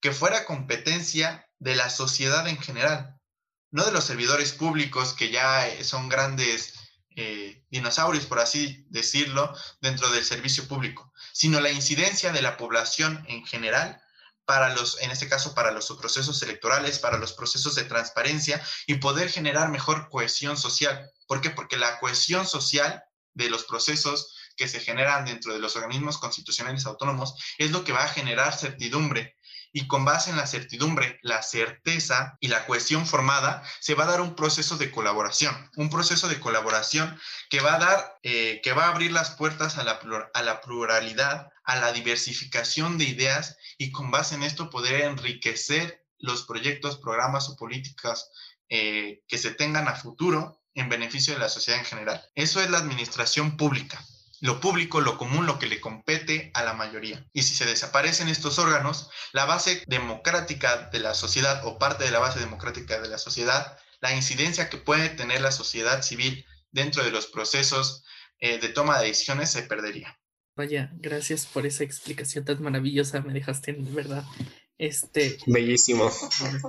que 0.00 0.12
fuera 0.12 0.44
competencia 0.44 1.48
de 1.58 1.74
la 1.74 1.90
sociedad 1.90 2.46
en 2.48 2.58
general, 2.60 3.18
no 3.70 3.84
de 3.84 3.92
los 3.92 4.04
servidores 4.04 4.52
públicos 4.52 5.14
que 5.14 5.30
ya 5.30 5.68
eh, 5.68 5.84
son 5.84 6.08
grandes 6.08 6.74
eh, 7.16 7.64
dinosaurios, 7.70 8.26
por 8.26 8.38
así 8.38 8.86
decirlo, 8.90 9.52
dentro 9.80 10.10
del 10.10 10.24
servicio 10.24 10.68
público, 10.68 11.12
sino 11.32 11.60
la 11.60 11.70
incidencia 11.70 12.32
de 12.32 12.42
la 12.42 12.56
población 12.56 13.24
en 13.28 13.44
general 13.44 14.00
para 14.44 14.74
los, 14.74 15.00
en 15.02 15.10
este 15.10 15.28
caso, 15.28 15.54
para 15.54 15.72
los 15.72 15.88
procesos 16.00 16.42
electorales, 16.42 16.98
para 16.98 17.18
los 17.18 17.32
procesos 17.32 17.74
de 17.74 17.84
transparencia 17.84 18.62
y 18.86 18.94
poder 18.94 19.28
generar 19.28 19.68
mejor 19.68 20.08
cohesión 20.08 20.56
social. 20.56 21.10
¿Por 21.26 21.40
qué? 21.40 21.50
Porque 21.50 21.76
la 21.76 21.98
cohesión 21.98 22.46
social 22.46 23.02
de 23.38 23.48
los 23.48 23.64
procesos 23.64 24.34
que 24.56 24.68
se 24.68 24.80
generan 24.80 25.24
dentro 25.24 25.54
de 25.54 25.60
los 25.60 25.76
organismos 25.76 26.18
constitucionales 26.18 26.84
autónomos 26.84 27.34
es 27.56 27.70
lo 27.70 27.84
que 27.84 27.92
va 27.92 28.04
a 28.04 28.08
generar 28.08 28.52
certidumbre. 28.54 29.36
Y 29.72 29.86
con 29.86 30.04
base 30.04 30.30
en 30.30 30.36
la 30.36 30.46
certidumbre, 30.46 31.18
la 31.22 31.42
certeza 31.42 32.36
y 32.40 32.48
la 32.48 32.66
cohesión 32.66 33.06
formada, 33.06 33.62
se 33.80 33.94
va 33.94 34.04
a 34.04 34.08
dar 34.08 34.20
un 34.20 34.34
proceso 34.34 34.76
de 34.76 34.90
colaboración, 34.90 35.54
un 35.76 35.90
proceso 35.90 36.26
de 36.26 36.40
colaboración 36.40 37.18
que 37.48 37.60
va 37.60 37.74
a 37.74 37.78
dar, 37.78 38.18
eh, 38.22 38.60
que 38.64 38.72
va 38.72 38.86
a 38.86 38.88
abrir 38.88 39.12
las 39.12 39.30
puertas 39.30 39.78
a 39.78 39.84
la, 39.84 40.00
a 40.34 40.42
la 40.42 40.60
pluralidad, 40.60 41.48
a 41.64 41.76
la 41.76 41.92
diversificación 41.92 42.98
de 42.98 43.04
ideas 43.04 43.56
y 43.76 43.92
con 43.92 44.10
base 44.10 44.34
en 44.34 44.42
esto 44.42 44.70
poder 44.70 45.02
enriquecer 45.02 46.04
los 46.18 46.44
proyectos, 46.44 46.98
programas 46.98 47.48
o 47.48 47.56
políticas 47.56 48.30
eh, 48.70 49.22
que 49.28 49.38
se 49.38 49.52
tengan 49.52 49.86
a 49.86 49.94
futuro 49.94 50.57
en 50.78 50.88
beneficio 50.88 51.34
de 51.34 51.40
la 51.40 51.48
sociedad 51.48 51.80
en 51.80 51.86
general. 51.86 52.22
Eso 52.34 52.60
es 52.60 52.70
la 52.70 52.78
administración 52.78 53.56
pública. 53.56 54.02
Lo 54.40 54.60
público, 54.60 55.00
lo 55.00 55.18
común, 55.18 55.46
lo 55.46 55.58
que 55.58 55.66
le 55.66 55.80
compete 55.80 56.52
a 56.54 56.62
la 56.62 56.72
mayoría. 56.72 57.26
Y 57.32 57.42
si 57.42 57.54
se 57.54 57.66
desaparecen 57.66 58.28
estos 58.28 58.58
órganos, 58.58 59.10
la 59.32 59.44
base 59.44 59.82
democrática 59.88 60.88
de 60.92 61.00
la 61.00 61.14
sociedad 61.14 61.66
o 61.66 61.78
parte 61.78 62.04
de 62.04 62.12
la 62.12 62.20
base 62.20 62.38
democrática 62.38 63.00
de 63.00 63.08
la 63.08 63.18
sociedad, 63.18 63.76
la 64.00 64.14
incidencia 64.14 64.70
que 64.70 64.76
puede 64.76 65.08
tener 65.08 65.40
la 65.40 65.50
sociedad 65.50 66.02
civil 66.02 66.44
dentro 66.70 67.02
de 67.02 67.10
los 67.10 67.26
procesos 67.26 68.04
eh, 68.38 68.58
de 68.58 68.68
toma 68.68 69.00
de 69.00 69.08
decisiones 69.08 69.50
se 69.50 69.62
perdería. 69.62 70.16
Vaya, 70.54 70.90
gracias 70.94 71.46
por 71.46 71.66
esa 71.66 71.84
explicación 71.84 72.44
tan 72.44 72.62
maravillosa, 72.62 73.20
me 73.20 73.32
dejaste 73.32 73.72
en 73.72 73.94
verdad. 73.94 74.24
Este. 74.76 75.38
Bellísimo. 75.46 76.10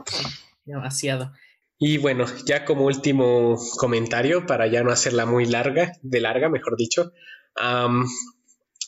Demasiado. 0.65 1.33
Y 1.81 1.97
bueno, 1.97 2.25
ya 2.45 2.65
como 2.65 2.85
último 2.85 3.57
comentario, 3.77 4.45
para 4.45 4.67
ya 4.67 4.83
no 4.83 4.91
hacerla 4.91 5.25
muy 5.25 5.45
larga, 5.45 5.93
de 6.01 6.19
larga, 6.19 6.49
mejor 6.49 6.75
dicho, 6.75 7.13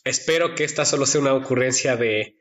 espero 0.03 0.55
que 0.55 0.65
esta 0.65 0.83
solo 0.83 1.05
sea 1.05 1.21
una 1.21 1.33
ocurrencia 1.33 1.95
de 1.95 2.35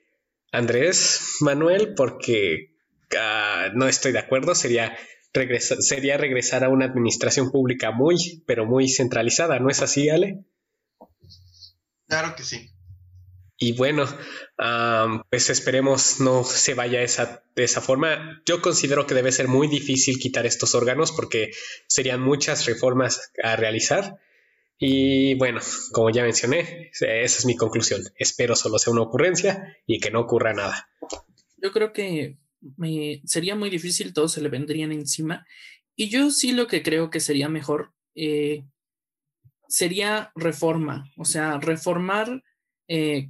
Andrés 0.50 1.36
Manuel, 1.40 1.94
porque 1.94 2.74
ah, 3.16 3.68
no 3.74 3.86
estoy 3.86 4.10
de 4.10 4.18
acuerdo, 4.18 4.56
sería 4.56 4.98
regresar, 5.32 5.78
sería 5.82 6.16
regresar 6.16 6.64
a 6.64 6.68
una 6.68 6.86
administración 6.86 7.52
pública 7.52 7.92
muy, 7.92 8.42
pero 8.44 8.66
muy 8.66 8.88
centralizada, 8.88 9.60
¿no 9.60 9.70
es 9.70 9.82
así, 9.82 10.10
Ale? 10.10 10.44
Claro 12.08 12.34
que 12.34 12.42
sí. 12.42 12.72
Y 13.62 13.74
bueno, 13.74 14.06
pues 15.28 15.50
esperemos 15.50 16.18
no 16.18 16.44
se 16.44 16.72
vaya 16.72 17.02
esa, 17.02 17.44
de 17.54 17.64
esa 17.64 17.82
forma. 17.82 18.42
Yo 18.46 18.62
considero 18.62 19.06
que 19.06 19.14
debe 19.14 19.32
ser 19.32 19.48
muy 19.48 19.68
difícil 19.68 20.18
quitar 20.18 20.46
estos 20.46 20.74
órganos 20.74 21.12
porque 21.12 21.50
serían 21.86 22.22
muchas 22.22 22.64
reformas 22.64 23.30
a 23.42 23.56
realizar. 23.56 24.16
Y 24.78 25.34
bueno, 25.34 25.60
como 25.92 26.08
ya 26.08 26.22
mencioné, 26.22 26.90
esa 26.90 27.06
es 27.22 27.44
mi 27.44 27.54
conclusión. 27.54 28.02
Espero 28.16 28.56
solo 28.56 28.78
sea 28.78 28.94
una 28.94 29.02
ocurrencia 29.02 29.76
y 29.86 30.00
que 30.00 30.10
no 30.10 30.20
ocurra 30.20 30.54
nada. 30.54 30.88
Yo 31.58 31.70
creo 31.70 31.92
que 31.92 32.38
sería 33.26 33.56
muy 33.56 33.68
difícil, 33.68 34.14
todos 34.14 34.32
se 34.32 34.40
le 34.40 34.48
vendrían 34.48 34.90
encima. 34.90 35.46
Y 35.94 36.08
yo 36.08 36.30
sí 36.30 36.52
lo 36.52 36.66
que 36.66 36.82
creo 36.82 37.10
que 37.10 37.20
sería 37.20 37.50
mejor 37.50 37.92
eh, 38.14 38.64
sería 39.68 40.32
reforma, 40.34 41.12
o 41.18 41.26
sea, 41.26 41.58
reformar 41.58 42.42
eh, 42.88 43.28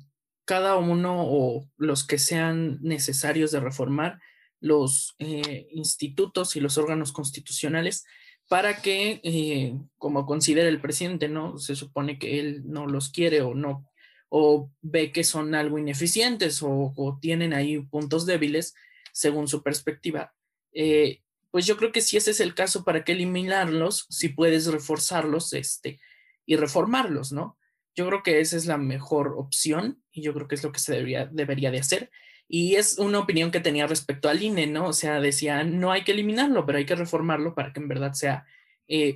cada 0.51 0.79
uno 0.79 1.15
o 1.29 1.71
los 1.77 2.05
que 2.05 2.19
sean 2.19 2.81
necesarios 2.83 3.53
de 3.53 3.61
reformar 3.61 4.19
los 4.59 5.15
eh, 5.21 5.69
institutos 5.71 6.57
y 6.57 6.61
los 6.61 6.77
órganos 6.77 7.13
constitucionales 7.13 8.05
para 8.49 8.83
que, 8.83 9.21
eh, 9.23 9.79
como 9.97 10.27
considera 10.27 10.69
el 10.69 10.81
presidente, 10.81 11.29
¿no? 11.29 11.57
Se 11.59 11.77
supone 11.77 12.19
que 12.19 12.41
él 12.41 12.63
no 12.65 12.89
los 12.89 13.11
quiere 13.11 13.43
o 13.43 13.55
no, 13.55 13.89
o 14.29 14.73
ve 14.81 15.13
que 15.13 15.23
son 15.23 15.55
algo 15.55 15.79
ineficientes 15.79 16.65
o, 16.65 17.19
tienen 17.21 17.55
ahí 17.55 17.79
puntos 17.83 18.27
débiles 18.27 18.75
según 19.13 19.47
su 19.47 19.63
perspectiva. 19.63 20.35
Eh, 20.73 21.21
pues 21.53 21.65
yo 21.65 21.77
creo 21.77 21.93
que 21.93 22.01
si 22.01 22.17
ese 22.17 22.33
es 22.33 22.41
el 22.41 22.57
caso, 22.57 22.83
¿para 22.83 23.05
qué 23.05 23.13
eliminarlos 23.13 24.05
si 24.11 24.31
puedes 24.31 24.67
reforzarlos 24.67 25.53
este, 25.53 26.01
y 26.45 26.57
reformarlos, 26.57 27.31
¿no? 27.31 27.57
Yo 28.01 28.07
creo 28.07 28.23
que 28.23 28.41
esa 28.41 28.57
es 28.57 28.65
la 28.65 28.79
mejor 28.79 29.35
opción 29.37 30.03
y 30.11 30.23
yo 30.23 30.33
creo 30.33 30.49
que 30.49 30.55
es 30.55 30.65
lo 30.65 30.73
que 30.73 30.81
se 30.81 30.93
debería, 30.93 31.27
debería 31.27 31.71
de 31.71 31.81
hacer. 31.81 32.11
Y 32.49 32.77
es 32.77 32.99
una 32.99 33.19
opinión 33.19 33.51
que 33.51 33.61
tenía 33.61 33.87
respecto 33.87 34.31
al 34.31 34.43
INE, 34.43 34.67
¿no? 34.67 34.87
O 34.89 34.93
sea, 34.95 35.21
decía, 35.21 35.65
no 35.65 35.93
hay 35.93 36.03
que 36.03 36.13
eliminarlo, 36.13 36.65
pero 36.65 36.79
hay 36.79 36.87
que 36.87 36.97
reformarlo 36.97 37.55
para 37.55 37.75
que 37.75 37.81
en 37.81 37.89
verdad 37.89 38.15
sea 38.15 38.47
eh, 38.89 39.15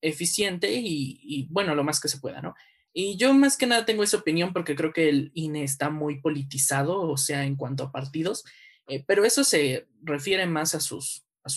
eficiente 0.00 0.70
y, 0.70 1.18
y, 1.22 1.48
bueno, 1.50 1.74
lo 1.74 1.82
más 1.82 1.98
que 1.98 2.08
se 2.08 2.20
pueda, 2.20 2.40
¿no? 2.40 2.54
Y 2.92 3.16
yo 3.16 3.34
más 3.34 3.56
que 3.56 3.66
nada 3.66 3.84
tengo 3.84 4.04
esa 4.04 4.18
opinión 4.18 4.52
porque 4.52 4.76
creo 4.76 4.92
que 4.92 5.08
el 5.08 5.32
INE 5.34 5.64
está 5.64 5.90
muy 5.90 6.20
politizado, 6.20 7.02
o 7.02 7.16
sea, 7.16 7.44
en 7.44 7.56
cuanto 7.56 7.82
a 7.82 7.90
partidos, 7.90 8.44
Eh, 8.90 9.04
pero 9.06 9.24
eso 9.24 9.44
se 9.44 9.86
refiere 10.02 10.46
más 10.46 10.74
a 10.74 10.80
sus, 10.80 11.22
a, 11.44 11.48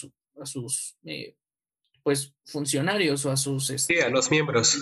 a 0.41 0.45
sus 0.45 0.95
eh, 1.03 1.35
pues, 2.03 2.33
funcionarios 2.45 3.25
o 3.25 3.31
a 3.31 3.37
sus... 3.37 3.69
Este, 3.71 3.95
sí, 3.95 3.99
a 4.01 4.09
los 4.09 4.29
miembros. 4.29 4.77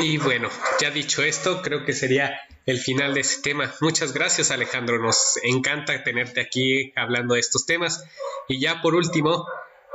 Y 0.00 0.18
bueno, 0.18 0.48
ya 0.80 0.90
dicho 0.90 1.22
esto, 1.24 1.60
creo 1.60 1.84
que 1.84 1.92
sería 1.92 2.40
el 2.66 2.78
final 2.78 3.14
de 3.14 3.20
ese 3.20 3.42
tema. 3.42 3.74
Muchas 3.80 4.12
gracias 4.12 4.52
Alejandro, 4.52 4.98
nos 5.00 5.38
encanta 5.42 6.04
tenerte 6.04 6.40
aquí 6.40 6.92
hablando 6.94 7.34
de 7.34 7.40
estos 7.40 7.66
temas. 7.66 8.04
Y 8.46 8.60
ya 8.60 8.80
por 8.80 8.94
último, 8.94 9.46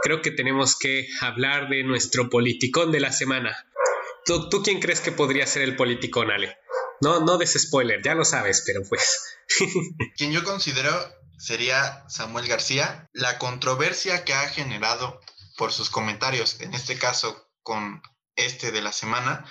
creo 0.01 0.21
que 0.21 0.31
tenemos 0.31 0.77
que 0.77 1.07
hablar 1.21 1.69
de 1.69 1.83
nuestro 1.83 2.29
politicón 2.29 2.91
de 2.91 2.99
la 2.99 3.13
semana. 3.13 3.55
¿Tú, 4.25 4.49
tú 4.49 4.61
quién 4.61 4.81
crees 4.81 4.99
que 4.99 5.13
podría 5.13 5.47
ser 5.47 5.61
el 5.61 5.77
politicón, 5.77 6.31
Ale? 6.31 6.57
No, 6.99 7.21
no 7.21 7.37
des 7.37 7.53
spoiler, 7.53 8.01
ya 8.03 8.13
lo 8.13 8.25
sabes, 8.25 8.63
pero 8.65 8.81
pues. 8.87 9.37
Quien 10.17 10.31
yo 10.31 10.43
considero 10.43 10.91
sería 11.37 12.03
Samuel 12.09 12.47
García. 12.47 13.09
La 13.13 13.37
controversia 13.37 14.25
que 14.25 14.33
ha 14.33 14.49
generado 14.49 15.21
por 15.57 15.71
sus 15.71 15.89
comentarios, 15.89 16.59
en 16.59 16.73
este 16.73 16.97
caso 16.97 17.49
con 17.61 18.01
este 18.35 18.71
de 18.71 18.81
la 18.81 18.91
semana, 18.91 19.45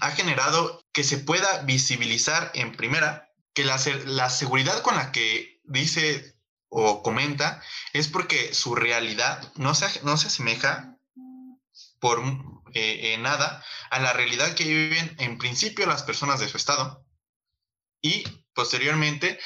ha 0.00 0.10
generado 0.12 0.84
que 0.92 1.04
se 1.04 1.18
pueda 1.18 1.62
visibilizar 1.62 2.50
en 2.54 2.72
primera 2.72 3.28
que 3.52 3.64
la, 3.64 3.80
la 4.06 4.30
seguridad 4.30 4.82
con 4.82 4.96
la 4.96 5.12
que 5.12 5.60
dice 5.64 6.36
o 6.68 7.02
comenta 7.02 7.62
es 7.92 8.08
porque 8.08 8.54
su 8.54 8.74
realidad 8.74 9.52
no 9.56 9.74
se, 9.74 10.02
no 10.02 10.16
se 10.16 10.28
asemeja 10.28 10.96
por 11.98 12.22
eh, 12.72 13.16
nada 13.18 13.64
a 13.90 13.98
la 13.98 14.12
realidad 14.12 14.54
que 14.54 14.64
viven 14.64 15.16
en 15.18 15.38
principio 15.38 15.86
las 15.86 16.04
personas 16.04 16.38
de 16.38 16.48
su 16.48 16.56
estado 16.56 17.04
y 18.00 18.24
posteriormente 18.54 19.38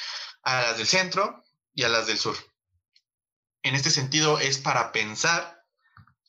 a 0.43 0.61
las 0.63 0.79
del 0.79 0.87
centro 0.87 1.43
y 1.75 1.85
a 1.85 1.89
las 1.89 2.07
del 2.07 2.19
sur. 2.19 2.37
En 3.63 3.75
este 3.75 3.91
sentido 3.91 4.39
es 4.39 4.59
para 4.59 4.93
pensar 4.93 5.65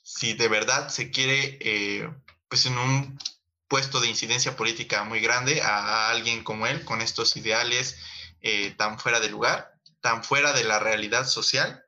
si 0.03 0.33
de 0.33 0.47
verdad 0.47 0.87
se 0.89 1.11
quiere, 1.11 1.57
eh, 1.59 2.09
pues 2.47 2.65
en 2.65 2.77
un 2.77 3.19
puesto 3.67 3.99
de 3.99 4.09
incidencia 4.09 4.55
política 4.55 5.03
muy 5.03 5.19
grande 5.19 5.61
a, 5.61 6.09
alguien 6.09 6.43
como 6.43 6.67
él, 6.67 6.83
con 6.85 7.01
estos 7.01 7.35
ideales 7.35 7.97
eh, 8.41 8.73
tan 8.77 8.99
fuera 8.99 9.19
de 9.19 9.29
lugar, 9.29 9.71
tan 10.01 10.23
fuera 10.23 10.53
de 10.53 10.63
la 10.63 10.79
realidad 10.79 11.25
social 11.25 11.83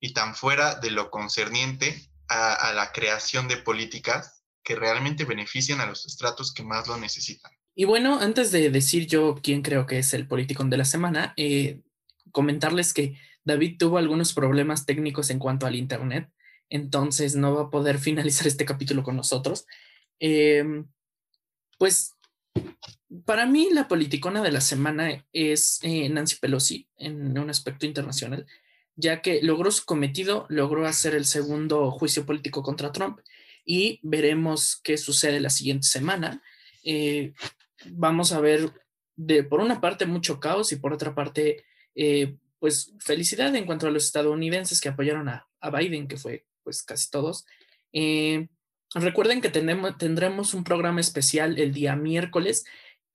y 0.00 0.12
tan 0.12 0.34
fuera 0.34 0.76
de 0.76 0.90
lo 0.90 1.10
concerniente 1.10 2.08
a, 2.28 2.72
la 2.74 2.92
creación 2.92 3.48
de 3.48 3.56
políticas 3.56 4.42
que 4.62 4.76
realmente 4.76 5.24
benefician 5.24 5.80
a 5.80 5.86
los 5.86 6.04
estratos 6.04 6.52
que 6.52 6.62
más 6.62 6.86
lo 6.86 6.98
necesitan. 6.98 7.50
Y 7.74 7.84
bueno, 7.84 8.18
antes 8.20 8.50
de 8.50 8.70
decir 8.70 9.06
yo 9.06 9.36
quién 9.42 9.62
creo 9.62 9.86
que 9.86 9.98
es 10.00 10.12
el 10.12 10.26
político 10.26 10.64
de 10.64 10.76
la 10.76 10.84
semana, 10.84 11.32
eh, 11.36 11.80
comentarles 12.32 12.92
que 12.92 13.18
David 13.44 13.76
tuvo 13.78 13.98
algunos 13.98 14.34
problemas 14.34 14.84
técnicos 14.84 15.30
en 15.30 15.38
cuanto 15.38 15.66
al 15.66 15.74
Internet, 15.74 16.30
entonces 16.68 17.34
no 17.34 17.54
va 17.54 17.62
a 17.62 17.70
poder 17.70 17.98
finalizar 17.98 18.46
este 18.46 18.64
capítulo 18.64 19.02
con 19.02 19.16
nosotros. 19.16 19.66
Em, 20.20 20.86
pues 21.78 22.16
para 23.24 23.46
mí 23.46 23.68
la 23.72 23.88
politicona 23.88 24.42
de 24.42 24.52
la 24.52 24.60
semana 24.60 25.24
es 25.32 25.78
eh, 25.82 26.08
Nancy 26.08 26.36
Pelosi 26.36 26.88
en 26.96 27.38
un 27.38 27.50
aspecto 27.50 27.86
internacional, 27.86 28.46
ya 28.96 29.22
que 29.22 29.40
logró 29.42 29.70
su 29.70 29.84
cometido, 29.84 30.46
logró 30.48 30.86
hacer 30.86 31.14
el 31.14 31.24
segundo 31.24 31.90
juicio 31.90 32.26
político 32.26 32.62
contra 32.62 32.92
Trump 32.92 33.20
y 33.64 34.00
veremos 34.02 34.80
qué 34.82 34.98
sucede 34.98 35.40
la 35.40 35.50
siguiente 35.50 35.86
semana. 35.86 36.42
Eh, 36.82 37.32
vamos 37.90 38.32
a 38.32 38.40
ver, 38.40 38.72
de, 39.16 39.44
por 39.44 39.60
una 39.60 39.80
parte, 39.80 40.06
mucho 40.06 40.40
caos 40.40 40.72
y 40.72 40.76
por 40.76 40.92
otra 40.92 41.14
parte, 41.14 41.64
eh, 41.94 42.36
pues 42.58 42.92
felicidad 42.98 43.54
en 43.54 43.66
cuanto 43.66 43.86
a 43.86 43.90
los 43.90 44.04
estadounidenses 44.04 44.80
que 44.80 44.88
apoyaron 44.88 45.28
a, 45.28 45.46
Biden, 45.70 46.08
que 46.08 46.16
fue 46.16 46.46
pues 46.62 46.82
casi 46.82 47.10
todos. 47.10 47.46
Recuerden 48.94 49.40
que 49.40 49.50
tendremos 49.50 50.54
un 50.54 50.64
programa 50.64 51.00
especial 51.00 51.58
el 51.58 51.72
día 51.72 51.96
miércoles. 51.96 52.64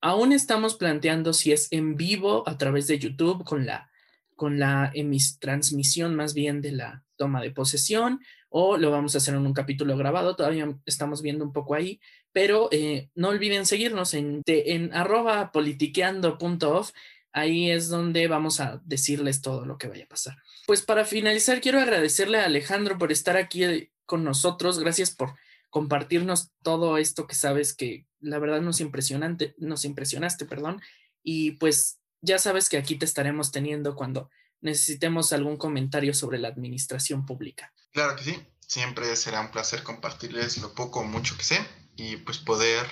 Aún 0.00 0.32
estamos 0.32 0.74
planteando 0.74 1.32
si 1.32 1.52
es 1.52 1.68
en 1.70 1.96
vivo 1.96 2.48
a 2.48 2.58
través 2.58 2.86
de 2.86 2.98
YouTube 2.98 3.44
con 3.44 3.66
la, 3.66 3.90
con 4.36 4.58
la 4.58 4.92
transmisión 5.40 6.14
más 6.14 6.34
bien 6.34 6.60
de 6.60 6.72
la 6.72 7.04
toma 7.16 7.40
de 7.40 7.50
posesión 7.50 8.20
o 8.56 8.76
lo 8.76 8.90
vamos 8.90 9.14
a 9.14 9.18
hacer 9.18 9.34
en 9.34 9.46
un 9.46 9.52
capítulo 9.52 9.96
grabado. 9.96 10.36
Todavía 10.36 10.72
estamos 10.86 11.22
viendo 11.22 11.44
un 11.44 11.52
poco 11.52 11.74
ahí, 11.74 12.00
pero 12.32 12.68
eh, 12.70 13.10
no 13.14 13.30
olviden 13.30 13.66
seguirnos 13.66 14.14
en, 14.14 14.42
en 14.46 14.94
arroba 14.94 15.50
politiqueando.off. 15.50 16.92
Ahí 17.32 17.70
es 17.70 17.88
donde 17.88 18.28
vamos 18.28 18.60
a 18.60 18.80
decirles 18.84 19.42
todo 19.42 19.66
lo 19.66 19.76
que 19.76 19.88
vaya 19.88 20.04
a 20.04 20.08
pasar. 20.08 20.36
Pues 20.66 20.82
para 20.82 21.04
finalizar, 21.04 21.60
quiero 21.60 21.80
agradecerle 21.80 22.38
a 22.38 22.44
Alejandro 22.44 22.96
por 22.96 23.10
estar 23.10 23.36
aquí 23.36 23.64
eh, 23.64 23.90
con 24.06 24.22
nosotros. 24.22 24.78
Gracias 24.78 25.10
por 25.10 25.34
compartirnos 25.74 26.52
todo 26.62 26.98
esto 26.98 27.26
que 27.26 27.34
sabes 27.34 27.74
que 27.74 28.06
la 28.20 28.38
verdad 28.38 28.60
nos 28.60 28.80
impresionante, 28.80 29.56
nos 29.58 29.84
impresionaste, 29.84 30.44
perdón. 30.44 30.80
Y 31.24 31.56
pues 31.56 31.98
ya 32.20 32.38
sabes 32.38 32.68
que 32.68 32.76
aquí 32.76 32.94
te 32.94 33.04
estaremos 33.04 33.50
teniendo 33.50 33.96
cuando 33.96 34.30
necesitemos 34.60 35.32
algún 35.32 35.56
comentario 35.56 36.14
sobre 36.14 36.38
la 36.38 36.46
administración 36.46 37.26
pública. 37.26 37.74
Claro 37.92 38.14
que 38.14 38.22
sí, 38.22 38.46
siempre 38.60 39.16
será 39.16 39.40
un 39.40 39.50
placer 39.50 39.82
compartirles 39.82 40.58
lo 40.58 40.76
poco 40.76 41.00
o 41.00 41.04
mucho 41.04 41.36
que 41.36 41.42
sé 41.42 41.66
y 41.96 42.18
pues 42.18 42.38
poder 42.38 42.86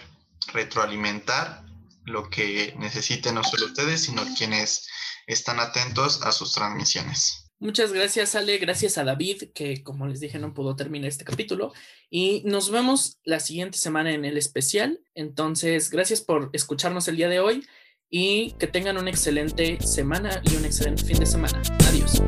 retroalimentar 0.52 1.64
lo 2.04 2.30
que 2.30 2.74
necesiten 2.80 3.36
no 3.36 3.44
solo 3.44 3.66
ustedes, 3.66 4.02
sino 4.02 4.24
quienes 4.36 4.88
están 5.28 5.60
atentos 5.60 6.22
a 6.22 6.32
sus 6.32 6.52
transmisiones. 6.52 7.41
Muchas 7.62 7.92
gracias, 7.92 8.34
Ale. 8.34 8.58
Gracias 8.58 8.98
a 8.98 9.04
David, 9.04 9.44
que 9.54 9.84
como 9.84 10.08
les 10.08 10.18
dije 10.18 10.40
no 10.40 10.52
pudo 10.52 10.74
terminar 10.74 11.08
este 11.08 11.24
capítulo. 11.24 11.72
Y 12.10 12.42
nos 12.44 12.72
vemos 12.72 13.20
la 13.22 13.38
siguiente 13.38 13.78
semana 13.78 14.12
en 14.12 14.24
el 14.24 14.36
especial. 14.36 14.98
Entonces, 15.14 15.88
gracias 15.88 16.22
por 16.22 16.50
escucharnos 16.54 17.06
el 17.06 17.16
día 17.16 17.28
de 17.28 17.38
hoy 17.38 17.64
y 18.10 18.56
que 18.58 18.66
tengan 18.66 18.96
una 18.98 19.10
excelente 19.10 19.80
semana 19.80 20.42
y 20.42 20.56
un 20.56 20.64
excelente 20.64 21.04
fin 21.04 21.20
de 21.20 21.26
semana. 21.26 21.62
Adiós. 21.86 22.20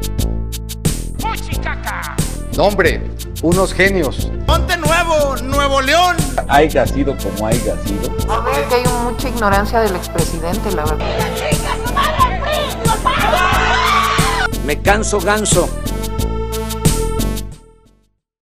Nombre, 2.57 3.03
unos 3.43 3.75
genios. 3.75 4.31
Ponte 4.47 4.77
nuevo, 4.77 5.37
Nuevo 5.43 5.83
León. 5.83 6.17
Haiga 6.47 6.87
sido 6.87 7.17
como 7.17 7.49
haya 7.49 7.77
sido. 7.83 8.17
Que 8.69 8.75
hay 8.77 8.85
mucha 9.03 9.29
ignorancia 9.31 9.81
del 9.81 9.97
expresidente, 9.97 10.71
la 10.71 10.85
verdad. 10.85 11.84
Me 14.65 14.81
canso 14.81 15.19
ganso. 15.21 15.69